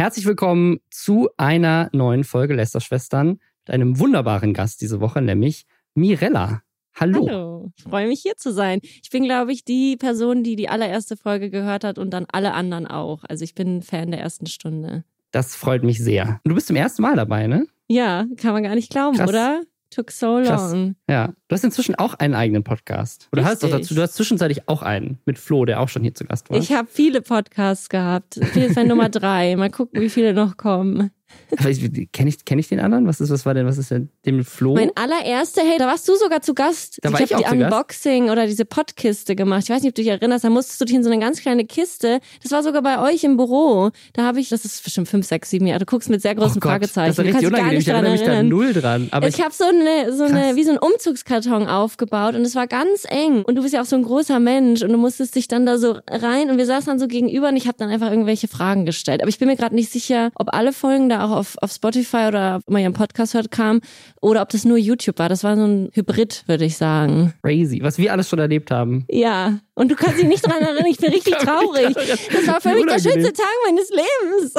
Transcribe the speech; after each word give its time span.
Herzlich 0.00 0.24
willkommen 0.24 0.80
zu 0.90 1.28
einer 1.36 1.90
neuen 1.92 2.24
Folge 2.24 2.54
Lästerschwestern 2.54 3.38
mit 3.66 3.70
einem 3.70 3.98
wunderbaren 3.98 4.54
Gast 4.54 4.80
diese 4.80 4.98
Woche, 4.98 5.20
nämlich 5.20 5.66
Mirella. 5.92 6.62
Hallo. 6.94 7.28
Hallo, 7.28 7.72
ich 7.76 7.82
freue 7.82 8.08
mich 8.08 8.22
hier 8.22 8.34
zu 8.38 8.50
sein. 8.50 8.80
Ich 8.82 9.10
bin, 9.10 9.24
glaube 9.24 9.52
ich, 9.52 9.62
die 9.62 9.98
Person, 9.98 10.42
die 10.42 10.56
die 10.56 10.70
allererste 10.70 11.18
Folge 11.18 11.50
gehört 11.50 11.84
hat 11.84 11.98
und 11.98 12.14
dann 12.14 12.24
alle 12.32 12.54
anderen 12.54 12.86
auch. 12.86 13.24
Also 13.28 13.44
ich 13.44 13.54
bin 13.54 13.82
Fan 13.82 14.10
der 14.10 14.20
ersten 14.20 14.46
Stunde. 14.46 15.04
Das 15.32 15.54
freut 15.54 15.84
mich 15.84 16.02
sehr. 16.02 16.40
Du 16.44 16.54
bist 16.54 16.68
zum 16.68 16.76
ersten 16.76 17.02
Mal 17.02 17.16
dabei, 17.16 17.46
ne? 17.46 17.66
Ja, 17.86 18.24
kann 18.38 18.54
man 18.54 18.62
gar 18.62 18.76
nicht 18.76 18.90
glauben, 18.90 19.18
Krass. 19.18 19.28
oder? 19.28 19.60
Took 19.90 20.10
so 20.12 20.38
long. 20.38 20.44
Krass. 20.44 20.74
Ja. 21.08 21.32
Du 21.48 21.54
hast 21.54 21.64
inzwischen 21.64 21.96
auch 21.96 22.14
einen 22.14 22.34
eigenen 22.34 22.62
Podcast. 22.62 23.28
Oder 23.32 23.44
hast 23.44 23.62
doch 23.62 23.70
dazu, 23.70 23.94
du 23.94 24.02
hast 24.02 24.14
zwischenzeitlich 24.14 24.68
auch 24.68 24.82
einen 24.82 25.18
mit 25.26 25.38
Flo, 25.38 25.64
der 25.64 25.80
auch 25.80 25.88
schon 25.88 26.02
hier 26.02 26.14
zu 26.14 26.24
Gast 26.24 26.48
war. 26.48 26.56
Ich 26.56 26.72
habe 26.72 26.88
viele 26.90 27.22
Podcasts 27.22 27.88
gehabt. 27.88 28.40
Hier 28.54 28.66
ist 28.66 28.76
mein 28.76 28.86
Nummer 28.86 29.08
drei. 29.10 29.56
Mal 29.56 29.70
gucken, 29.70 30.00
wie 30.00 30.08
viele 30.08 30.32
noch 30.32 30.56
kommen. 30.56 31.10
Kenne 32.12 32.30
ich, 32.30 32.44
kenn 32.44 32.58
ich 32.58 32.68
den 32.68 32.80
anderen? 32.80 33.06
Was 33.06 33.20
ist, 33.20 33.30
was 33.30 33.44
war 33.44 33.54
denn, 33.54 33.66
was 33.66 33.78
ist 33.78 33.90
denn 33.90 34.08
dem 34.24 34.44
Flo? 34.44 34.74
Mein 34.74 34.90
allererster, 34.94 35.62
hey, 35.62 35.78
da 35.78 35.86
warst 35.86 36.08
du 36.08 36.14
sogar 36.16 36.42
zu 36.42 36.54
Gast. 36.54 36.98
Da 37.02 37.12
war 37.12 37.20
ich 37.20 37.30
ich 37.30 37.32
habe 37.32 37.42
die 37.42 37.50
zu 37.50 37.58
Gast. 37.58 37.72
Unboxing 37.72 38.30
oder 38.30 38.46
diese 38.46 38.64
Podkiste 38.64 39.34
gemacht. 39.34 39.64
Ich 39.64 39.70
weiß 39.70 39.82
nicht, 39.82 39.90
ob 39.90 39.94
du 39.94 40.02
dich 40.02 40.10
erinnerst. 40.10 40.44
Da 40.44 40.50
musstest 40.50 40.80
du 40.80 40.84
dich 40.84 40.94
in 40.94 41.02
so 41.02 41.10
eine 41.10 41.20
ganz 41.20 41.40
kleine 41.40 41.64
Kiste. 41.64 42.20
Das 42.42 42.52
war 42.52 42.62
sogar 42.62 42.82
bei 42.82 43.00
euch 43.00 43.24
im 43.24 43.36
Büro. 43.36 43.90
Da 44.12 44.24
habe 44.24 44.40
ich, 44.40 44.48
das 44.48 44.64
ist 44.64 44.82
bestimmt 44.84 45.08
fünf, 45.08 45.26
sechs, 45.26 45.50
sieben 45.50 45.66
Jahre. 45.66 45.80
Du 45.80 45.86
guckst 45.86 46.08
mit 46.08 46.22
sehr 46.22 46.32
oh 46.32 46.40
großen 46.40 46.60
Gott, 46.60 46.70
Fragezeichen. 46.70 47.08
Das 47.08 47.16
du 47.16 47.22
richtig 47.22 47.46
unangenehm. 47.46 47.80
Ich 47.80 47.88
erinnere 47.88 48.12
mich 48.12 48.22
da 48.22 48.42
null 48.42 48.72
dran. 48.72 49.08
Aber 49.10 49.28
ich 49.28 49.40
habe 49.40 49.52
so 49.52 49.64
eine, 49.64 50.12
so 50.12 50.24
eine, 50.24 50.40
Krass. 50.40 50.56
wie 50.56 50.64
so 50.64 50.70
ein 50.70 50.78
Umzugskarton 50.78 51.66
aufgebaut 51.66 52.34
und 52.34 52.42
es 52.42 52.54
war 52.54 52.66
ganz 52.66 53.04
eng. 53.08 53.42
Und 53.42 53.56
du 53.56 53.62
bist 53.62 53.74
ja 53.74 53.82
auch 53.82 53.86
so 53.86 53.96
ein 53.96 54.02
großer 54.02 54.38
Mensch 54.40 54.82
und 54.82 54.90
du 54.90 54.98
musstest 54.98 55.34
dich 55.34 55.48
dann 55.48 55.66
da 55.66 55.78
so 55.78 55.98
rein 56.08 56.50
und 56.50 56.58
wir 56.58 56.66
saßen 56.66 56.86
dann 56.86 56.98
so 56.98 57.08
gegenüber 57.08 57.48
und 57.48 57.56
ich 57.56 57.66
habe 57.66 57.78
dann 57.78 57.90
einfach 57.90 58.10
irgendwelche 58.10 58.48
Fragen 58.48 58.86
gestellt. 58.86 59.22
Aber 59.22 59.28
ich 59.28 59.38
bin 59.38 59.48
mir 59.48 59.56
gerade 59.56 59.74
nicht 59.74 59.90
sicher, 59.90 60.30
ob 60.34 60.54
alle 60.54 60.72
Folgen 60.72 61.08
da 61.08 61.19
auch 61.24 61.30
auf, 61.30 61.56
auf 61.60 61.72
Spotify 61.72 62.26
oder 62.28 62.56
ob 62.56 62.70
man 62.70 62.82
einen 62.84 62.94
Podcast 62.94 63.34
hört 63.34 63.50
kamen 63.50 63.80
oder 64.20 64.42
ob 64.42 64.48
das 64.50 64.64
nur 64.64 64.76
YouTube 64.78 65.18
war. 65.18 65.28
Das 65.28 65.44
war 65.44 65.56
so 65.56 65.64
ein 65.64 65.90
Hybrid, 65.92 66.44
würde 66.46 66.64
ich 66.64 66.76
sagen. 66.76 67.32
crazy, 67.42 67.80
was 67.82 67.98
wir 67.98 68.12
alles 68.12 68.28
schon 68.28 68.38
erlebt 68.38 68.70
haben. 68.70 69.04
Ja. 69.10 69.58
Und 69.74 69.90
du 69.90 69.94
kannst 69.96 70.18
dich 70.18 70.26
nicht 70.26 70.46
dran 70.46 70.60
erinnern. 70.60 70.84
Ich 70.86 70.98
bin 70.98 71.10
richtig 71.12 71.34
traurig. 71.38 71.94
Das 71.94 72.46
war 72.46 72.60
für 72.60 72.74
mich 72.74 72.84
der 72.86 72.98
schönste 72.98 73.32
Tag 73.32 73.46
meines 73.66 73.90
Lebens. 73.90 74.54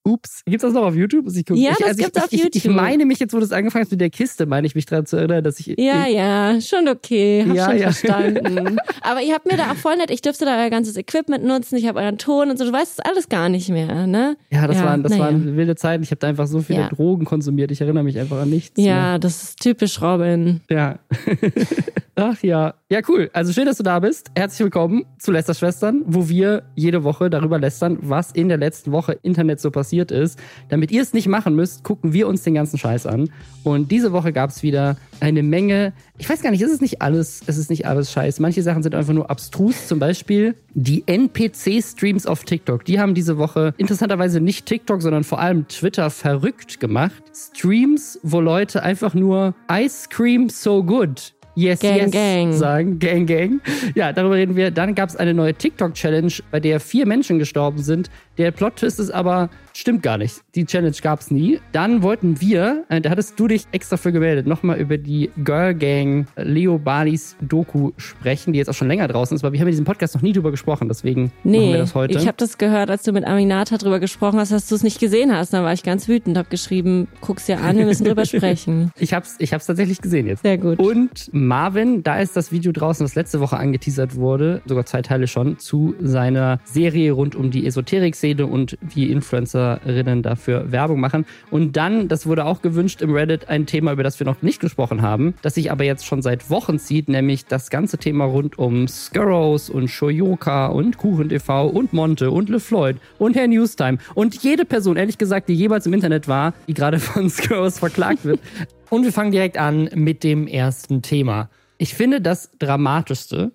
Ups, 0.04 0.42
gibt's 0.44 0.62
das 0.62 0.72
noch 0.72 0.82
auf 0.84 0.94
YouTube? 0.94 1.24
Muss 1.24 1.36
Ich 1.36 1.46
gucken. 1.46 1.62
Ja, 1.62 1.70
ich, 1.72 1.78
das 1.78 1.96
gibt's 1.96 2.16
ich, 2.18 2.22
auf 2.22 2.32
ich, 2.32 2.44
Ich 2.56 2.64
YouTube. 2.64 2.74
meine 2.76 3.06
mich 3.06 3.18
jetzt, 3.18 3.32
wo 3.32 3.38
du 3.38 3.44
es 3.44 3.52
angefangen 3.52 3.84
hast 3.84 3.90
mit 3.92 4.00
der 4.00 4.10
Kiste, 4.10 4.46
meine 4.46 4.66
ich 4.66 4.74
mich 4.74 4.86
daran 4.86 5.06
zu 5.06 5.16
erinnern, 5.16 5.42
dass 5.42 5.58
ich. 5.60 5.68
Ja, 5.78 6.06
ich, 6.06 6.14
ja, 6.14 6.60
schon 6.60 6.88
okay. 6.88 7.46
Hab 7.48 7.56
Ja, 7.56 7.64
schon 7.66 7.78
ja. 7.78 7.92
verstanden. 7.92 8.78
Aber 9.02 9.22
ihr 9.22 9.34
habt 9.34 9.50
mir 9.50 9.56
da 9.56 9.70
auch 9.72 9.76
voll 9.76 9.96
nett, 9.96 10.10
ich 10.10 10.20
dürfte 10.22 10.44
da 10.44 10.60
euer 10.60 10.70
ganzes 10.70 10.96
Equipment 10.96 11.44
nutzen, 11.44 11.76
ich 11.76 11.86
habe 11.86 12.00
euren 12.00 12.18
Ton 12.18 12.50
und 12.50 12.58
so. 12.58 12.64
Du 12.64 12.72
weißt 12.72 13.06
alles 13.10 13.28
gar 13.28 13.48
nicht 13.48 13.68
mehr, 13.68 14.06
ne? 14.06 14.36
Ja, 14.50 14.66
das, 14.66 14.82
waren, 14.82 15.02
das 15.02 15.18
waren 15.18 15.56
wilde 15.56 15.76
Zeiten. 15.76 16.02
Ich 16.02 16.10
habe 16.10 16.18
da 16.20 16.28
einfach 16.28 16.46
so 16.46 16.60
viele 16.60 16.80
Ja. 16.80 16.88
Drogen 16.88 17.24
konsumiert. 17.24 17.70
Ich 17.70 17.80
erinnere 17.80 18.04
mich 18.04 18.18
einfach 18.18 18.40
an 18.40 18.50
nichts. 18.50 18.80
Ja, 18.82 19.18
das 19.18 19.42
ist 19.42 19.60
typisch 19.60 20.00
Robin. 20.00 20.60
Mehr. 20.68 20.98
Ja. 21.26 21.34
Ach 22.16 22.42
ja. 22.42 22.74
Ja, 22.90 23.00
cool. 23.08 23.30
Also 23.32 23.52
schön, 23.52 23.66
dass 23.66 23.76
du 23.76 23.84
da 23.84 24.00
bist. 24.00 24.32
Herzlich 24.34 24.64
willkommen 24.64 25.04
zu 25.18 25.30
Lester 25.30 25.54
Schwestern, 25.54 26.02
wo 26.06 26.28
wir 26.28 26.64
jede 26.74 27.04
Woche 27.04 27.30
darüber 27.30 27.58
lästern, 27.58 27.98
was 28.02 28.32
in 28.32 28.48
der 28.48 28.58
letzten 28.58 28.90
Woche 28.90 29.12
Internet 29.22 29.60
so 29.60 29.70
passiert 29.70 30.10
ist. 30.10 30.36
Damit 30.68 30.90
ihr 30.90 31.02
es 31.02 31.12
nicht 31.12 31.28
machen 31.28 31.54
müsst, 31.54 31.84
gucken 31.84 32.12
wir 32.12 32.26
uns 32.26 32.42
den 32.42 32.54
ganzen 32.54 32.78
Scheiß 32.78 33.06
an. 33.06 33.30
Und 33.62 33.92
diese 33.92 34.10
Woche 34.10 34.32
gab 34.32 34.50
es 34.50 34.64
wieder 34.64 34.96
eine 35.20 35.44
Menge. 35.44 35.92
Ich 36.18 36.28
weiß 36.28 36.42
gar 36.42 36.50
nicht, 36.50 36.62
ist 36.62 36.72
es 36.72 36.80
nicht 36.80 37.00
alles, 37.00 37.42
es 37.46 37.56
ist 37.56 37.70
nicht 37.70 37.86
alles 37.86 38.10
Scheiß. 38.10 38.40
Manche 38.40 38.62
Sachen 38.62 38.82
sind 38.82 38.96
einfach 38.96 39.14
nur 39.14 39.30
abstrus. 39.30 39.86
Zum 39.86 40.00
Beispiel 40.00 40.56
die 40.74 41.04
NPC-Streams 41.06 42.26
auf 42.26 42.42
TikTok. 42.42 42.84
Die 42.84 42.98
haben 42.98 43.14
diese 43.14 43.38
Woche 43.38 43.72
interessanterweise 43.76 44.40
nicht 44.40 44.66
TikTok, 44.66 45.00
sondern 45.00 45.22
vor 45.22 45.38
allem 45.38 45.68
Twitter 45.68 46.10
verrückt 46.10 46.80
gemacht. 46.80 47.22
Streams, 47.32 48.18
wo 48.24 48.40
Leute 48.40 48.82
einfach 48.82 49.14
nur 49.14 49.54
Ice 49.70 50.08
Cream 50.10 50.48
so 50.48 50.82
good. 50.82 51.34
Yes, 51.60 51.80
Gang, 51.80 51.96
yes 51.96 52.10
gang. 52.10 52.52
sagen. 52.54 52.98
Gang, 52.98 53.26
gang. 53.26 53.60
Ja, 53.94 54.12
darüber 54.12 54.36
reden 54.36 54.56
wir. 54.56 54.70
Dann 54.70 54.94
gab 54.94 55.10
es 55.10 55.16
eine 55.16 55.34
neue 55.34 55.52
TikTok-Challenge, 55.52 56.32
bei 56.50 56.58
der 56.58 56.80
vier 56.80 57.06
Menschen 57.06 57.38
gestorben 57.38 57.82
sind. 57.82 58.08
Der 58.40 58.52
Plot-Twist 58.52 58.98
ist 59.00 59.10
aber, 59.10 59.50
stimmt 59.74 60.02
gar 60.02 60.16
nicht. 60.16 60.36
Die 60.54 60.64
Challenge 60.64 60.96
gab 61.02 61.20
es 61.20 61.30
nie. 61.30 61.60
Dann 61.72 62.02
wollten 62.02 62.40
wir, 62.40 62.84
äh, 62.88 62.98
da 63.02 63.10
hattest 63.10 63.38
du 63.38 63.48
dich 63.48 63.64
extra 63.70 63.98
für 63.98 64.12
gemeldet, 64.12 64.46
nochmal 64.46 64.78
über 64.78 64.96
die 64.96 65.30
Girl 65.44 65.74
Gang 65.74 66.26
äh, 66.36 66.44
Leo 66.44 66.78
Balis 66.78 67.36
Doku 67.42 67.90
sprechen, 67.98 68.54
die 68.54 68.58
jetzt 68.58 68.70
auch 68.70 68.74
schon 68.74 68.88
länger 68.88 69.08
draußen 69.08 69.34
ist, 69.34 69.44
aber 69.44 69.52
wir 69.52 69.60
haben 69.60 69.66
in 69.66 69.72
diesem 69.72 69.84
Podcast 69.84 70.14
noch 70.14 70.22
nie 70.22 70.32
drüber 70.32 70.50
gesprochen, 70.50 70.88
deswegen 70.88 71.24
machen 71.24 71.32
Nee, 71.44 71.72
wir 71.72 71.78
das 71.80 71.94
heute. 71.94 72.16
ich 72.18 72.26
habe 72.26 72.38
das 72.38 72.56
gehört, 72.56 72.88
als 72.90 73.02
du 73.02 73.12
mit 73.12 73.26
Aminata 73.26 73.76
drüber 73.76 74.00
gesprochen 74.00 74.38
hast, 74.38 74.52
dass 74.52 74.66
du 74.68 74.74
es 74.74 74.82
nicht 74.82 75.00
gesehen 75.00 75.36
hast. 75.36 75.52
Dann 75.52 75.62
war 75.62 75.74
ich 75.74 75.82
ganz 75.82 76.08
wütend, 76.08 76.38
hab 76.38 76.48
geschrieben, 76.48 77.08
guck's 77.20 77.44
dir 77.44 77.60
an, 77.60 77.76
wir 77.76 77.84
müssen 77.84 78.04
drüber 78.06 78.24
sprechen. 78.24 78.90
ich 78.98 79.12
hab's, 79.12 79.36
ich 79.38 79.52
hab's 79.52 79.66
tatsächlich 79.66 80.00
gesehen 80.00 80.26
jetzt. 80.26 80.44
Sehr 80.44 80.56
gut. 80.56 80.78
Und 80.78 81.28
Marvin, 81.32 82.02
da 82.02 82.18
ist 82.18 82.38
das 82.38 82.52
Video 82.52 82.72
draußen, 82.72 83.04
das 83.04 83.16
letzte 83.16 83.38
Woche 83.40 83.58
angeteasert 83.58 84.16
wurde, 84.16 84.62
sogar 84.64 84.86
zwei 84.86 85.02
Teile 85.02 85.26
schon, 85.26 85.58
zu 85.58 85.94
seiner 86.00 86.58
Serie 86.64 87.12
rund 87.12 87.36
um 87.36 87.50
die 87.50 87.66
Esoterik-Szene 87.66 88.29
und 88.38 88.78
wie 88.80 89.10
Influencerinnen 89.10 90.22
dafür 90.22 90.70
Werbung 90.72 91.00
machen. 91.00 91.26
Und 91.50 91.76
dann, 91.76 92.08
das 92.08 92.26
wurde 92.26 92.44
auch 92.44 92.62
gewünscht 92.62 93.02
im 93.02 93.12
Reddit, 93.12 93.48
ein 93.48 93.66
Thema, 93.66 93.92
über 93.92 94.02
das 94.02 94.20
wir 94.20 94.26
noch 94.26 94.42
nicht 94.42 94.60
gesprochen 94.60 95.02
haben, 95.02 95.34
das 95.42 95.54
sich 95.54 95.70
aber 95.70 95.84
jetzt 95.84 96.06
schon 96.06 96.22
seit 96.22 96.50
Wochen 96.50 96.78
zieht, 96.78 97.08
nämlich 97.08 97.46
das 97.46 97.70
ganze 97.70 97.98
Thema 97.98 98.24
rund 98.24 98.58
um 98.58 98.88
Skurrows 98.88 99.70
und 99.70 99.88
Shoyoka 99.88 100.66
und 100.66 100.98
KuchenTV 100.98 101.66
und 101.66 101.92
Monte 101.92 102.30
und 102.30 102.48
LeFloid 102.48 102.96
und 103.18 103.36
Herr 103.36 103.48
Newstime 103.48 103.98
und 104.14 104.42
jede 104.42 104.64
Person, 104.64 104.96
ehrlich 104.96 105.18
gesagt, 105.18 105.48
die 105.48 105.54
jemals 105.54 105.86
im 105.86 105.92
Internet 105.92 106.28
war, 106.28 106.54
die 106.68 106.74
gerade 106.74 106.98
von 106.98 107.28
Skurrows 107.28 107.78
verklagt 107.78 108.24
wird. 108.24 108.40
Und 108.90 109.04
wir 109.04 109.12
fangen 109.12 109.30
direkt 109.30 109.56
an 109.56 109.88
mit 109.94 110.24
dem 110.24 110.48
ersten 110.48 111.00
Thema. 111.00 111.48
Ich 111.78 111.94
finde, 111.94 112.20
das 112.20 112.50
Dramatischste 112.58 113.52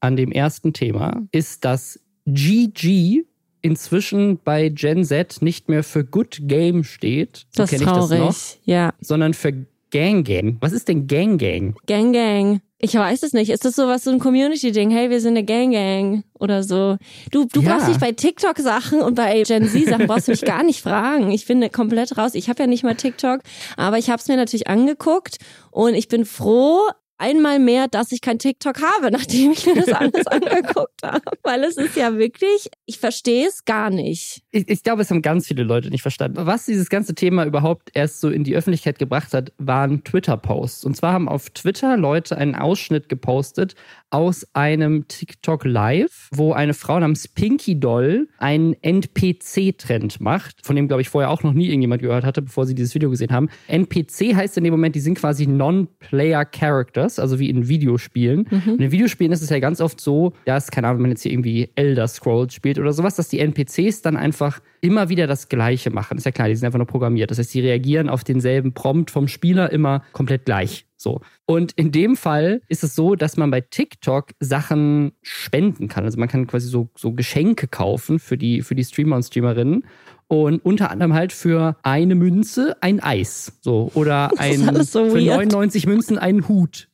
an 0.00 0.14
dem 0.14 0.30
ersten 0.30 0.72
Thema 0.72 1.26
ist, 1.32 1.64
dass 1.64 2.00
GG 2.26 3.24
inzwischen 3.66 4.38
bei 4.42 4.68
Gen 4.70 5.04
Z 5.04 5.42
nicht 5.42 5.68
mehr 5.68 5.82
für 5.84 6.04
Good 6.04 6.38
Game 6.42 6.84
steht. 6.84 7.46
So 7.54 7.62
das 7.64 7.72
ist 7.72 7.80
ich 7.80 7.86
das 7.86 8.08
traurig. 8.08 8.18
noch. 8.20 8.36
Ja. 8.64 8.92
Sondern 9.00 9.34
für 9.34 9.52
Gang 9.90 10.26
Gang. 10.26 10.56
Was 10.60 10.72
ist 10.72 10.88
denn 10.88 11.06
Gang 11.06 11.38
Gang? 11.38 11.76
Gang 11.86 12.12
Gang. 12.12 12.60
Ich 12.78 12.94
weiß 12.94 13.22
es 13.22 13.32
nicht. 13.32 13.50
Ist 13.50 13.64
das 13.64 13.74
sowas, 13.74 14.04
so 14.04 14.10
ein 14.10 14.18
Community-Ding? 14.18 14.90
Hey, 14.90 15.08
wir 15.08 15.20
sind 15.20 15.30
eine 15.36 15.44
Gang 15.44 15.72
Gang 15.72 16.24
oder 16.34 16.62
so. 16.62 16.98
Du, 17.30 17.46
du 17.50 17.62
Ja. 17.62 17.70
brauchst 17.76 17.88
dich 17.88 17.96
bei 17.98 18.12
TikTok-Sachen 18.12 19.00
und 19.00 19.14
bei 19.14 19.42
Gen 19.44 19.66
Z-Sachen 19.66 20.06
brauchst 20.06 20.28
du 20.28 20.32
mich 20.32 20.42
gar 20.42 20.62
nicht 20.62 20.82
fragen. 20.82 21.30
Ich 21.30 21.46
bin 21.46 21.66
komplett 21.72 22.18
raus. 22.18 22.34
Ich 22.34 22.50
habe 22.50 22.62
ja 22.62 22.66
nicht 22.66 22.84
mal 22.84 22.94
TikTok, 22.94 23.40
aber 23.78 23.96
ich 23.96 24.10
habe 24.10 24.20
es 24.20 24.28
mir 24.28 24.36
natürlich 24.36 24.66
angeguckt 24.68 25.38
und 25.70 25.94
ich 25.94 26.08
bin 26.08 26.26
froh, 26.26 26.80
einmal 27.18 27.58
mehr, 27.58 27.88
dass 27.88 28.12
ich 28.12 28.20
kein 28.20 28.38
TikTok 28.38 28.80
habe, 28.82 29.10
nachdem 29.12 29.52
ich 29.52 29.66
mir 29.66 29.74
das 29.74 29.88
alles 29.92 30.26
angeguckt 30.26 31.02
habe. 31.02 31.22
Weil 31.42 31.64
es 31.64 31.76
ist 31.76 31.96
ja 31.96 32.16
wirklich, 32.18 32.68
ich 32.86 32.98
verstehe 32.98 33.46
es 33.46 33.64
gar 33.64 33.90
nicht. 33.90 34.42
Ich, 34.50 34.68
ich 34.68 34.82
glaube, 34.82 35.02
es 35.02 35.10
haben 35.10 35.22
ganz 35.22 35.46
viele 35.46 35.62
Leute 35.62 35.90
nicht 35.90 36.02
verstanden. 36.02 36.46
Was 36.46 36.66
dieses 36.66 36.88
ganze 36.88 37.14
Thema 37.14 37.44
überhaupt 37.44 37.90
erst 37.94 38.20
so 38.20 38.30
in 38.30 38.44
die 38.44 38.56
Öffentlichkeit 38.56 38.98
gebracht 38.98 39.34
hat, 39.34 39.52
waren 39.58 40.04
Twitter-Posts. 40.04 40.84
Und 40.84 40.96
zwar 40.96 41.12
haben 41.12 41.28
auf 41.28 41.50
Twitter 41.50 41.96
Leute 41.96 42.36
einen 42.36 42.54
Ausschnitt 42.54 43.08
gepostet 43.08 43.74
aus 44.10 44.46
einem 44.54 45.08
TikTok 45.08 45.64
Live, 45.64 46.28
wo 46.32 46.52
eine 46.52 46.74
Frau 46.74 46.98
namens 46.98 47.28
Pinky 47.28 47.78
Doll 47.78 48.28
einen 48.38 48.74
NPC-Trend 48.80 50.20
macht, 50.20 50.64
von 50.64 50.76
dem, 50.76 50.88
glaube 50.88 51.02
ich, 51.02 51.08
vorher 51.08 51.30
auch 51.30 51.42
noch 51.42 51.52
nie 51.52 51.66
irgendjemand 51.66 52.02
gehört 52.02 52.24
hatte, 52.24 52.42
bevor 52.42 52.66
sie 52.66 52.74
dieses 52.74 52.94
Video 52.94 53.10
gesehen 53.10 53.32
haben. 53.32 53.48
NPC 53.68 54.34
heißt 54.34 54.56
in 54.56 54.64
dem 54.64 54.72
Moment, 54.72 54.94
die 54.94 55.00
sind 55.00 55.18
quasi 55.18 55.46
Non-Player 55.46 56.44
Characters, 56.44 57.05
also 57.18 57.38
wie 57.38 57.48
in 57.48 57.68
Videospielen. 57.68 58.46
Und 58.66 58.80
in 58.80 58.90
Videospielen 58.90 59.32
ist 59.32 59.42
es 59.42 59.50
ja 59.50 59.58
ganz 59.58 59.80
oft 59.80 60.00
so, 60.00 60.32
dass, 60.44 60.70
keine 60.70 60.88
Ahnung, 60.88 60.98
wenn 60.98 61.02
man 61.02 61.10
jetzt 61.12 61.22
hier 61.22 61.32
irgendwie 61.32 61.70
Elder 61.74 62.08
Scrolls 62.08 62.54
spielt 62.54 62.78
oder 62.78 62.92
sowas, 62.92 63.16
dass 63.16 63.28
die 63.28 63.40
NPCs 63.40 64.02
dann 64.02 64.16
einfach 64.16 64.60
immer 64.80 65.08
wieder 65.08 65.26
das 65.26 65.48
Gleiche 65.48 65.90
machen. 65.90 66.18
Ist 66.18 66.24
ja 66.24 66.32
klar, 66.32 66.48
die 66.48 66.56
sind 66.56 66.66
einfach 66.66 66.78
nur 66.78 66.86
programmiert. 66.86 67.30
Das 67.30 67.38
heißt, 67.38 67.54
die 67.54 67.60
reagieren 67.60 68.08
auf 68.08 68.24
denselben 68.24 68.74
Prompt 68.74 69.10
vom 69.10 69.28
Spieler 69.28 69.72
immer 69.72 70.02
komplett 70.12 70.44
gleich. 70.44 70.86
So. 70.96 71.20
Und 71.44 71.72
in 71.72 71.92
dem 71.92 72.16
Fall 72.16 72.62
ist 72.68 72.82
es 72.82 72.94
so, 72.94 73.14
dass 73.14 73.36
man 73.36 73.50
bei 73.50 73.60
TikTok 73.60 74.30
Sachen 74.40 75.12
spenden 75.22 75.88
kann. 75.88 76.04
Also 76.04 76.18
man 76.18 76.28
kann 76.28 76.46
quasi 76.46 76.68
so, 76.68 76.90
so 76.96 77.12
Geschenke 77.12 77.68
kaufen 77.68 78.18
für 78.18 78.38
die, 78.38 78.62
für 78.62 78.74
die 78.74 78.84
Streamer 78.84 79.16
und 79.16 79.22
Streamerinnen. 79.22 79.84
Und 80.28 80.64
unter 80.64 80.90
anderem 80.90 81.14
halt 81.14 81.32
für 81.32 81.76
eine 81.82 82.16
Münze 82.16 82.76
ein 82.80 83.00
Eis. 83.00 83.52
So. 83.60 83.92
Oder 83.94 84.32
ein, 84.38 84.82
so 84.84 85.10
für 85.10 85.14
weird. 85.14 85.52
99 85.52 85.86
Münzen 85.86 86.18
einen 86.18 86.48
Hut. 86.48 86.88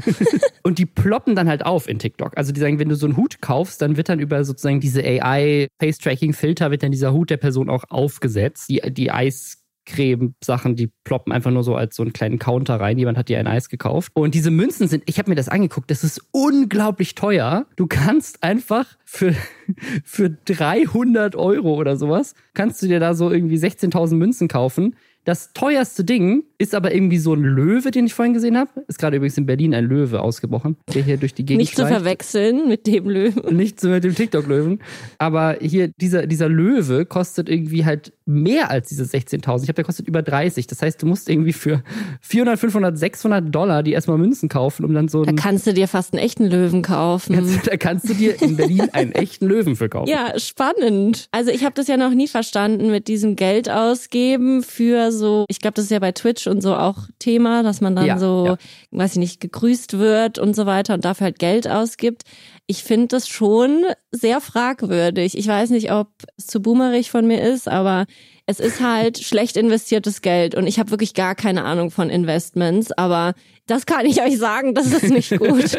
und 0.62 0.78
die 0.78 0.86
ploppen 0.86 1.34
dann 1.34 1.48
halt 1.48 1.66
auf 1.66 1.88
in 1.88 1.98
TikTok. 1.98 2.36
Also 2.36 2.52
die 2.52 2.60
sagen, 2.60 2.78
wenn 2.78 2.88
du 2.88 2.94
so 2.94 3.06
einen 3.06 3.16
Hut 3.16 3.40
kaufst, 3.40 3.82
dann 3.82 3.96
wird 3.96 4.08
dann 4.08 4.20
über 4.20 4.44
sozusagen 4.44 4.78
diese 4.78 5.02
AI 5.02 5.66
Face-Tracking-Filter 5.80 6.70
wird 6.70 6.84
dann 6.84 6.92
dieser 6.92 7.12
Hut 7.12 7.30
der 7.30 7.38
Person 7.38 7.68
auch 7.68 7.84
aufgesetzt. 7.88 8.68
Die, 8.68 8.80
die 8.92 9.10
Eis 9.10 9.59
Eiscreme-Sachen, 9.90 10.76
die 10.76 10.88
ploppen 11.04 11.32
einfach 11.32 11.50
nur 11.50 11.62
so 11.62 11.74
als 11.74 11.96
so 11.96 12.02
einen 12.02 12.12
kleinen 12.12 12.38
Counter 12.38 12.76
rein. 12.76 12.98
Jemand 12.98 13.18
hat 13.18 13.28
dir 13.28 13.38
ein 13.38 13.46
Eis 13.46 13.68
gekauft. 13.68 14.12
Und 14.14 14.34
diese 14.34 14.50
Münzen 14.50 14.88
sind, 14.88 15.04
ich 15.06 15.18
habe 15.18 15.30
mir 15.30 15.36
das 15.36 15.48
angeguckt, 15.48 15.90
das 15.90 16.04
ist 16.04 16.22
unglaublich 16.30 17.14
teuer. 17.14 17.66
Du 17.76 17.86
kannst 17.86 18.42
einfach 18.42 18.86
für, 19.04 19.34
für 20.04 20.30
300 20.30 21.36
Euro 21.36 21.74
oder 21.74 21.96
sowas, 21.96 22.34
kannst 22.54 22.82
du 22.82 22.86
dir 22.86 23.00
da 23.00 23.14
so 23.14 23.30
irgendwie 23.30 23.56
16.000 23.56 24.14
Münzen 24.14 24.48
kaufen. 24.48 24.96
Das 25.24 25.52
teuerste 25.52 26.04
Ding 26.04 26.44
ist 26.60 26.74
aber 26.74 26.94
irgendwie 26.94 27.16
so 27.16 27.32
ein 27.32 27.42
Löwe, 27.42 27.90
den 27.90 28.04
ich 28.04 28.12
vorhin 28.12 28.34
gesehen 28.34 28.58
habe. 28.58 28.70
Ist 28.86 28.98
gerade 28.98 29.16
übrigens 29.16 29.38
in 29.38 29.46
Berlin 29.46 29.74
ein 29.74 29.86
Löwe 29.86 30.20
ausgebrochen, 30.20 30.76
der 30.92 31.02
hier 31.02 31.16
durch 31.16 31.32
die 31.32 31.46
Gegend 31.46 31.62
Nicht 31.62 31.74
zu 31.74 31.86
verwechseln 31.86 32.68
mit 32.68 32.86
dem 32.86 33.08
Löwen. 33.08 33.56
Nicht 33.56 33.82
mit 33.82 34.04
dem 34.04 34.14
TikTok-Löwen. 34.14 34.80
Aber 35.16 35.56
hier, 35.58 35.88
dieser, 35.88 36.26
dieser 36.26 36.50
Löwe 36.50 37.06
kostet 37.06 37.48
irgendwie 37.48 37.86
halt 37.86 38.12
mehr 38.26 38.70
als 38.70 38.88
diese 38.88 39.04
16.000. 39.04 39.32
Ich 39.32 39.40
glaube, 39.40 39.72
der 39.72 39.84
kostet 39.84 40.06
über 40.06 40.20
30. 40.20 40.66
Das 40.66 40.82
heißt, 40.82 41.02
du 41.02 41.06
musst 41.06 41.30
irgendwie 41.30 41.54
für 41.54 41.82
400, 42.20 42.58
500, 42.60 42.98
600 42.98 43.54
Dollar 43.54 43.82
die 43.82 43.92
erstmal 43.92 44.18
Münzen 44.18 44.50
kaufen, 44.50 44.84
um 44.84 44.92
dann 44.92 45.08
so 45.08 45.24
Da 45.24 45.32
kannst 45.32 45.66
du 45.66 45.72
dir 45.72 45.88
fast 45.88 46.12
einen 46.12 46.22
echten 46.22 46.44
Löwen 46.44 46.82
kaufen. 46.82 47.36
Kannst, 47.36 47.66
da 47.66 47.76
kannst 47.78 48.06
du 48.06 48.12
dir 48.12 48.40
in 48.42 48.56
Berlin 48.56 48.88
einen 48.92 49.12
echten 49.12 49.46
Löwen 49.46 49.76
für 49.76 49.88
kaufen. 49.88 50.10
Ja, 50.10 50.38
spannend. 50.38 51.28
Also 51.32 51.50
ich 51.50 51.64
habe 51.64 51.74
das 51.74 51.88
ja 51.88 51.96
noch 51.96 52.12
nie 52.12 52.28
verstanden 52.28 52.90
mit 52.90 53.08
diesem 53.08 53.34
Geld 53.34 53.70
ausgeben 53.70 54.62
für 54.62 55.10
so, 55.10 55.46
ich 55.48 55.60
glaube, 55.60 55.74
das 55.74 55.86
ist 55.86 55.90
ja 55.90 55.98
bei 55.98 56.12
Twitch 56.12 56.49
und 56.50 56.60
so 56.60 56.74
auch 56.74 56.98
Thema, 57.18 57.62
dass 57.62 57.80
man 57.80 57.96
dann 57.96 58.04
Ja, 58.06 58.18
so, 58.18 58.44
ja. 58.46 58.56
weiß 58.90 59.12
ich 59.12 59.18
nicht, 59.18 59.40
gegrüßt 59.40 59.98
wird 59.98 60.38
und 60.38 60.54
so 60.54 60.66
weiter 60.66 60.94
und 60.94 61.04
dafür 61.04 61.26
halt 61.26 61.38
Geld 61.38 61.68
ausgibt. 61.68 62.24
Ich 62.66 62.84
finde 62.84 63.08
das 63.08 63.28
schon 63.28 63.84
sehr 64.10 64.40
fragwürdig. 64.40 65.38
Ich 65.38 65.46
weiß 65.46 65.70
nicht, 65.70 65.92
ob 65.92 66.08
es 66.36 66.46
zu 66.46 66.60
boomerig 66.60 67.10
von 67.10 67.26
mir 67.26 67.40
ist, 67.40 67.68
aber 67.68 68.06
es 68.46 68.60
ist 68.60 68.80
halt 68.80 69.18
schlecht 69.22 69.56
investiertes 69.56 70.20
Geld 70.20 70.54
und 70.54 70.66
ich 70.66 70.78
habe 70.78 70.90
wirklich 70.90 71.14
gar 71.14 71.34
keine 71.34 71.64
Ahnung 71.64 71.90
von 71.90 72.10
Investments, 72.10 72.92
aber 72.92 73.34
das 73.70 73.86
kann 73.86 74.06
ich 74.06 74.20
euch 74.20 74.38
sagen, 74.38 74.74
das 74.74 74.92
ist 74.92 75.10
nicht 75.10 75.38
gut. 75.38 75.78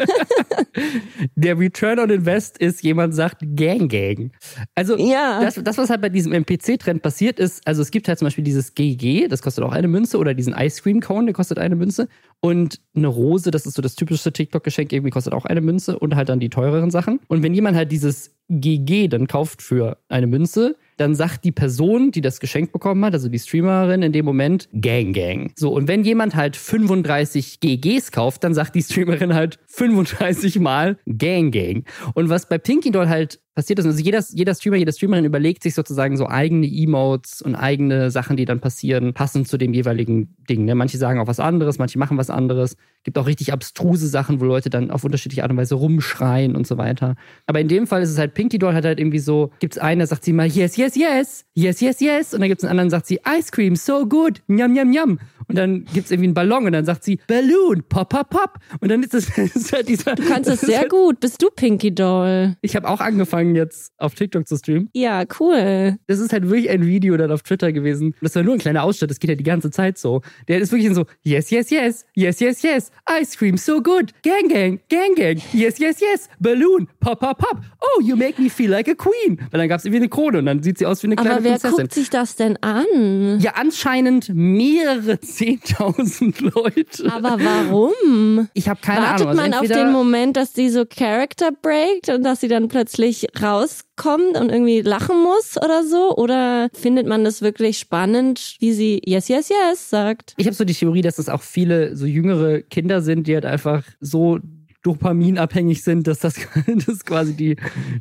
Der 1.36 1.58
Return 1.58 1.98
on 1.98 2.10
Invest 2.10 2.58
ist, 2.58 2.82
jemand 2.82 3.14
sagt 3.14 3.42
Gang 3.54 3.90
Gang. 3.90 4.32
Also 4.74 4.96
Ja. 4.96 5.40
das, 5.42 5.60
das, 5.62 5.78
was 5.78 5.90
halt 5.90 6.00
bei 6.00 6.08
diesem 6.08 6.32
MPC-Trend 6.32 7.02
passiert 7.02 7.38
ist, 7.38 7.66
also 7.66 7.82
es 7.82 7.90
gibt 7.90 8.08
halt 8.08 8.18
zum 8.18 8.26
Beispiel 8.26 8.44
dieses 8.44 8.74
GG, 8.74 9.28
das 9.28 9.42
kostet 9.42 9.64
auch 9.64 9.72
eine 9.72 9.88
Münze, 9.88 10.18
oder 10.18 10.34
diesen 10.34 10.54
Ice 10.54 10.82
Cream 10.82 11.00
Cone, 11.00 11.26
der 11.26 11.34
kostet 11.34 11.58
eine 11.58 11.76
Münze. 11.76 12.08
Und 12.40 12.80
eine 12.94 13.06
Rose, 13.06 13.50
das 13.50 13.66
ist 13.66 13.74
so 13.74 13.82
das 13.82 13.94
typischste 13.94 14.32
TikTok-Geschenk, 14.32 14.92
irgendwie 14.92 15.10
kostet 15.10 15.32
auch 15.32 15.44
eine 15.44 15.60
Münze 15.60 15.98
und 15.98 16.16
halt 16.16 16.28
dann 16.28 16.40
die 16.40 16.50
teureren 16.50 16.90
Sachen. 16.90 17.20
Und 17.28 17.42
wenn 17.42 17.54
jemand 17.54 17.76
halt 17.76 17.92
dieses 17.92 18.34
GG 18.48 19.08
dann 19.08 19.26
kauft 19.26 19.62
für 19.62 19.98
eine 20.08 20.26
Münze, 20.26 20.76
dann 20.96 21.14
sagt 21.14 21.44
die 21.44 21.52
Person, 21.52 22.10
die 22.10 22.20
das 22.20 22.40
Geschenk 22.40 22.72
bekommen 22.72 23.04
hat, 23.04 23.12
also 23.12 23.28
die 23.28 23.38
Streamerin 23.38 24.02
in 24.02 24.12
dem 24.12 24.24
Moment, 24.24 24.68
Gang 24.72 25.14
Gang. 25.14 25.52
So, 25.56 25.72
und 25.72 25.88
wenn 25.88 26.04
jemand 26.04 26.34
halt 26.34 26.56
35 26.56 27.60
GGs 27.60 28.12
kauft, 28.12 28.44
dann 28.44 28.54
sagt 28.54 28.74
die 28.74 28.82
Streamerin 28.82 29.34
halt 29.34 29.58
35 29.66 30.58
Mal 30.60 30.98
Gang 31.06 31.52
Gang. 31.52 31.84
Und 32.14 32.28
was 32.28 32.48
bei 32.48 32.58
Pinky 32.58 32.90
Doll 32.90 33.08
halt 33.08 33.41
passiert 33.54 33.78
ist, 33.78 33.86
also 33.86 34.00
jeder, 34.00 34.22
jeder 34.30 34.54
Streamer, 34.54 34.76
jede 34.76 34.92
Streamerin 34.92 35.24
überlegt 35.24 35.62
sich 35.62 35.74
sozusagen 35.74 36.16
so 36.16 36.26
eigene 36.26 36.66
Emotes 36.66 37.42
und 37.42 37.54
eigene 37.54 38.10
Sachen, 38.10 38.36
die 38.36 38.44
dann 38.44 38.60
passieren, 38.60 39.12
passend 39.12 39.48
zu 39.48 39.58
dem 39.58 39.74
jeweiligen 39.74 40.34
Ding. 40.48 40.64
Ne? 40.64 40.74
Manche 40.74 40.98
sagen 40.98 41.20
auch 41.20 41.26
was 41.26 41.40
anderes, 41.40 41.78
manche 41.78 41.98
machen 41.98 42.16
was 42.16 42.30
anderes. 42.30 42.76
Gibt 43.04 43.18
auch 43.18 43.26
richtig 43.26 43.52
abstruse 43.52 44.06
Sachen, 44.06 44.40
wo 44.40 44.44
Leute 44.44 44.70
dann 44.70 44.90
auf 44.90 45.04
unterschiedliche 45.04 45.42
Art 45.42 45.50
und 45.50 45.56
Weise 45.56 45.74
rumschreien 45.74 46.56
und 46.56 46.66
so 46.66 46.78
weiter. 46.78 47.16
Aber 47.46 47.60
in 47.60 47.68
dem 47.68 47.86
Fall 47.86 48.02
ist 48.02 48.10
es 48.10 48.18
halt, 48.18 48.34
Pinky 48.34 48.58
Doll 48.58 48.74
hat 48.74 48.84
halt 48.84 49.00
irgendwie 49.00 49.18
so, 49.18 49.50
gibt's 49.58 49.78
einen, 49.78 50.00
da 50.00 50.06
sagt 50.06 50.24
sie 50.24 50.32
mal, 50.32 50.46
yes, 50.46 50.76
yes, 50.76 50.96
yes, 50.96 51.44
yes, 51.54 51.80
yes, 51.80 52.00
yes. 52.00 52.34
Und 52.34 52.40
dann 52.40 52.48
gibt's 52.48 52.64
einen 52.64 52.70
anderen, 52.70 52.90
sagt 52.90 53.06
sie, 53.06 53.20
Ice 53.38 53.50
Cream, 53.50 53.76
so 53.76 54.06
good, 54.06 54.40
njam, 54.48 54.72
njam, 54.72 54.90
njam. 54.90 55.18
Und 55.48 55.58
dann 55.58 55.84
gibt's 55.92 56.10
irgendwie 56.10 56.28
einen 56.28 56.34
Ballon 56.34 56.66
und 56.66 56.72
dann 56.72 56.84
sagt 56.84 57.04
sie, 57.04 57.18
Balloon, 57.26 57.82
pop, 57.88 58.08
pop, 58.08 58.30
pop. 58.30 58.58
Und 58.80 58.90
dann 58.90 59.02
ist 59.02 59.14
es 59.14 59.28
halt 59.72 59.88
dieser. 59.88 60.14
Du 60.14 60.22
kannst 60.24 60.48
es 60.48 60.60
sehr 60.62 60.88
gut. 60.88 61.20
Bist 61.20 61.42
du 61.42 61.48
Pinky 61.54 61.94
Doll? 61.94 62.56
Ich 62.62 62.76
habe 62.76 62.88
auch 62.88 63.00
angefangen 63.00 63.41
jetzt 63.54 63.92
auf 63.98 64.14
TikTok 64.14 64.46
zu 64.46 64.56
streamen. 64.56 64.88
Ja, 64.94 65.24
cool. 65.40 65.96
Das 66.06 66.18
ist 66.18 66.32
halt 66.32 66.48
wirklich 66.48 66.70
ein 66.70 66.86
Video 66.86 67.16
dann 67.16 67.30
auf 67.30 67.42
Twitter 67.42 67.72
gewesen. 67.72 68.14
Das 68.22 68.34
war 68.36 68.42
nur 68.42 68.54
ein 68.54 68.58
kleiner 68.58 68.82
Ausschnitt, 68.82 69.10
das 69.10 69.18
geht 69.18 69.30
ja 69.30 69.36
die 69.36 69.44
ganze 69.44 69.70
Zeit 69.70 69.98
so. 69.98 70.22
Der 70.48 70.58
ist 70.58 70.72
wirklich 70.72 70.92
so, 70.94 71.04
yes, 71.22 71.50
yes, 71.50 71.70
yes, 71.70 72.04
yes, 72.14 72.40
yes, 72.40 72.62
yes, 72.62 72.90
Ice 73.20 73.36
Cream, 73.36 73.56
so 73.56 73.80
good, 73.82 74.12
gang, 74.22 74.48
gang, 74.48 74.80
gang, 74.88 75.14
gang, 75.14 75.40
yes, 75.52 75.78
yes, 75.78 76.00
yes, 76.00 76.28
Balloon, 76.40 76.88
pop, 77.00 77.20
pop, 77.20 77.38
pop, 77.38 77.60
oh, 77.80 78.00
you 78.02 78.16
make 78.16 78.40
me 78.40 78.48
feel 78.48 78.70
like 78.70 78.88
a 78.88 78.94
queen. 78.94 79.38
Weil 79.50 79.60
dann 79.60 79.68
gab's 79.68 79.84
irgendwie 79.84 80.00
eine 80.02 80.08
Krone 80.08 80.38
und 80.38 80.46
dann 80.46 80.62
sieht 80.62 80.78
sie 80.78 80.86
aus 80.86 81.02
wie 81.02 81.08
eine 81.08 81.16
kleine 81.16 81.32
Aber 81.36 81.44
wer 81.44 81.50
Prinzessin. 81.52 81.76
guckt 81.78 81.94
sich 81.94 82.10
das 82.10 82.36
denn 82.36 82.56
an? 82.62 83.40
Ja, 83.40 83.52
anscheinend 83.56 84.30
mehrere 84.34 85.18
zehntausend 85.66 86.40
Leute. 86.40 87.10
Aber 87.12 87.38
warum? 87.42 88.48
Ich 88.54 88.68
habe 88.68 88.80
keine 88.80 89.02
Wartet 89.06 89.26
Ahnung. 89.26 89.40
Also 89.40 89.50
man 89.50 89.54
auf 89.60 89.68
den 89.68 89.92
Moment, 89.92 90.36
dass 90.36 90.52
die 90.52 90.68
so 90.68 90.84
Character 90.84 91.50
breakt 91.52 92.08
und 92.08 92.22
dass 92.22 92.40
sie 92.40 92.48
dann 92.48 92.68
plötzlich 92.68 93.26
rauskommt 93.40 94.36
und 94.38 94.50
irgendwie 94.50 94.80
lachen 94.80 95.22
muss 95.22 95.56
oder 95.56 95.84
so? 95.84 96.16
Oder 96.16 96.68
findet 96.72 97.06
man 97.06 97.24
das 97.24 97.42
wirklich 97.42 97.78
spannend, 97.78 98.56
wie 98.60 98.72
sie 98.72 99.00
yes, 99.04 99.28
yes, 99.28 99.48
yes 99.48 99.90
sagt? 99.90 100.34
Ich 100.36 100.46
habe 100.46 100.54
so 100.54 100.64
die 100.64 100.74
Theorie, 100.74 101.02
dass 101.02 101.18
es 101.18 101.28
auch 101.28 101.42
viele 101.42 101.96
so 101.96 102.06
jüngere 102.06 102.62
Kinder 102.62 103.02
sind, 103.02 103.26
die 103.26 103.34
halt 103.34 103.46
einfach 103.46 103.84
so 104.00 104.38
dopaminabhängig 104.82 105.82
sind, 105.82 106.06
dass 106.06 106.18
das, 106.18 106.34
das 106.86 107.04
quasi 107.04 107.34
die, 107.34 107.56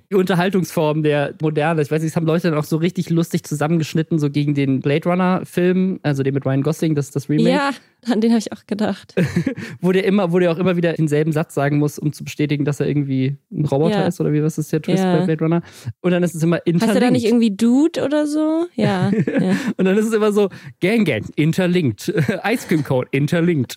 die 0.10 0.16
Unterhaltungsform 0.16 1.04
der 1.04 1.36
Moderne. 1.42 1.82
Ich 1.82 1.92
weiß 1.92 2.02
nicht, 2.02 2.12
das 2.12 2.16
haben 2.16 2.26
Leute 2.26 2.50
dann 2.50 2.58
auch 2.58 2.64
so 2.64 2.78
richtig 2.78 3.10
lustig 3.10 3.44
zusammengeschnitten, 3.44 4.20
so 4.20 4.30
gegen 4.30 4.56
den 4.56 4.80
Blade 4.80 5.08
Runner-Film, 5.08 6.00
also 6.04 6.24
den 6.24 6.34
mit 6.34 6.46
Ryan 6.46 6.64
Gosling, 6.64 6.96
das 6.96 7.12
das 7.12 7.30
Remake, 7.30 7.50
Ja, 7.50 7.72
an 8.10 8.22
den 8.22 8.32
habe 8.32 8.40
ich 8.40 8.52
auch 8.52 8.66
gedacht. 8.68 9.14
wo 9.82 9.92
der 9.92 10.04
immer, 10.06 10.32
wo 10.32 10.40
der 10.40 10.52
auch 10.52 10.58
immer 10.58 10.76
wieder 10.78 10.94
denselben 10.94 11.32
Satz 11.32 11.54
sagen 11.54 11.78
muss, 11.78 12.00
um 12.00 12.14
zu 12.14 12.24
bestätigen, 12.24 12.66
dass 12.66 12.80
er 12.80 12.88
irgendwie 12.88 13.38
ein 13.52 13.66
Roboter 13.66 14.02
Ja. 14.02 14.08
ist 14.08 14.20
oder 14.22 14.34
wie 14.34 14.42
was 14.44 14.58
ist 14.58 14.72
der 14.74 14.82
Twist 14.82 15.04
Ja. 15.04 15.18
bei 15.18 15.26
Blade 15.26 15.44
Runner? 15.44 15.62
Und 16.02 16.12
dann 16.12 16.24
ist 16.24 16.36
es 16.36 16.44
immer 16.44 16.58
interlinked. 16.66 16.88
Heißt 16.88 16.96
er 16.96 17.02
da 17.02 17.12
nicht 17.12 17.26
irgendwie 17.26 17.52
Dude 17.56 18.04
oder 18.04 18.26
so? 18.28 18.66
Ja. 18.76 19.10
ja. 19.42 19.56
Und 19.78 19.86
dann 19.86 19.98
ist 19.98 20.06
es 20.08 20.14
immer 20.14 20.32
so, 20.32 20.50
Gang 20.80 21.06
Gang, 21.06 21.26
interlinked. 21.36 22.08
Ice 22.46 22.68
Cream 22.68 22.84
Code, 22.84 23.08
interlinked. 23.12 23.76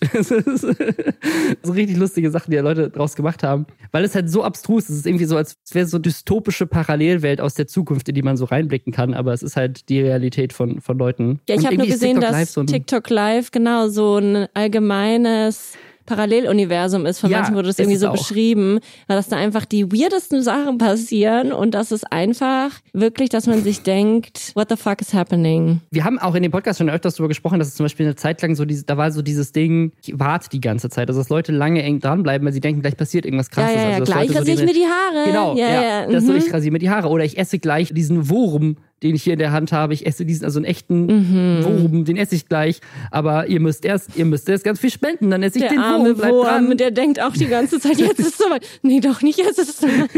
So 1.63 1.71
richtig 1.73 1.97
lustige 1.97 2.31
Sachen, 2.31 2.51
die 2.51 2.57
ja 2.57 2.63
Leute 2.63 2.89
draus 2.89 3.15
gemacht 3.15 3.43
haben. 3.43 3.65
Weil 3.91 4.03
es 4.03 4.15
halt 4.15 4.29
so 4.29 4.43
abstrus 4.43 4.83
ist. 4.85 4.89
Es 4.89 4.95
ist 4.97 5.05
irgendwie 5.07 5.25
so, 5.25 5.37
als 5.37 5.57
wäre 5.71 5.85
so 5.87 5.99
dystopische 5.99 6.65
Parallelwelt 6.67 7.41
aus 7.41 7.53
der 7.55 7.67
Zukunft, 7.67 8.07
in 8.09 8.15
die 8.15 8.21
man 8.21 8.37
so 8.37 8.45
reinblicken 8.45 8.93
kann. 8.93 9.13
Aber 9.13 9.33
es 9.33 9.43
ist 9.43 9.55
halt 9.55 9.89
die 9.89 10.01
Realität 10.01 10.53
von, 10.53 10.81
von 10.81 10.97
Leuten. 10.97 11.39
Ja, 11.47 11.55
ich 11.55 11.65
habe 11.65 11.77
nur 11.77 11.85
gesehen, 11.87 12.15
TikTok 12.15 12.21
dass 12.21 12.31
Live 12.31 12.49
so 12.49 12.63
TikTok 12.63 13.09
Live 13.09 13.51
genau 13.51 13.87
so 13.87 14.14
ein 14.17 14.47
allgemeines 14.53 15.73
Paralleluniversum 16.05 17.05
ist. 17.07 17.19
Von 17.19 17.31
Ja, 17.31 17.39
manchen 17.39 17.55
wurde 17.55 17.67
das 17.67 17.79
irgendwie 17.79 17.97
so 17.97 18.09
auch. 18.09 18.11
beschrieben, 18.11 18.79
weil 19.07 19.17
dass 19.17 19.27
da 19.27 19.37
einfach 19.37 19.65
die 19.65 19.91
weirdesten 19.91 20.43
Sachen 20.43 20.77
passieren 20.77 21.51
und 21.51 21.71
das 21.73 21.91
ist 21.91 22.11
einfach 22.11 22.69
wirklich, 22.93 23.29
dass 23.29 23.47
man 23.47 23.63
sich 23.63 23.81
denkt, 23.81 24.51
what 24.53 24.69
the 24.69 24.75
fuck 24.75 25.01
is 25.01 25.13
happening? 25.15 25.81
Wir 25.91 26.03
haben 26.03 26.19
auch 26.19 26.35
in 26.35 26.43
dem 26.43 26.51
Podcast 26.51 26.77
schon 26.77 26.89
öfters 26.91 27.15
darüber 27.15 27.29
gesprochen, 27.29 27.57
dass 27.57 27.69
es 27.69 27.75
zum 27.75 27.85
Beispiel 27.85 28.05
eine 28.05 28.15
Zeit 28.15 28.39
lang 28.43 28.53
so 28.55 28.65
diese, 28.65 28.83
da 28.85 28.97
war 28.97 29.11
so 29.11 29.21
dieses 29.23 29.51
Ding, 29.51 29.93
ich 30.05 30.13
warte 30.17 30.49
die 30.49 30.61
ganze 30.61 30.89
Zeit. 30.89 31.07
Also 31.09 31.19
dass 31.21 31.29
Leute 31.29 31.51
lange 31.51 31.81
eng 31.81 31.99
dranbleiben, 31.99 32.45
weil 32.45 32.53
sie 32.53 32.61
denken, 32.61 32.81
gleich 32.81 32.97
passiert 32.97 33.25
irgendwas 33.25 33.47
Ja, 33.47 33.63
krasses. 33.63 33.75
ja, 33.75 33.81
ja, 33.81 33.87
also, 33.95 33.99
dass 34.01 34.09
gleich 34.09 34.19
Leute 34.27 34.33
so 34.33 34.39
rasiere 34.39 34.53
ich 34.53 34.61
diese- 34.61 34.79
mir 34.79 34.85
die 34.85 34.91
Haare. 34.91 35.25
Genau, 35.27 35.55
ja, 35.57 35.67
ja. 35.69 35.81
ja. 36.01 36.11
Das 36.11 36.23
so, 36.23 36.31
mhm. 36.33 36.37
ich 36.37 36.53
rasiere 36.53 36.71
mir 36.71 36.79
die 36.79 36.89
Haare. 36.91 37.09
Oder 37.09 37.23
ich 37.25 37.37
esse 37.37 37.57
gleich 37.57 37.91
diesen 37.93 38.29
Wurm, 38.29 38.77
den 39.05 39.15
ich 39.15 39.23
hier 39.23 39.33
in 39.33 39.39
der 39.39 39.51
Hand 39.51 39.71
habe. 39.71 39.93
Ich 39.93 40.05
esse 40.05 40.25
diesen, 40.25 40.43
also 40.45 40.57
einen 40.59 40.65
echten 40.65 41.05
Mhm. 41.05 41.63
Wurm, 41.63 42.05
den 42.05 42.17
esse 42.17 42.33
ich 42.35 42.47
gleich. 42.47 42.79
Aber 43.11 43.47
ihr 43.47 43.59
müsst 43.59 43.85
erst, 43.85 44.15
ihr 44.15 44.25
müsst 44.25 44.49
erst 44.49 44.63
ganz 44.63 44.79
viel 44.79 44.89
spenden, 44.89 45.29
dann 45.29 45.43
esse 45.43 45.57
ich 45.59 45.63
der 45.63 45.71
den 45.71 45.79
arme 45.79 46.09
Wurm. 46.09 46.17
Bleibt 46.17 46.33
Wurm, 46.33 46.45
dran. 46.45 46.77
der 46.77 46.91
denkt 46.91 47.21
auch 47.21 47.33
die 47.33 47.45
ganze 47.47 47.79
Zeit, 47.79 47.97
jetzt 47.99 48.19
ist 48.19 48.27
es 48.29 48.37
soweit. 48.37 48.65
Nee, 48.81 48.99
doch 48.99 49.21
nicht, 49.21 49.37
jetzt 49.37 49.59
ist 49.59 49.69
es 49.69 49.77
soweit. 49.77 50.09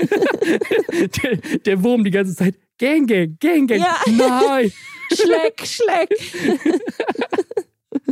der, 1.23 1.37
der 1.65 1.83
Wurm 1.83 2.03
die 2.03 2.11
ganze 2.11 2.33
Zeit. 2.35 2.55
Gang, 2.79 3.07
gang, 3.07 3.37
gang, 3.39 3.67
gang. 3.67 3.79
Ja. 3.79 3.97
Nein. 4.07 4.71
Schleck, 5.13 5.61
schleck. 5.65 6.09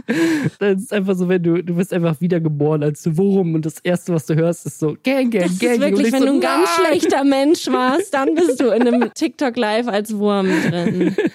Das 0.59 0.81
ist 0.81 0.93
einfach 0.93 1.15
so, 1.15 1.27
wenn 1.29 1.41
du, 1.41 1.63
du 1.63 1.75
bist 1.75 1.93
einfach 1.93 2.19
wiedergeboren 2.21 2.83
als 2.83 3.17
Wurm 3.17 3.55
und 3.55 3.65
das 3.65 3.79
Erste, 3.79 4.13
was 4.13 4.25
du 4.25 4.35
hörst, 4.35 4.65
ist 4.65 4.79
so 4.79 4.95
Gang, 5.03 5.31
Gang, 5.31 5.43
Das 5.43 5.59
Gang. 5.59 5.73
ist 5.73 5.81
wirklich, 5.81 6.07
ich 6.07 6.13
wenn 6.13 6.21
so, 6.21 6.27
du 6.27 6.33
ein 6.33 6.41
ganz 6.41 6.69
nein. 6.77 6.99
schlechter 6.99 7.23
Mensch 7.23 7.67
warst, 7.71 8.13
dann 8.13 8.35
bist 8.35 8.59
du 8.59 8.69
in 8.69 8.87
einem 8.87 9.13
TikTok 9.13 9.55
Live 9.57 9.87
als 9.87 10.15
Wurm 10.17 10.47
drin. 10.69 11.15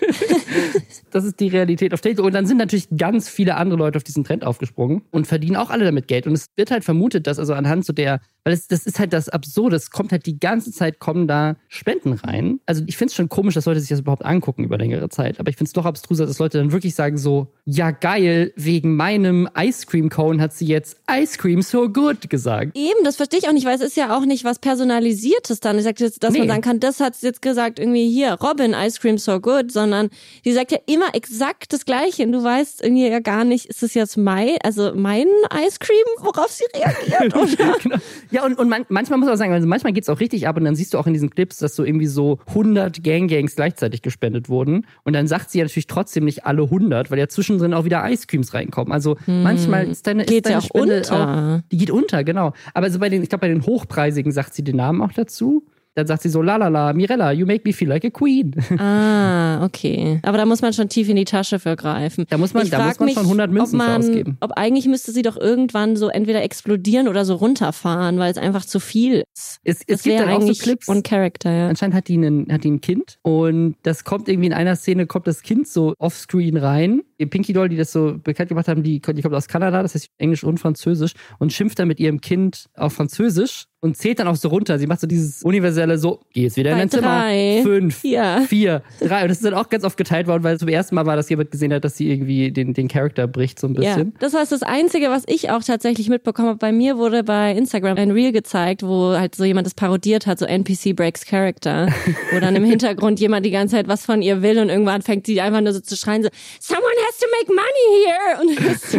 Das 1.13 1.25
ist 1.25 1.41
die 1.41 1.49
Realität 1.49 1.93
auf 1.93 2.01
TikTok. 2.01 2.25
Und 2.25 2.35
dann 2.35 2.47
sind 2.47 2.59
natürlich 2.59 2.89
ganz 2.97 3.29
viele 3.29 3.57
andere 3.57 3.79
Leute 3.79 3.97
auf 3.97 4.05
diesen 4.05 4.23
Trend 4.23 4.45
aufgesprungen 4.45 5.03
und 5.11 5.27
verdienen 5.27 5.57
auch 5.57 5.71
alle 5.71 5.85
damit 5.85 6.07
Geld. 6.07 6.27
Und 6.27 6.35
es 6.35 6.47
wird 6.57 6.71
halt 6.71 6.85
vermutet, 6.85 7.27
dass 7.27 7.39
also 7.39 7.53
anhand 7.55 7.85
so 7.85 7.93
der 7.93 8.21
Weil 8.45 8.55
es, 8.55 8.69
das 8.69 8.87
ist 8.87 8.99
halt 8.99 9.13
das 9.13 9.29
Absurde. 9.29 9.77
Es 9.77 9.91
kommt 9.91 10.13
halt 10.13 10.25
die 10.25 10.39
ganze 10.39 10.73
Zeit, 10.73 10.99
kommen 10.99 11.29
da 11.29 11.57
Spenden 11.69 12.15
rein. 12.15 12.61
Also 12.65 12.83
ich 12.87 12.97
finde 12.97 13.11
es 13.11 13.15
schon 13.15 13.29
komisch, 13.29 13.55
dass 13.55 13.67
Leute 13.67 13.81
sich 13.81 13.91
das 13.91 14.01
überhaupt 14.01 14.25
angucken 14.25 14.65
über 14.65 14.79
längere 14.79 15.09
Zeit. 15.11 15.39
Aber 15.39 15.51
ich 15.51 15.57
finde 15.57 15.69
es 15.69 15.73
doch 15.75 15.85
abstruser, 15.85 16.27
dass 16.27 16.39
Leute 16.39 16.59
dann 16.59 16.73
wirklich 16.73 16.95
sagen 16.95 17.19
so, 17.19 17.53
ja 17.67 17.91
geil, 17.91 18.53
wegen 18.57 18.97
meinem 18.97 19.49
Ice 19.59 19.87
Cream 19.87 20.09
Cone 20.09 20.41
hat 20.41 20.55
sie 20.55 20.67
jetzt 20.67 20.97
Ice 21.11 21.37
Cream 21.37 21.61
so 21.61 21.89
good 21.89 22.31
gesagt. 22.31 22.77
Eben, 22.77 23.05
das 23.05 23.17
verstehe 23.17 23.41
ich 23.41 23.49
auch 23.49 23.53
nicht, 23.53 23.67
weil 23.67 23.75
es 23.75 23.83
ist 23.83 23.97
ja 23.97 24.17
auch 24.17 24.25
nicht 24.25 24.45
was 24.45 24.59
Personalisiertes 24.59 25.61
dann. 25.61 25.77
Ich 25.79 25.85
sage 25.85 26.03
jetzt, 26.03 26.23
dass 26.23 26.33
nee. 26.33 26.41
man 26.41 26.49
sagen 26.49 26.63
kann, 26.63 26.81
das 26.81 27.01
hat 27.01 27.17
sie 27.17 27.27
jetzt 27.27 27.43
gesagt, 27.43 27.79
irgendwie 27.79 28.11
hier, 28.11 28.35
Robin, 28.35 28.73
Ice 28.73 28.99
Cream 29.01 29.19
so 29.19 29.39
good, 29.39 29.71
sondern 29.71 30.09
die 30.45 30.53
sagt 30.53 30.73
ja 30.73 30.79
immer 30.87 31.15
exakt 31.15 31.73
das 31.75 31.85
Gleiche. 31.85 32.23
Und 32.23 32.33
du 32.33 32.43
weißt 32.43 32.83
irgendwie 32.83 33.07
ja 33.07 33.21
gar 33.21 33.45
nicht, 33.45 33.67
ist 33.67 33.83
es 33.83 33.93
jetzt 33.93 34.17
mein, 34.17 34.57
also 34.63 34.93
mein 34.95 35.27
Ice 35.67 35.79
Cream, 35.79 36.05
worauf 36.21 36.51
sie 36.51 36.65
reagiert, 36.75 37.37
oder? 37.37 37.77
genau. 37.83 37.97
Ja, 38.31 38.45
und, 38.45 38.59
und 38.59 38.69
man, 38.69 38.85
manchmal 38.89 39.19
muss 39.19 39.29
man 39.29 39.37
sagen, 39.37 39.53
also 39.53 39.67
manchmal 39.67 39.93
geht's 39.93 40.09
auch 40.09 40.21
richtig 40.21 40.47
ab 40.47 40.57
und 40.57 40.65
dann 40.65 40.75
siehst 40.75 40.95
du 40.95 40.99
auch 40.99 41.07
in 41.07 41.13
diesen 41.13 41.31
Clips, 41.31 41.59
dass 41.59 41.75
so 41.75 41.85
irgendwie 41.85 42.07
so 42.07 42.39
100 42.49 43.03
Gang-Gangs 43.03 43.57
gleichzeitig 43.57 44.03
gespendet 44.03 44.49
wurden. 44.49 44.87
Und 45.05 45.15
dann 45.15 45.27
sagt 45.27 45.51
sie 45.51 45.59
ja 45.59 45.65
natürlich 45.65 45.87
trotzdem 45.87 46.25
nicht 46.25 46.47
alle 46.47 46.63
100, 46.63 47.11
weil 47.11 47.19
ja 47.19 47.29
zwischendrin 47.29 47.75
auch 47.75 47.85
wieder 47.85 48.09
Ice 48.11 48.27
Creams 48.27 48.55
reinkommen. 48.55 48.93
Also 48.93 49.17
hm. 49.25 49.43
manchmal 49.43 49.89
ist 49.89 50.07
deine, 50.07 50.25
geht 50.25 50.39
ist 50.39 50.47
deine 50.47 50.55
ja 50.55 50.59
auch 50.61 50.65
Spende 50.65 50.97
unter. 50.99 51.57
Auch, 51.59 51.71
die 51.71 51.77
geht 51.77 51.91
unter, 51.91 52.25
genau. 52.25 52.53
Aber 52.75 52.91
so 52.91 52.99
bei 52.99 53.09
den, 53.09 53.23
ich 53.23 53.29
glaube, 53.29 53.43
bei 53.43 53.49
den 53.49 53.65
Hochpreisigen 53.65 54.33
sagt 54.33 54.55
sie 54.55 54.63
den 54.63 54.77
Namen 54.77 55.03
auch 55.03 55.13
dazu. 55.13 55.65
Dann 56.01 56.07
sagt 56.07 56.23
sie 56.23 56.31
so, 56.31 56.41
la 56.41 56.57
la 56.57 56.69
la, 56.69 56.95
Mirella, 56.95 57.31
you 57.31 57.45
make 57.45 57.61
me 57.67 57.75
feel 57.75 57.89
like 57.91 58.07
a 58.07 58.11
queen. 58.11 58.55
Ah, 58.81 59.63
okay. 59.63 60.21
Aber 60.23 60.39
da 60.39 60.47
muss 60.47 60.63
man 60.63 60.73
schon 60.73 60.89
tief 60.89 61.11
in 61.11 61.17
die 61.17 61.27
Tasche 61.27 61.59
für 61.59 61.77
greifen. 61.77 62.25
Da 62.31 62.39
muss 62.39 62.55
man, 62.55 62.69
da 62.71 62.87
muss 62.87 62.99
man 62.99 63.07
mich, 63.07 63.15
schon 63.15 63.25
100 63.25 63.51
Münzen 63.51 63.77
man, 63.77 64.01
ausgeben. 64.01 64.39
Ob 64.41 64.53
eigentlich 64.53 64.87
müsste 64.87 65.13
sie 65.13 65.21
doch 65.21 65.37
irgendwann 65.37 65.97
so 65.97 66.09
entweder 66.09 66.43
explodieren 66.43 67.09
oder 67.09 67.27
so 67.27 67.35
runterfahren, 67.35 68.19
weil 68.19 68.31
es 68.31 68.39
einfach 68.39 68.65
zu 68.65 68.81
viel 68.81 69.25
ist. 69.35 69.61
Es, 69.63 69.83
es 69.87 70.03
gibt 70.03 70.19
dann 70.19 70.31
auch 70.31 70.41
so 70.41 70.55
Clips. 70.55 70.89
Und 70.89 71.07
Character, 71.07 71.53
ja. 71.53 71.69
Anscheinend 71.69 71.95
hat 71.95 72.09
die, 72.09 72.15
einen, 72.15 72.51
hat 72.51 72.65
die 72.65 72.71
ein 72.71 72.81
Kind 72.81 73.19
und 73.21 73.77
das 73.83 74.05
kommt 74.05 74.29
irgendwie 74.29 74.47
in 74.47 74.55
einer 74.55 74.77
Szene, 74.77 75.07
kommt 75.07 75.27
das 75.27 75.43
Kind 75.43 75.69
so 75.69 75.95
offscreen 75.99 76.57
rein. 76.57 77.03
Die 77.19 77.27
Pinky 77.27 77.53
Doll, 77.53 77.69
die 77.69 77.77
das 77.77 77.93
so 77.93 78.17
bekannt 78.23 78.49
gemacht 78.49 78.69
haben, 78.69 78.83
die, 78.83 79.01
die 79.01 79.23
kommt 79.23 79.35
aus 79.35 79.49
Kanada, 79.49 79.83
das 79.83 79.95
heißt 79.95 80.09
Englisch 80.17 80.45
und 80.45 80.59
Französisch 80.59 81.13
und 81.39 81.53
schimpft 81.53 81.79
dann 81.79 81.89
mit 81.89 82.01
ihrem 82.01 82.23
Kind 82.23 82.71
auf 82.75 82.95
Französisch 82.95 83.67
und 83.83 83.97
zählt 83.97 84.19
dann 84.19 84.29
auch 84.29 84.37
so 84.37 84.49
runter. 84.49 84.79
Sie 84.79 84.87
macht 84.87 85.01
so 85.01 85.07
dieses 85.07 85.43
universelle 85.43 85.97
so, 85.97 86.21
geh 86.35 86.43
jetzt 86.43 86.57
wieder 86.57 86.73
in 86.73 86.79
dein 86.79 86.89
drei, 86.91 87.61
Zimmer. 87.63 87.75
Fünf, 87.75 88.05
ja. 88.05 88.43
vier, 88.43 88.83
drei. 89.01 89.23
Und 89.23 89.29
das 89.29 89.39
ist 89.39 89.45
dann 89.45 89.55
auch 89.55 89.71
ganz 89.71 89.85
oft 89.85 89.97
geteilt 89.97 90.27
worden, 90.27 90.45
weil 90.45 90.55
es 90.55 90.61
zum 90.61 90.69
ersten 90.69 90.95
Mal 90.95 91.07
war, 91.07 91.17
dass 91.17 91.31
jemand 91.31 91.51
gesehen 91.51 91.73
hat, 91.73 91.85
dass 91.85 91.97
sie 91.97 92.11
irgendwie 92.11 92.51
den, 92.53 92.75
den 92.75 92.89
Charakter 92.89 93.27
bricht 93.27 93.59
so 93.59 93.67
ein 93.67 93.75
bisschen. 93.75 94.13
Ja, 94.13 94.19
das 94.19 94.35
war 94.35 94.45
das 94.45 94.63
Einzige, 94.63 95.09
was 95.09 95.25
ich 95.27 95.51
auch 95.51 95.63
tatsächlich 95.63 96.11
mitbekommen 96.11 96.49
habe. 96.49 96.59
Bei 96.59 96.73
mir 96.73 96.99
wurde 96.99 97.25
bei 97.25 97.53
Instagram 97.53 97.97
ein 97.97 98.11
Reel 98.11 98.33
gezeigt, 98.33 98.83
wo 98.83 99.15
halt 99.17 99.35
so 99.35 99.45
jemand 99.45 99.67
das 99.67 99.75
parodiert 99.75 100.27
hat, 100.27 100.39
so 100.39 100.45
NPC 100.45 100.95
Breaks 100.95 101.25
Character. 101.25 101.89
wo 102.33 102.41
dann 102.41 102.57
im 102.57 102.65
Hintergrund 102.71 103.19
jemand 103.19 103.47
die 103.47 103.51
ganze 103.51 103.77
Zeit 103.77 103.89
was 103.89 104.05
von 104.05 104.21
ihr 104.21 104.43
will 104.43 104.59
und 104.59 104.69
irgendwann 104.69 105.01
fängt 105.01 105.27
sie 105.27 105.41
einfach 105.41 105.63
nur 105.63 105.73
so 105.73 105.81
zu 105.81 105.97
schreien, 105.97 106.23
so, 106.23 106.29
someone 106.61 106.85
has 107.09 107.19
to 107.19 107.27
make 107.39 107.51
money 107.55 108.05
here. 108.07 108.41
Und 108.41 108.67
das, 108.67 108.93
so, 108.93 108.99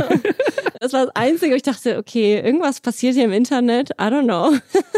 das 0.80 0.94
war 0.94 1.06
das 1.06 1.16
Einzige, 1.16 1.52
wo 1.52 1.56
ich 1.56 1.64
dachte, 1.64 1.98
okay, 1.98 2.40
irgendwas 2.40 2.80
passiert 2.80 3.16
hier 3.16 3.26
im 3.26 3.32
Internet, 3.32 3.92
I 3.92 4.06
don't 4.06 4.24
know. 4.24 4.58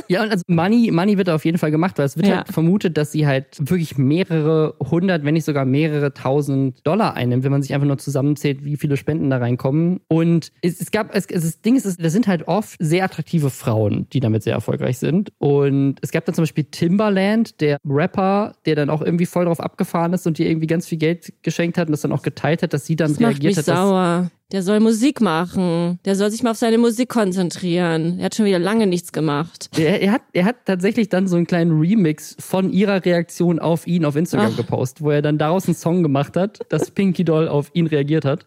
Ja, 0.10 0.24
und 0.24 0.32
also 0.32 0.44
Money, 0.48 0.92
Money 0.92 1.18
wird 1.18 1.30
auf 1.30 1.46
jeden 1.46 1.58
Fall 1.58 1.72
gemacht, 1.72 1.98
weil 1.98 2.06
es 2.06 2.18
wird 2.18 2.28
Ja. 2.28 2.38
halt 2.38 2.50
vermutet, 2.50 2.98
dass 2.98 3.12
sie 3.12 3.26
halt 3.26 3.46
wirklich 3.60 3.98
mehrere 3.98 4.76
hundert, 4.80 5.24
wenn 5.24 5.34
nicht 5.34 5.46
sogar 5.46 5.66
mehrere 5.66 6.14
tausend 6.14 6.86
Dollar 6.86 7.16
einnimmt, 7.16 7.44
wenn 7.44 7.52
man 7.52 7.62
sich 7.62 7.74
einfach 7.74 7.88
nur 7.88 7.98
zusammenzählt, 7.98 8.64
wie 8.66 8.76
viele 8.78 8.98
Spenden 8.98 9.30
da 9.30 9.38
reinkommen. 9.38 10.02
Und 10.10 10.52
es, 10.62 10.80
es 10.82 10.92
gab, 10.92 11.16
es, 11.16 11.28
das 11.28 11.62
Ding 11.62 11.76
ist, 11.76 11.86
es, 11.86 11.98
das 11.98 12.12
sind 12.14 12.28
halt 12.28 12.48
oft 12.48 12.76
sehr 12.80 13.06
attraktive 13.06 13.50
Frauen, 13.50 14.08
die 14.14 14.20
damit 14.20 14.44
sehr 14.44 14.54
erfolgreich 14.54 14.98
sind. 14.98 15.32
Und 15.40 15.96
es 16.02 16.12
gab 16.12 16.26
dann 16.26 16.36
zum 16.36 16.44
Beispiel 16.44 16.66
Timbaland, 16.66 17.62
der 17.62 17.78
Rapper, 17.88 18.54
der 18.66 18.76
dann 18.76 18.90
auch 18.90 19.02
irgendwie 19.02 19.26
voll 19.26 19.46
drauf 19.46 19.60
abgefahren 19.60 20.14
ist 20.14 20.28
und 20.28 20.38
ihr 20.40 20.50
irgendwie 20.50 20.68
ganz 20.68 20.88
viel 20.88 20.98
Geld 20.98 21.34
geschenkt 21.44 21.78
hat 21.78 21.88
und 21.88 21.92
das 21.94 22.02
dann 22.02 22.12
auch 22.12 22.24
geteilt 22.24 22.62
hat, 22.64 22.74
dass 22.74 22.86
sie 22.86 22.96
dann 22.96 23.12
Das 23.12 23.20
macht 23.20 23.32
reagiert 23.34 23.52
mich 23.52 23.58
hat, 23.58 23.68
dass 23.68 23.80
sauer. 23.80 24.32
Der 24.52 24.62
soll 24.62 24.80
Musik 24.80 25.22
machen. 25.22 26.00
Der 26.06 26.16
soll 26.16 26.30
sich 26.30 26.44
mal 26.44 26.52
auf 26.52 26.58
seine 26.58 26.78
Musik 26.78 27.10
konzentrieren. 27.10 28.20
Er 28.20 28.26
hat 28.26 28.36
schon 28.36 28.46
wieder 28.46 28.60
lange 28.60 28.86
nichts 28.86 29.12
gemacht. 29.12 29.70
Er, 29.78 30.02
er, 30.02 30.12
hat, 30.12 30.22
er 30.34 30.46
hat 30.46 30.66
tatsächlich 30.66 31.10
dann 31.10 31.28
so 31.28 31.38
einen 31.38 31.48
kleinen 31.48 31.80
Remix 31.80 32.36
von 32.40 32.72
ihrer 32.72 33.04
Reaktion 33.04 33.60
auf 33.60 33.88
ihn 33.88 34.06
auf 34.06 34.16
Instagram 34.16 34.52
Ach. 34.54 34.58
gepostet, 34.58 35.04
wo 35.04 35.10
er 35.10 35.22
dann 35.22 35.38
daraus 35.38 35.66
einen 35.68 35.76
Song 35.76 36.04
gemacht 36.04 36.38
hat, 36.38 36.60
dass 36.70 36.92
Pinky 36.92 37.24
Doll 37.24 37.48
auf 37.48 37.72
ihn 37.74 37.88
reagiert 37.88 38.26
hat. 38.26 38.46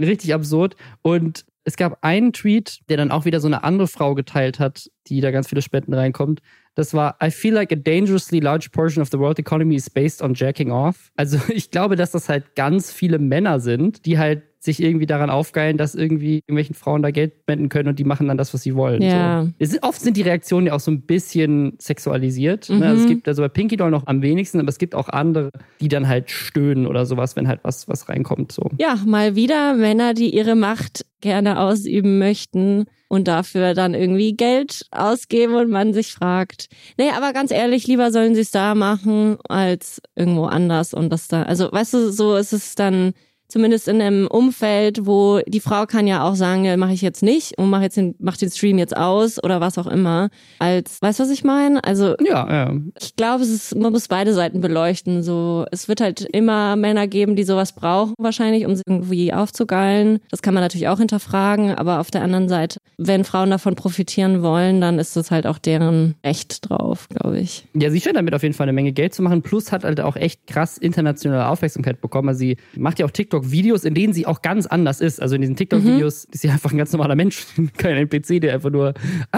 Richtig 0.00 0.34
absurd. 0.34 0.76
Und 1.02 1.44
es 1.64 1.76
gab 1.76 1.98
einen 2.02 2.32
Tweet, 2.32 2.80
der 2.88 2.98
dann 2.98 3.10
auch 3.10 3.24
wieder 3.24 3.40
so 3.40 3.46
eine 3.46 3.64
andere 3.64 3.88
Frau 3.88 4.14
geteilt 4.14 4.58
hat, 4.58 4.90
die 5.06 5.20
da 5.20 5.30
ganz 5.30 5.48
viele 5.48 5.62
Spenden 5.62 5.94
reinkommt. 5.94 6.40
Das 6.74 6.92
war, 6.92 7.16
I 7.22 7.30
feel 7.30 7.54
like 7.54 7.72
a 7.72 7.76
dangerously 7.76 8.40
large 8.40 8.68
portion 8.70 9.00
of 9.00 9.08
the 9.10 9.18
world 9.18 9.38
economy 9.38 9.76
is 9.76 9.88
based 9.88 10.20
on 10.20 10.34
jacking 10.34 10.70
off. 10.70 11.10
Also 11.16 11.38
ich 11.48 11.70
glaube, 11.70 11.96
dass 11.96 12.10
das 12.10 12.28
halt 12.28 12.54
ganz 12.54 12.92
viele 12.92 13.18
Männer 13.18 13.60
sind, 13.60 14.04
die 14.04 14.18
halt 14.18 14.42
sich 14.64 14.82
irgendwie 14.82 15.04
daran 15.04 15.28
aufgeilen, 15.28 15.76
dass 15.76 15.94
irgendwie 15.94 16.36
irgendwelchen 16.46 16.74
Frauen 16.74 17.02
da 17.02 17.10
Geld 17.10 17.34
spenden 17.42 17.68
können 17.68 17.90
und 17.90 17.98
die 17.98 18.04
machen 18.04 18.28
dann 18.28 18.38
das, 18.38 18.54
was 18.54 18.62
sie 18.62 18.74
wollen. 18.74 19.02
Ja. 19.02 19.46
So. 19.60 19.78
Oft 19.82 20.00
sind 20.00 20.16
die 20.16 20.22
Reaktionen 20.22 20.68
ja 20.68 20.72
auch 20.72 20.80
so 20.80 20.90
ein 20.90 21.02
bisschen 21.02 21.74
sexualisiert. 21.78 22.70
Ne? 22.70 22.76
Mhm. 22.76 22.82
Also 22.82 23.02
es 23.02 23.08
gibt 23.08 23.28
also 23.28 23.42
bei 23.42 23.48
Pinky 23.48 23.76
Doll 23.76 23.90
noch 23.90 24.06
am 24.06 24.22
wenigsten, 24.22 24.60
aber 24.60 24.70
es 24.70 24.78
gibt 24.78 24.94
auch 24.94 25.10
andere, 25.10 25.50
die 25.82 25.88
dann 25.88 26.08
halt 26.08 26.30
stöhnen 26.30 26.86
oder 26.86 27.04
sowas, 27.04 27.36
wenn 27.36 27.46
halt 27.46 27.60
was, 27.62 27.88
was 27.88 28.08
reinkommt. 28.08 28.52
So. 28.52 28.70
Ja, 28.78 28.96
mal 29.04 29.36
wieder 29.36 29.74
Männer, 29.74 30.14
die 30.14 30.34
ihre 30.34 30.54
Macht 30.54 31.04
gerne 31.20 31.60
ausüben 31.60 32.18
möchten 32.18 32.86
und 33.08 33.28
dafür 33.28 33.74
dann 33.74 33.92
irgendwie 33.92 34.34
Geld 34.34 34.86
ausgeben 34.90 35.54
und 35.56 35.70
man 35.70 35.92
sich 35.92 36.12
fragt, 36.12 36.68
nee, 36.96 37.10
aber 37.14 37.34
ganz 37.34 37.50
ehrlich, 37.50 37.86
lieber 37.86 38.10
sollen 38.10 38.34
sie 38.34 38.40
es 38.40 38.50
da 38.50 38.74
machen 38.74 39.36
als 39.48 40.00
irgendwo 40.16 40.44
anders 40.44 40.94
und 40.94 41.10
das 41.10 41.28
da, 41.28 41.42
also 41.42 41.70
weißt 41.70 41.94
du, 41.94 42.12
so 42.12 42.36
ist 42.36 42.52
es 42.52 42.74
dann 42.74 43.12
zumindest 43.54 43.86
in 43.86 44.02
einem 44.02 44.26
Umfeld, 44.26 45.06
wo 45.06 45.38
die 45.46 45.60
Frau 45.60 45.86
kann 45.86 46.08
ja 46.08 46.24
auch 46.28 46.34
sagen, 46.34 46.64
ja, 46.64 46.76
mache 46.76 46.92
ich 46.92 47.02
jetzt 47.02 47.22
nicht 47.22 47.56
und 47.56 47.70
mach 47.70 47.82
jetzt 47.82 47.96
den, 47.96 48.16
mach 48.18 48.36
den 48.36 48.50
Stream 48.50 48.78
jetzt 48.78 48.96
aus 48.96 49.40
oder 49.40 49.60
was 49.60 49.78
auch 49.78 49.86
immer. 49.86 50.28
Als, 50.58 51.00
weißt 51.00 51.20
du, 51.20 51.22
was 51.22 51.30
ich 51.30 51.44
meine? 51.44 51.84
Also 51.84 52.16
Ja, 52.18 52.50
ja. 52.50 52.74
ich 53.00 53.14
glaube, 53.14 53.44
es 53.44 53.50
ist, 53.50 53.76
man 53.76 53.92
muss 53.92 54.08
beide 54.08 54.34
Seiten 54.34 54.60
beleuchten. 54.60 55.22
So, 55.22 55.66
es 55.70 55.86
wird 55.86 56.00
halt 56.00 56.22
immer 56.32 56.74
Männer 56.74 57.06
geben, 57.06 57.36
die 57.36 57.44
sowas 57.44 57.76
brauchen, 57.76 58.14
wahrscheinlich, 58.18 58.66
um 58.66 58.74
sie 58.74 58.82
irgendwie 58.88 59.32
aufzugeilen. 59.32 60.18
Das 60.32 60.42
kann 60.42 60.52
man 60.52 60.64
natürlich 60.64 60.88
auch 60.88 60.98
hinterfragen, 60.98 61.76
aber 61.76 62.00
auf 62.00 62.10
der 62.10 62.22
anderen 62.22 62.48
Seite, 62.48 62.80
wenn 62.98 63.22
Frauen 63.22 63.50
davon 63.50 63.76
profitieren 63.76 64.42
wollen, 64.42 64.80
dann 64.80 64.98
ist 64.98 65.14
das 65.14 65.30
halt 65.30 65.46
auch 65.46 65.58
deren 65.58 66.16
Recht 66.26 66.68
drauf, 66.68 67.08
glaube 67.08 67.38
ich. 67.38 67.68
Ja, 67.74 67.88
sie 67.90 68.00
scheint 68.00 68.16
damit 68.16 68.34
auf 68.34 68.42
jeden 68.42 68.54
Fall 68.54 68.64
eine 68.64 68.72
Menge 68.72 68.90
Geld 68.90 69.14
zu 69.14 69.22
machen. 69.22 69.42
Plus 69.42 69.70
hat 69.70 69.84
halt 69.84 70.00
auch 70.00 70.16
echt 70.16 70.48
krass 70.48 70.76
internationale 70.76 71.46
Aufmerksamkeit 71.46 72.00
bekommen. 72.00 72.30
Also 72.30 72.40
sie 72.40 72.56
macht 72.74 72.98
ja 72.98 73.06
auch 73.06 73.12
TikTok-Videos, 73.44 73.84
in 73.84 73.94
denen 73.94 74.12
sie 74.12 74.26
auch 74.26 74.42
ganz 74.42 74.66
anders 74.66 75.00
ist. 75.00 75.20
Also 75.20 75.34
in 75.34 75.40
diesen 75.42 75.56
TikTok-Videos 75.56 76.24
ist 76.24 76.40
sie 76.42 76.48
einfach 76.50 76.72
ein 76.72 76.78
ganz 76.78 76.92
normaler 76.92 77.14
Mensch, 77.14 77.46
kein 77.76 77.96
NPC, 77.96 78.40
der 78.40 78.54
einfach 78.54 78.70
nur 78.70 78.94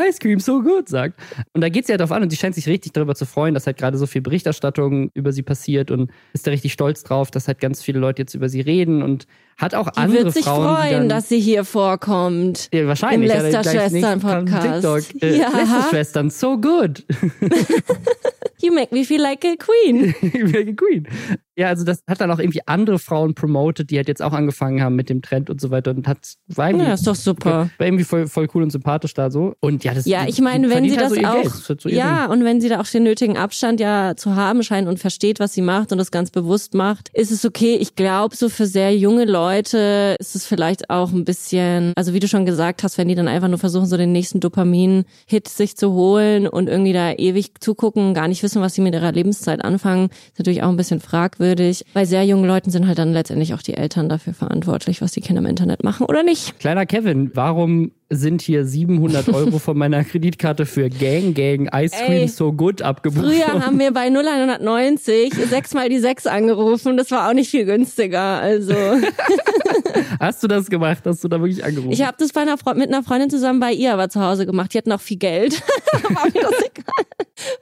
Ice 0.09 0.19
Cream 0.21 0.39
so 0.41 0.63
gut 0.63 0.89
sagt. 0.89 1.19
Und 1.53 1.61
da 1.61 1.69
geht 1.69 1.87
sie 1.87 1.93
halt 1.93 2.01
drauf 2.01 2.13
an 2.13 2.23
und 2.23 2.31
sie 2.31 2.37
scheint 2.37 2.55
sich 2.55 2.67
richtig 2.69 2.93
darüber 2.93 3.15
zu 3.15 3.27
freuen, 3.27 3.55
dass 3.55 3.67
halt 3.67 3.77
gerade 3.79 3.99
so 3.99 4.07
viel 4.07 4.23
Berichterstattung 4.23 5.11
über 5.15 5.33
sie 5.33 5.43
passiert 5.43 5.91
und 5.91 6.11
ist 6.33 6.47
da 6.47 6.51
richtig 6.51 6.73
stolz 6.73 7.03
drauf, 7.03 7.31
dass 7.31 7.49
halt 7.49 7.61
ganz 7.61 7.83
viele 7.83 7.99
Leute 7.99 8.23
jetzt 8.23 8.35
über 8.35 8.49
sie 8.49 8.61
reden 8.61 9.03
und 9.03 9.27
hat 9.57 9.75
auch 9.75 9.91
Die 9.91 9.97
andere 9.97 10.25
wird 10.25 10.35
sich 10.35 10.45
Frauen, 10.45 10.69
die 10.69 10.75
freuen, 10.83 10.93
dann, 10.93 11.09
dass 11.09 11.29
sie 11.29 11.41
hier 11.41 11.65
vorkommt. 11.65 12.69
ja, 12.73 12.87
wahrscheinlich. 12.87 13.31
im 13.31 13.43
Lester-Schwestern-Podcast. 13.43 15.15
Äh, 15.23 15.39
Ja. 15.39 15.49
Lester-Schwestern, 15.49 16.31
so 16.31 16.59
good. 16.61 17.05
You 18.61 18.73
make 18.73 18.93
me 18.93 19.05
feel 19.05 19.21
like 19.21 19.45
a 19.45 19.55
queen. 19.57 20.15
Mega 20.23 20.73
Queen. 20.73 21.07
Ja, 21.59 21.69
also 21.69 21.85
das 21.85 22.03
hat 22.07 22.21
dann 22.21 22.31
auch 22.31 22.39
irgendwie 22.39 22.61
andere 22.67 22.99
Frauen 22.99 23.35
promoted, 23.35 23.91
die 23.91 23.97
halt 23.97 24.09
jetzt 24.09 24.21
auch 24.21 24.33
angefangen 24.33 24.83
haben 24.83 24.95
mit 24.95 25.09
dem 25.09 25.23
Trend 25.23 25.49
und 25.49 25.59
so 25.59 25.71
weiter 25.71 25.93
und 25.93 26.07
hat 26.07 26.35
war 26.49 26.69
irgendwie, 26.69 26.87
Ja, 26.87 26.93
ist 26.93 27.07
doch 27.07 27.15
super. 27.15 27.71
war 27.79 27.87
irgendwie 27.87 28.05
voll, 28.05 28.27
voll 28.27 28.47
cool 28.55 28.63
und 28.63 28.71
sympathisch 28.71 29.15
da 29.15 29.31
so. 29.31 29.55
Und 29.61 29.83
ja, 29.83 29.95
das 29.95 30.05
Ja, 30.05 30.27
ich 30.29 30.39
meine, 30.43 30.69
wenn 30.69 30.85
sie 30.85 30.99
halt 30.99 31.11
das 31.11 31.15
so 31.15 31.25
auch. 31.25 31.43
Das 31.45 31.83
so 31.83 31.89
ja, 31.89 32.27
und 32.27 32.45
wenn 32.45 32.61
sie 32.61 32.69
da 32.69 32.81
auch 32.81 32.87
den 32.87 33.05
nötigen 33.05 33.39
Abstand 33.39 33.81
ja 33.81 34.15
zu 34.17 34.37
haben 34.37 34.63
scheint 34.63 34.87
und 34.87 34.99
versteht, 34.99 35.41
was 35.41 35.55
sie 35.55 35.63
macht 35.63 35.93
und 35.93 35.99
das 35.99 36.11
ganz 36.11 36.31
bewusst 36.31 36.75
macht, 36.75 37.09
ist 37.15 37.31
es 37.31 37.45
okay. 37.47 37.77
Ich 37.77 37.97
glaube, 37.97 38.37
so 38.37 38.51
für 38.51 38.67
sehr 38.67 38.95
junge 38.95 39.25
Leute 39.25 40.17
ist 40.21 40.37
es 40.37 40.45
vielleicht 40.45 40.91
auch 40.91 41.11
ein 41.11 41.25
bisschen, 41.25 41.95
also 41.97 42.13
wie 42.13 42.21
du 42.21 42.29
schon 42.29 42.45
gesagt 42.45 42.83
hast, 42.83 42.99
wenn 42.99 43.09
die 43.09 43.15
dann 43.15 43.29
einfach 43.29 43.49
nur 43.49 43.59
versuchen, 43.59 43.87
so 43.87 43.97
den 43.97 44.13
nächsten 44.13 44.41
Dopamin-Hit 44.41 45.49
sich 45.49 45.77
zu 45.77 45.93
holen 45.95 46.47
und 46.47 46.69
irgendwie 46.69 46.93
da 46.93 47.13
ewig 47.13 47.53
zugucken, 47.61 48.13
gar 48.13 48.29
nicht 48.29 48.43
wissen, 48.43 48.61
was 48.61 48.75
sie 48.75 48.83
mit 48.83 48.95
ihrer 48.95 49.13
Lebenszeit 49.13 49.65
anfangen, 49.65 50.11
ist 50.11 50.39
natürlich 50.39 50.63
auch 50.63 50.69
ein 50.69 50.77
bisschen 50.77 51.01
fragwürdig. 51.01 51.46
Bei 51.95 52.05
sehr 52.05 52.25
jungen 52.25 52.45
Leuten 52.47 52.71
sind 52.71 52.87
halt 52.87 52.99
dann 52.99 53.13
letztendlich 53.13 53.55
auch 53.55 53.63
die 53.63 53.75
Eltern 53.75 54.09
dafür 54.09 54.35
verantwortlich, 54.35 55.03
was 55.03 55.13
die 55.13 55.21
Kinder 55.21 55.41
im 55.41 55.47
Internet 55.47 55.85
machen 55.85 56.07
oder 56.07 56.23
nicht. 56.23 56.59
Kleiner 56.59 56.87
Kevin, 56.87 57.31
warum 57.35 57.93
sind 58.09 58.43
hier 58.43 58.65
700 58.65 59.29
Euro 59.31 59.59
von 59.59 59.77
meiner 59.77 60.05
Kreditkarte 60.05 60.67
für 60.67 60.89
Gang 60.89 61.35
Gang 61.35 61.69
Ice 61.75 61.95
Cream 61.97 62.23
Ey, 62.23 62.29
So 62.29 62.53
Good 62.53 62.83
abgebucht. 62.83 63.25
Früher 63.25 63.65
haben 63.65 63.79
wir 63.79 63.93
bei 63.93 64.07
0190 64.07 65.35
sechsmal 65.35 65.89
die 65.89 65.99
sechs 65.99 66.27
angerufen. 66.27 66.97
Das 66.97 67.11
war 67.11 67.29
auch 67.29 67.35
nicht 67.35 67.51
viel 67.51 67.65
günstiger. 67.65 68.41
Also 68.41 68.75
Hast 70.21 70.43
du 70.43 70.49
das 70.49 70.69
gemacht? 70.69 71.03
Hast 71.05 71.23
du 71.25 71.29
da 71.29 71.41
wirklich 71.41 71.65
angerufen? 71.65 71.93
ich 71.93 72.03
habe 72.03 72.17
das 72.19 72.33
bei 72.33 72.43
einer 72.43 72.57
mit 72.75 72.89
einer 72.89 73.03
Freundin 73.03 73.31
zusammen 73.31 73.61
bei 73.61 73.73
ihr 73.73 73.93
aber 73.93 74.09
zu 74.09 74.21
Hause 74.21 74.47
gemacht. 74.47 74.73
Die 74.75 74.79
hatten 74.79 74.93
auch 74.93 75.01
viel 75.01 75.19
Geld. 75.19 75.63
war 76.11 76.27
mir 76.27 76.43
das 76.43 76.61
egal. 76.61 77.07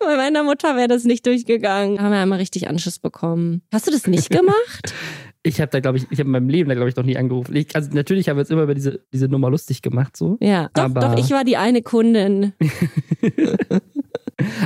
Bei 0.01 0.17
meiner 0.17 0.45
Mutter 0.45 0.77
wäre 0.77 0.89
das 0.89 1.05
nicht 1.05 1.27
durchgegangen. 1.27 1.97
Da 1.97 2.03
haben 2.03 2.13
wir 2.13 2.19
einmal 2.19 2.39
richtig 2.39 2.69
Anschiss 2.69 2.99
bekommen. 2.99 3.63
Hast 3.73 3.87
du 3.87 3.91
das 3.91 4.07
nicht 4.07 4.31
gemacht? 4.31 4.95
Ich 5.47 5.61
habe 5.61 5.71
da, 5.71 5.81
glaube 5.81 5.99
ich, 5.99 6.05
ich 6.11 6.19
habe 6.19 6.27
in 6.27 6.31
meinem 6.33 6.49
Leben 6.49 6.71
da, 6.71 6.75
glaube 6.75 6.89
ich, 6.89 6.97
noch 6.97 7.05
nie 7.05 7.19
angerufen. 7.19 7.55
Ich, 7.55 7.77
also 7.77 7.91
natürlich 7.93 8.29
haben 8.31 8.37
wir 8.37 8.41
jetzt 8.43 8.51
immer 8.51 8.63
über 8.63 8.75
diese, 8.75 9.01
diese 9.13 9.29
Nummer 9.29 9.51
lustig 9.51 9.83
gemacht, 9.83 10.17
so. 10.17 10.39
Ja, 10.41 10.71
doch, 10.73 10.85
Aber- 10.85 11.01
doch, 11.01 11.19
ich 11.19 11.31
war 11.33 11.45
die 11.45 11.59
eine 11.59 11.83
Kundin. 11.83 12.55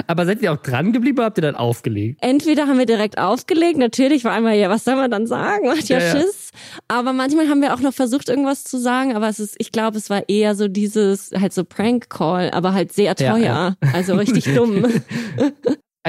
Aber 0.06 0.24
seid 0.24 0.40
ihr 0.40 0.52
auch 0.52 0.56
dran 0.56 0.92
geblieben 0.92 1.18
oder 1.18 1.26
habt 1.26 1.38
ihr 1.38 1.42
dann 1.42 1.54
aufgelegt? 1.56 2.18
Entweder 2.22 2.66
haben 2.68 2.78
wir 2.78 2.86
direkt 2.86 3.18
aufgelegt, 3.18 3.76
natürlich 3.76 4.24
war 4.24 4.32
einmal, 4.32 4.56
ja, 4.56 4.70
was 4.70 4.84
soll 4.84 4.96
man 4.96 5.10
dann 5.10 5.26
sagen? 5.26 5.66
Macht 5.66 5.88
ja, 5.88 5.98
Ja, 5.98 6.04
ja. 6.14 6.20
Schiss. 6.20 6.50
Aber 6.88 7.12
manchmal 7.12 7.48
haben 7.48 7.60
wir 7.60 7.74
auch 7.74 7.80
noch 7.80 7.92
versucht, 7.92 8.28
irgendwas 8.28 8.64
zu 8.64 8.78
sagen, 8.78 9.14
aber 9.14 9.28
es 9.28 9.40
ist, 9.40 9.56
ich 9.58 9.70
glaube, 9.72 9.98
es 9.98 10.08
war 10.10 10.28
eher 10.28 10.54
so 10.54 10.68
dieses, 10.68 11.32
halt 11.38 11.52
so 11.52 11.64
Prank-Call, 11.64 12.50
aber 12.52 12.72
halt 12.72 12.92
sehr 12.92 13.14
Ja, 13.18 13.32
teuer. 13.32 13.38
ja. 13.38 13.74
Also 13.92 14.14
richtig 14.14 14.44
dumm. 14.54 14.86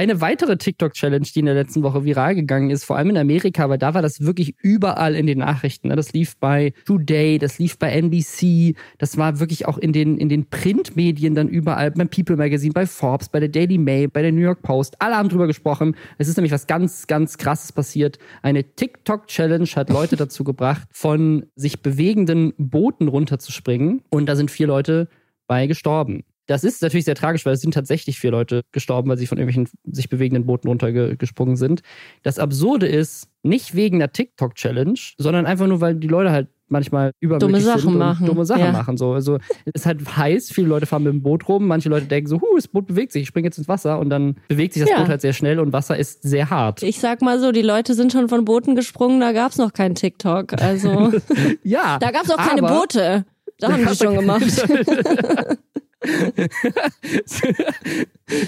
Eine 0.00 0.22
weitere 0.22 0.56
TikTok-Challenge, 0.56 1.26
die 1.34 1.40
in 1.40 1.44
der 1.44 1.54
letzten 1.54 1.82
Woche 1.82 2.06
viral 2.06 2.34
gegangen 2.34 2.70
ist, 2.70 2.84
vor 2.84 2.96
allem 2.96 3.10
in 3.10 3.18
Amerika, 3.18 3.68
weil 3.68 3.76
da 3.76 3.92
war 3.92 4.00
das 4.00 4.22
wirklich 4.22 4.54
überall 4.62 5.14
in 5.14 5.26
den 5.26 5.40
Nachrichten. 5.40 5.88
ne? 5.88 5.94
Das 5.94 6.14
lief 6.14 6.38
bei 6.38 6.72
Today, 6.86 7.38
das 7.38 7.58
lief 7.58 7.78
bei 7.78 7.90
NBC, 7.90 8.76
das 8.96 9.18
war 9.18 9.40
wirklich 9.40 9.68
auch 9.68 9.76
in 9.76 9.92
den, 9.92 10.16
in 10.16 10.30
den 10.30 10.46
Printmedien 10.48 11.34
dann 11.34 11.48
überall, 11.48 11.90
beim 11.90 12.08
People 12.08 12.38
Magazine, 12.38 12.72
bei 12.72 12.86
Forbes, 12.86 13.28
bei 13.28 13.40
der 13.40 13.50
Daily 13.50 13.76
Mail, 13.76 14.08
bei 14.08 14.22
der 14.22 14.32
New 14.32 14.40
York 14.40 14.62
Post. 14.62 14.96
Alle 15.02 15.16
haben 15.16 15.28
drüber 15.28 15.46
gesprochen. 15.46 15.94
Es 16.16 16.28
ist 16.28 16.38
nämlich 16.38 16.52
was 16.52 16.66
ganz, 16.66 17.06
ganz 17.06 17.36
krasses 17.36 17.70
passiert. 17.70 18.18
Eine 18.40 18.64
TikTok-Challenge 18.64 19.68
hat 19.76 19.90
Leute 19.90 20.16
dazu 20.16 20.44
gebracht, 20.44 20.88
von 20.92 21.44
sich 21.56 21.82
bewegenden 21.82 22.54
Booten 22.56 23.06
runterzuspringen. 23.06 24.00
Und 24.08 24.30
da 24.30 24.36
sind 24.36 24.50
vier 24.50 24.66
Leute 24.66 25.08
bei 25.46 25.66
gestorben. 25.66 26.24
Das 26.50 26.64
ist 26.64 26.82
natürlich 26.82 27.04
sehr 27.04 27.14
tragisch, 27.14 27.46
weil 27.46 27.52
es 27.54 27.60
sind 27.60 27.72
tatsächlich 27.74 28.18
vier 28.18 28.32
Leute 28.32 28.62
gestorben, 28.72 29.08
weil 29.08 29.18
sie 29.18 29.28
von 29.28 29.38
irgendwelchen 29.38 29.72
sich 29.84 30.08
bewegenden 30.08 30.46
Booten 30.46 30.66
runtergesprungen 30.66 31.54
sind. 31.54 31.82
Das 32.24 32.40
Absurde 32.40 32.88
ist, 32.88 33.28
nicht 33.44 33.76
wegen 33.76 33.98
einer 34.02 34.10
TikTok-Challenge, 34.10 34.98
sondern 35.16 35.46
einfach 35.46 35.68
nur, 35.68 35.80
weil 35.80 35.94
die 35.94 36.08
Leute 36.08 36.32
halt 36.32 36.48
manchmal 36.66 37.12
übermütig 37.20 37.64
Sachen 37.64 37.80
sind 37.80 37.92
und 37.92 37.98
machen. 37.98 38.26
dumme 38.26 38.44
Sachen 38.44 38.62
Ja. 38.64 38.72
machen. 38.72 38.96
So. 38.96 39.12
Also 39.12 39.38
es 39.64 39.82
ist 39.82 39.86
halt 39.86 40.16
heiß, 40.16 40.50
viele 40.50 40.66
Leute 40.66 40.86
fahren 40.86 41.04
mit 41.04 41.12
dem 41.12 41.22
Boot 41.22 41.48
rum, 41.48 41.68
manche 41.68 41.88
Leute 41.88 42.06
denken 42.06 42.28
so, 42.28 42.40
huh, 42.40 42.56
das 42.56 42.66
Boot 42.66 42.86
bewegt 42.88 43.12
sich, 43.12 43.22
ich 43.22 43.28
springe 43.28 43.46
jetzt 43.46 43.58
ins 43.58 43.68
Wasser 43.68 44.00
und 44.00 44.10
dann 44.10 44.34
bewegt 44.48 44.74
sich 44.74 44.82
das 44.82 44.90
Ja. 44.90 44.98
Boot 44.98 45.08
halt 45.08 45.20
sehr 45.20 45.32
schnell 45.32 45.60
und 45.60 45.72
Wasser 45.72 45.96
ist 45.96 46.22
sehr 46.24 46.50
hart. 46.50 46.82
Ich 46.82 46.98
sag 46.98 47.22
mal 47.22 47.38
so, 47.38 47.52
die 47.52 47.62
Leute 47.62 47.94
sind 47.94 48.10
schon 48.12 48.28
von 48.28 48.44
Booten 48.44 48.74
gesprungen, 48.74 49.20
da 49.20 49.30
gab's 49.30 49.56
noch 49.56 49.72
kein 49.72 49.94
TikTok. 49.94 50.60
Also 50.60 51.12
Ja. 51.62 51.98
da 52.00 52.10
gab's 52.10 52.28
auch 52.30 52.36
keine 52.36 52.62
Boote. 52.62 53.24
Da 53.58 53.68
haben 53.72 53.78
die 53.78 53.84
gab's 53.84 53.98
schon 54.02 54.14
gemacht. 54.16 54.42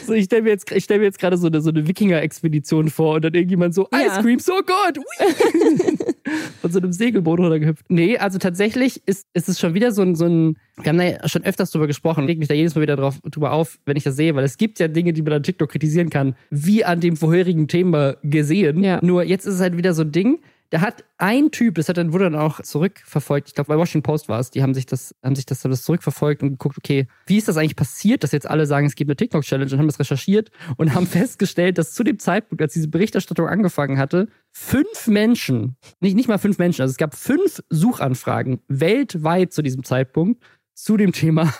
so, 0.06 0.12
ich 0.14 0.24
stelle 0.24 0.42
mir 0.42 0.50
jetzt, 0.50 0.70
ich 0.72 0.84
stell 0.84 0.98
mir 0.98 1.04
jetzt 1.04 1.18
gerade 1.18 1.36
so 1.36 1.48
eine, 1.48 1.60
so 1.60 1.70
eine 1.70 1.86
Wikinger-Expedition 1.86 2.88
vor 2.88 3.16
und 3.16 3.24
dann 3.24 3.34
irgendjemand 3.34 3.74
so, 3.74 3.88
Ja. 3.92 4.06
Ice 4.06 4.22
Cream, 4.22 4.38
so! 4.38 4.54
Ui. 4.54 4.62
Von 6.60 6.70
so 6.72 6.78
einem 6.78 6.92
Segelboot 6.92 7.40
runtergehüpft. 7.40 7.86
Nee, 7.90 8.16
also 8.16 8.38
tatsächlich 8.38 9.02
ist, 9.06 9.26
ist 9.34 9.48
es 9.48 9.58
schon 9.60 9.74
wieder 9.74 9.92
so 9.92 10.02
ein, 10.02 10.14
so 10.14 10.24
ein, 10.26 10.56
wir 10.76 10.88
haben 10.88 10.98
da 10.98 11.04
ja 11.04 11.28
schon 11.28 11.44
öfters 11.44 11.70
drüber 11.70 11.86
gesprochen, 11.86 12.26
leg 12.26 12.38
mich 12.38 12.48
da 12.48 12.54
jedes 12.54 12.74
Mal 12.74 12.82
wieder 12.82 12.96
drauf, 12.96 13.18
drüber 13.30 13.52
auf, 13.52 13.78
wenn 13.84 13.96
ich 13.96 14.04
das 14.04 14.16
sehe, 14.16 14.34
weil 14.34 14.44
es 14.44 14.56
gibt 14.56 14.78
ja 14.78 14.88
Dinge, 14.88 15.12
die 15.12 15.20
man 15.22 15.34
an 15.34 15.42
TikTok 15.42 15.70
kritisieren 15.70 16.10
kann, 16.10 16.36
wie 16.50 16.84
an 16.84 17.00
dem 17.00 17.16
vorherigen 17.16 17.68
Thema 17.68 18.16
gesehen. 18.22 18.82
Ja. 18.82 19.00
Nur 19.02 19.24
jetzt 19.24 19.46
ist 19.46 19.54
es 19.56 19.60
halt 19.60 19.76
wieder 19.76 19.92
so 19.94 20.02
ein 20.02 20.12
Ding, 20.12 20.38
da 20.72 20.80
hat 20.80 21.04
ein 21.18 21.50
Typ, 21.50 21.74
das 21.74 21.90
hat 21.90 21.98
dann 21.98 22.14
wurde 22.14 22.24
dann 22.24 22.34
auch 22.34 22.62
zurückverfolgt, 22.62 23.48
ich 23.48 23.54
glaube 23.54 23.68
bei 23.68 23.76
Washington 23.76 24.02
Post 24.02 24.30
war 24.30 24.40
es, 24.40 24.50
die 24.50 24.62
haben 24.62 24.72
sich 24.72 24.86
das, 24.86 25.14
haben 25.22 25.36
sich 25.36 25.44
das, 25.44 25.60
das 25.60 25.82
zurückverfolgt 25.82 26.42
und 26.42 26.52
geguckt, 26.52 26.78
okay, 26.78 27.08
wie 27.26 27.36
ist 27.36 27.46
das 27.46 27.58
eigentlich 27.58 27.76
passiert, 27.76 28.24
dass 28.24 28.32
jetzt 28.32 28.48
alle 28.48 28.64
sagen, 28.64 28.86
es 28.86 28.94
gibt 28.94 29.10
eine 29.10 29.16
TikTok-Challenge 29.16 29.70
und 29.70 29.78
haben 29.78 29.86
das 29.86 30.00
recherchiert 30.00 30.50
und 30.78 30.94
haben 30.94 31.06
festgestellt, 31.18 31.76
dass 31.76 31.92
zu 31.92 32.02
dem 32.04 32.18
Zeitpunkt, 32.18 32.62
als 32.62 32.72
diese 32.72 32.88
Berichterstattung 32.88 33.48
angefangen 33.48 33.98
hatte, 33.98 34.28
fünf 34.50 35.08
Menschen, 35.08 35.76
nicht, 36.00 36.16
nicht 36.16 36.28
mal 36.28 36.38
fünf 36.38 36.56
Menschen, 36.56 36.80
also 36.80 36.92
es 36.92 36.96
gab 36.96 37.14
fünf 37.14 37.62
Suchanfragen 37.68 38.62
weltweit 38.68 39.52
zu 39.52 39.60
diesem 39.60 39.84
Zeitpunkt 39.84 40.42
zu 40.82 40.96
dem 40.96 41.12
Thema 41.12 41.52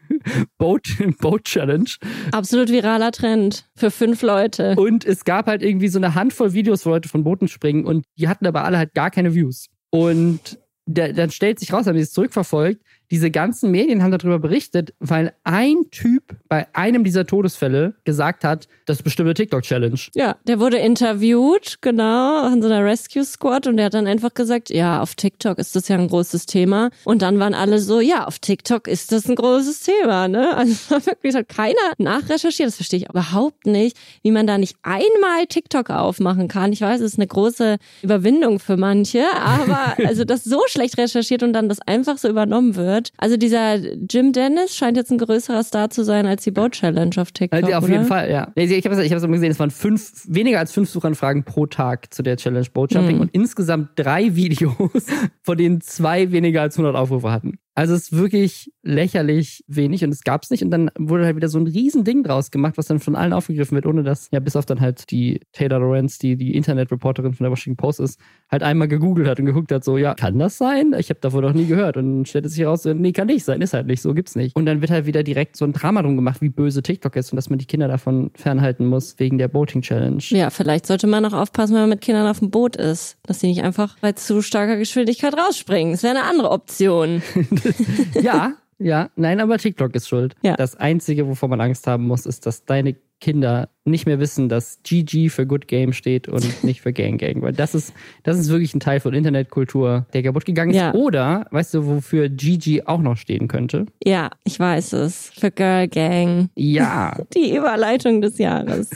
Boat, 0.58 0.88
Boat 1.20 1.44
Challenge. 1.44 1.88
Absolut 2.32 2.70
viraler 2.70 3.12
Trend 3.12 3.68
für 3.76 3.90
fünf 3.90 4.22
Leute. 4.22 4.74
Und 4.76 5.04
es 5.04 5.24
gab 5.24 5.46
halt 5.46 5.62
irgendwie 5.62 5.88
so 5.88 5.98
eine 5.98 6.14
Handvoll 6.14 6.54
Videos, 6.54 6.84
wo 6.84 6.90
Leute 6.90 7.08
von 7.08 7.22
Booten 7.22 7.46
springen 7.46 7.84
und 7.84 8.04
die 8.18 8.28
hatten 8.28 8.46
aber 8.46 8.64
alle 8.64 8.78
halt 8.78 8.92
gar 8.94 9.10
keine 9.10 9.34
Views. 9.34 9.68
Und 9.90 10.58
da, 10.86 11.12
dann 11.12 11.30
stellt 11.30 11.60
sich 11.60 11.72
raus, 11.72 11.86
haben 11.86 11.94
die 11.94 12.02
es 12.02 12.12
zurückverfolgt, 12.12 12.82
diese 13.14 13.30
ganzen 13.30 13.70
Medien 13.70 14.02
haben 14.02 14.10
darüber 14.10 14.40
berichtet, 14.40 14.92
weil 14.98 15.34
ein 15.44 15.76
Typ 15.92 16.34
bei 16.48 16.66
einem 16.72 17.04
dieser 17.04 17.24
Todesfälle 17.24 17.94
gesagt 18.02 18.42
hat, 18.42 18.66
das 18.86 18.96
ist 18.96 19.02
bestimmt 19.04 19.28
eine 19.28 19.34
TikTok-Challenge. 19.34 20.00
Ja, 20.16 20.34
der 20.48 20.58
wurde 20.58 20.78
interviewt, 20.78 21.78
genau, 21.80 22.42
an 22.42 22.60
so 22.60 22.66
einer 22.66 22.84
Rescue 22.84 23.22
Squad 23.24 23.68
und 23.68 23.76
der 23.76 23.86
hat 23.86 23.94
dann 23.94 24.08
einfach 24.08 24.34
gesagt, 24.34 24.68
ja, 24.68 25.00
auf 25.00 25.14
TikTok 25.14 25.58
ist 25.58 25.76
das 25.76 25.86
ja 25.86 25.96
ein 25.96 26.08
großes 26.08 26.46
Thema. 26.46 26.90
Und 27.04 27.22
dann 27.22 27.38
waren 27.38 27.54
alle 27.54 27.78
so, 27.78 28.00
ja, 28.00 28.24
auf 28.24 28.40
TikTok 28.40 28.88
ist 28.88 29.12
das 29.12 29.28
ein 29.28 29.36
großes 29.36 29.82
Thema, 29.82 30.26
ne? 30.26 30.52
Also 30.56 30.74
wirklich 31.06 31.36
hat 31.36 31.48
keiner 31.48 31.92
nachrecherchiert, 31.98 32.66
das 32.66 32.74
verstehe 32.74 32.98
ich 32.98 33.08
überhaupt 33.08 33.64
nicht, 33.64 33.96
wie 34.24 34.32
man 34.32 34.48
da 34.48 34.58
nicht 34.58 34.76
einmal 34.82 35.46
TikTok 35.48 35.90
aufmachen 35.90 36.48
kann. 36.48 36.72
Ich 36.72 36.80
weiß, 36.80 37.00
es 37.00 37.12
ist 37.12 37.18
eine 37.20 37.28
große 37.28 37.76
Überwindung 38.02 38.58
für 38.58 38.76
manche, 38.76 39.22
aber 39.36 39.94
also 40.04 40.24
das 40.24 40.42
so 40.42 40.62
schlecht 40.66 40.98
recherchiert 40.98 41.44
und 41.44 41.52
dann 41.52 41.68
das 41.68 41.78
einfach 41.80 42.18
so 42.18 42.28
übernommen 42.28 42.74
wird. 42.74 43.03
Also 43.18 43.36
dieser 43.36 43.76
Jim 44.10 44.32
Dennis 44.32 44.76
scheint 44.76 44.96
jetzt 44.96 45.10
ein 45.10 45.18
größerer 45.18 45.62
Star 45.62 45.90
zu 45.90 46.04
sein 46.04 46.26
als 46.26 46.44
die 46.44 46.50
Boat 46.50 46.72
Challenge 46.72 47.10
auf 47.18 47.32
TikTok. 47.32 47.62
Also 47.62 47.74
auf 47.76 47.84
oder? 47.84 47.92
jeden 47.92 48.04
Fall, 48.06 48.30
ja. 48.30 48.52
Ich 48.54 48.84
habe 48.84 48.94
es 48.94 49.00
ich 49.04 49.12
hab's 49.12 49.22
immer 49.22 49.34
gesehen, 49.34 49.50
es 49.50 49.58
waren 49.58 49.70
fünf, 49.70 50.24
weniger 50.28 50.58
als 50.58 50.72
fünf 50.72 50.88
Suchanfragen 50.90 51.44
pro 51.44 51.66
Tag 51.66 52.12
zu 52.12 52.22
der 52.22 52.36
Challenge 52.36 52.66
Boat 52.72 52.92
Jumping 52.94 53.16
Mhm. 53.16 53.22
und 53.22 53.30
insgesamt 53.34 53.90
drei 53.96 54.34
Videos, 54.36 55.06
von 55.42 55.56
denen 55.58 55.80
zwei 55.80 56.30
weniger 56.32 56.62
als 56.62 56.76
100 56.78 56.96
Aufrufe 56.96 57.30
hatten. 57.30 57.58
Also 57.74 57.94
es 57.94 58.04
ist 58.04 58.16
wirklich 58.16 58.72
lächerlich 58.82 59.64
wenig 59.66 60.04
und 60.04 60.10
es 60.10 60.22
gab's 60.22 60.50
nicht 60.50 60.62
und 60.62 60.70
dann 60.70 60.90
wurde 60.98 61.24
halt 61.24 61.36
wieder 61.36 61.48
so 61.48 61.58
ein 61.58 61.66
riesen 61.66 62.04
Ding 62.04 62.22
draus 62.22 62.50
gemacht, 62.50 62.76
was 62.76 62.86
dann 62.86 63.00
von 63.00 63.16
allen 63.16 63.32
aufgegriffen 63.32 63.74
wird, 63.74 63.86
ohne 63.86 64.04
dass, 64.04 64.28
ja, 64.30 64.40
bis 64.40 64.54
auf 64.54 64.64
dann 64.64 64.80
halt 64.80 65.10
die 65.10 65.40
Taylor 65.52 65.80
Lorenz, 65.80 66.18
die 66.18 66.36
die 66.36 66.54
Internetreporterin 66.54 67.34
von 67.34 67.44
der 67.44 67.50
Washington 67.50 67.76
Post 67.76 68.00
ist, 68.00 68.20
halt 68.50 68.62
einmal 68.62 68.86
gegoogelt 68.86 69.26
hat 69.26 69.40
und 69.40 69.46
geguckt 69.46 69.72
hat, 69.72 69.82
so, 69.82 69.98
ja, 69.98 70.14
kann 70.14 70.38
das 70.38 70.58
sein? 70.58 70.94
Ich 70.98 71.10
habe 71.10 71.20
davon 71.20 71.42
noch 71.42 71.52
nie 71.52 71.66
gehört 71.66 71.96
und 71.96 72.28
stellt 72.28 72.46
es 72.46 72.52
sich 72.52 72.62
heraus, 72.62 72.84
so, 72.84 72.92
nee, 72.92 73.12
kann 73.12 73.26
nicht 73.26 73.44
sein, 73.44 73.60
ist 73.60 73.74
halt 73.74 73.86
nicht, 73.86 74.02
so 74.02 74.14
gibt's 74.14 74.36
nicht. 74.36 74.54
Und 74.54 74.66
dann 74.66 74.80
wird 74.80 74.90
halt 74.90 75.06
wieder 75.06 75.24
direkt 75.24 75.56
so 75.56 75.64
ein 75.64 75.72
Drama 75.72 76.02
drum 76.02 76.16
gemacht, 76.16 76.40
wie 76.40 76.50
böse 76.50 76.82
TikTok 76.82 77.16
ist 77.16 77.32
und 77.32 77.36
dass 77.36 77.50
man 77.50 77.58
die 77.58 77.66
Kinder 77.66 77.88
davon 77.88 78.30
fernhalten 78.34 78.86
muss, 78.86 79.18
wegen 79.18 79.38
der 79.38 79.48
Boating 79.48 79.82
Challenge. 79.82 80.22
Ja, 80.28 80.50
vielleicht 80.50 80.86
sollte 80.86 81.06
man 81.06 81.24
auch 81.24 81.32
aufpassen, 81.32 81.74
wenn 81.74 81.82
man 81.82 81.90
mit 81.90 82.02
Kindern 82.02 82.28
auf 82.28 82.38
dem 82.38 82.50
Boot 82.50 82.76
ist, 82.76 83.16
dass 83.24 83.40
sie 83.40 83.48
nicht 83.48 83.62
einfach 83.62 83.98
bei 84.00 84.12
zu 84.12 84.42
starker 84.42 84.76
Geschwindigkeit 84.76 85.34
rausspringen. 85.36 85.92
Das 85.92 86.02
wäre 86.02 86.16
eine 86.16 86.24
andere 86.24 86.50
Option. 86.50 87.22
ja, 88.20 88.54
ja, 88.78 89.10
nein, 89.16 89.40
aber 89.40 89.58
TikTok 89.58 89.94
ist 89.94 90.08
schuld. 90.08 90.34
Ja. 90.42 90.56
Das 90.56 90.76
Einzige, 90.76 91.26
wovor 91.26 91.48
man 91.48 91.60
Angst 91.60 91.86
haben 91.86 92.06
muss, 92.06 92.26
ist, 92.26 92.46
dass 92.46 92.64
deine 92.64 92.96
Kinder 93.20 93.70
nicht 93.84 94.04
mehr 94.04 94.18
wissen, 94.18 94.48
dass 94.48 94.80
GG 94.82 95.30
für 95.30 95.46
Good 95.46 95.68
Game 95.68 95.92
steht 95.92 96.28
und 96.28 96.44
nicht 96.64 96.82
für 96.82 96.92
Gang 96.92 97.18
Gang. 97.18 97.40
Weil 97.40 97.52
das 97.52 97.74
ist, 97.74 97.94
das 98.22 98.38
ist 98.38 98.50
wirklich 98.50 98.74
ein 98.74 98.80
Teil 98.80 99.00
von 99.00 99.14
Internetkultur, 99.14 100.06
der 100.12 100.22
kaputt 100.22 100.44
gegangen 100.44 100.72
ist. 100.72 100.76
Ja. 100.76 100.92
Oder, 100.92 101.46
weißt 101.50 101.74
du, 101.74 101.86
wofür 101.86 102.28
GG 102.28 102.82
auch 102.84 103.00
noch 103.00 103.16
stehen 103.16 103.48
könnte? 103.48 103.86
Ja, 104.04 104.30
ich 104.44 104.58
weiß 104.58 104.94
es. 104.94 105.30
Für 105.30 105.50
Girl 105.50 105.88
Gang. 105.88 106.50
Ja. 106.54 107.16
Die 107.34 107.56
Überleitung 107.56 108.20
des 108.20 108.36
Jahres. 108.38 108.90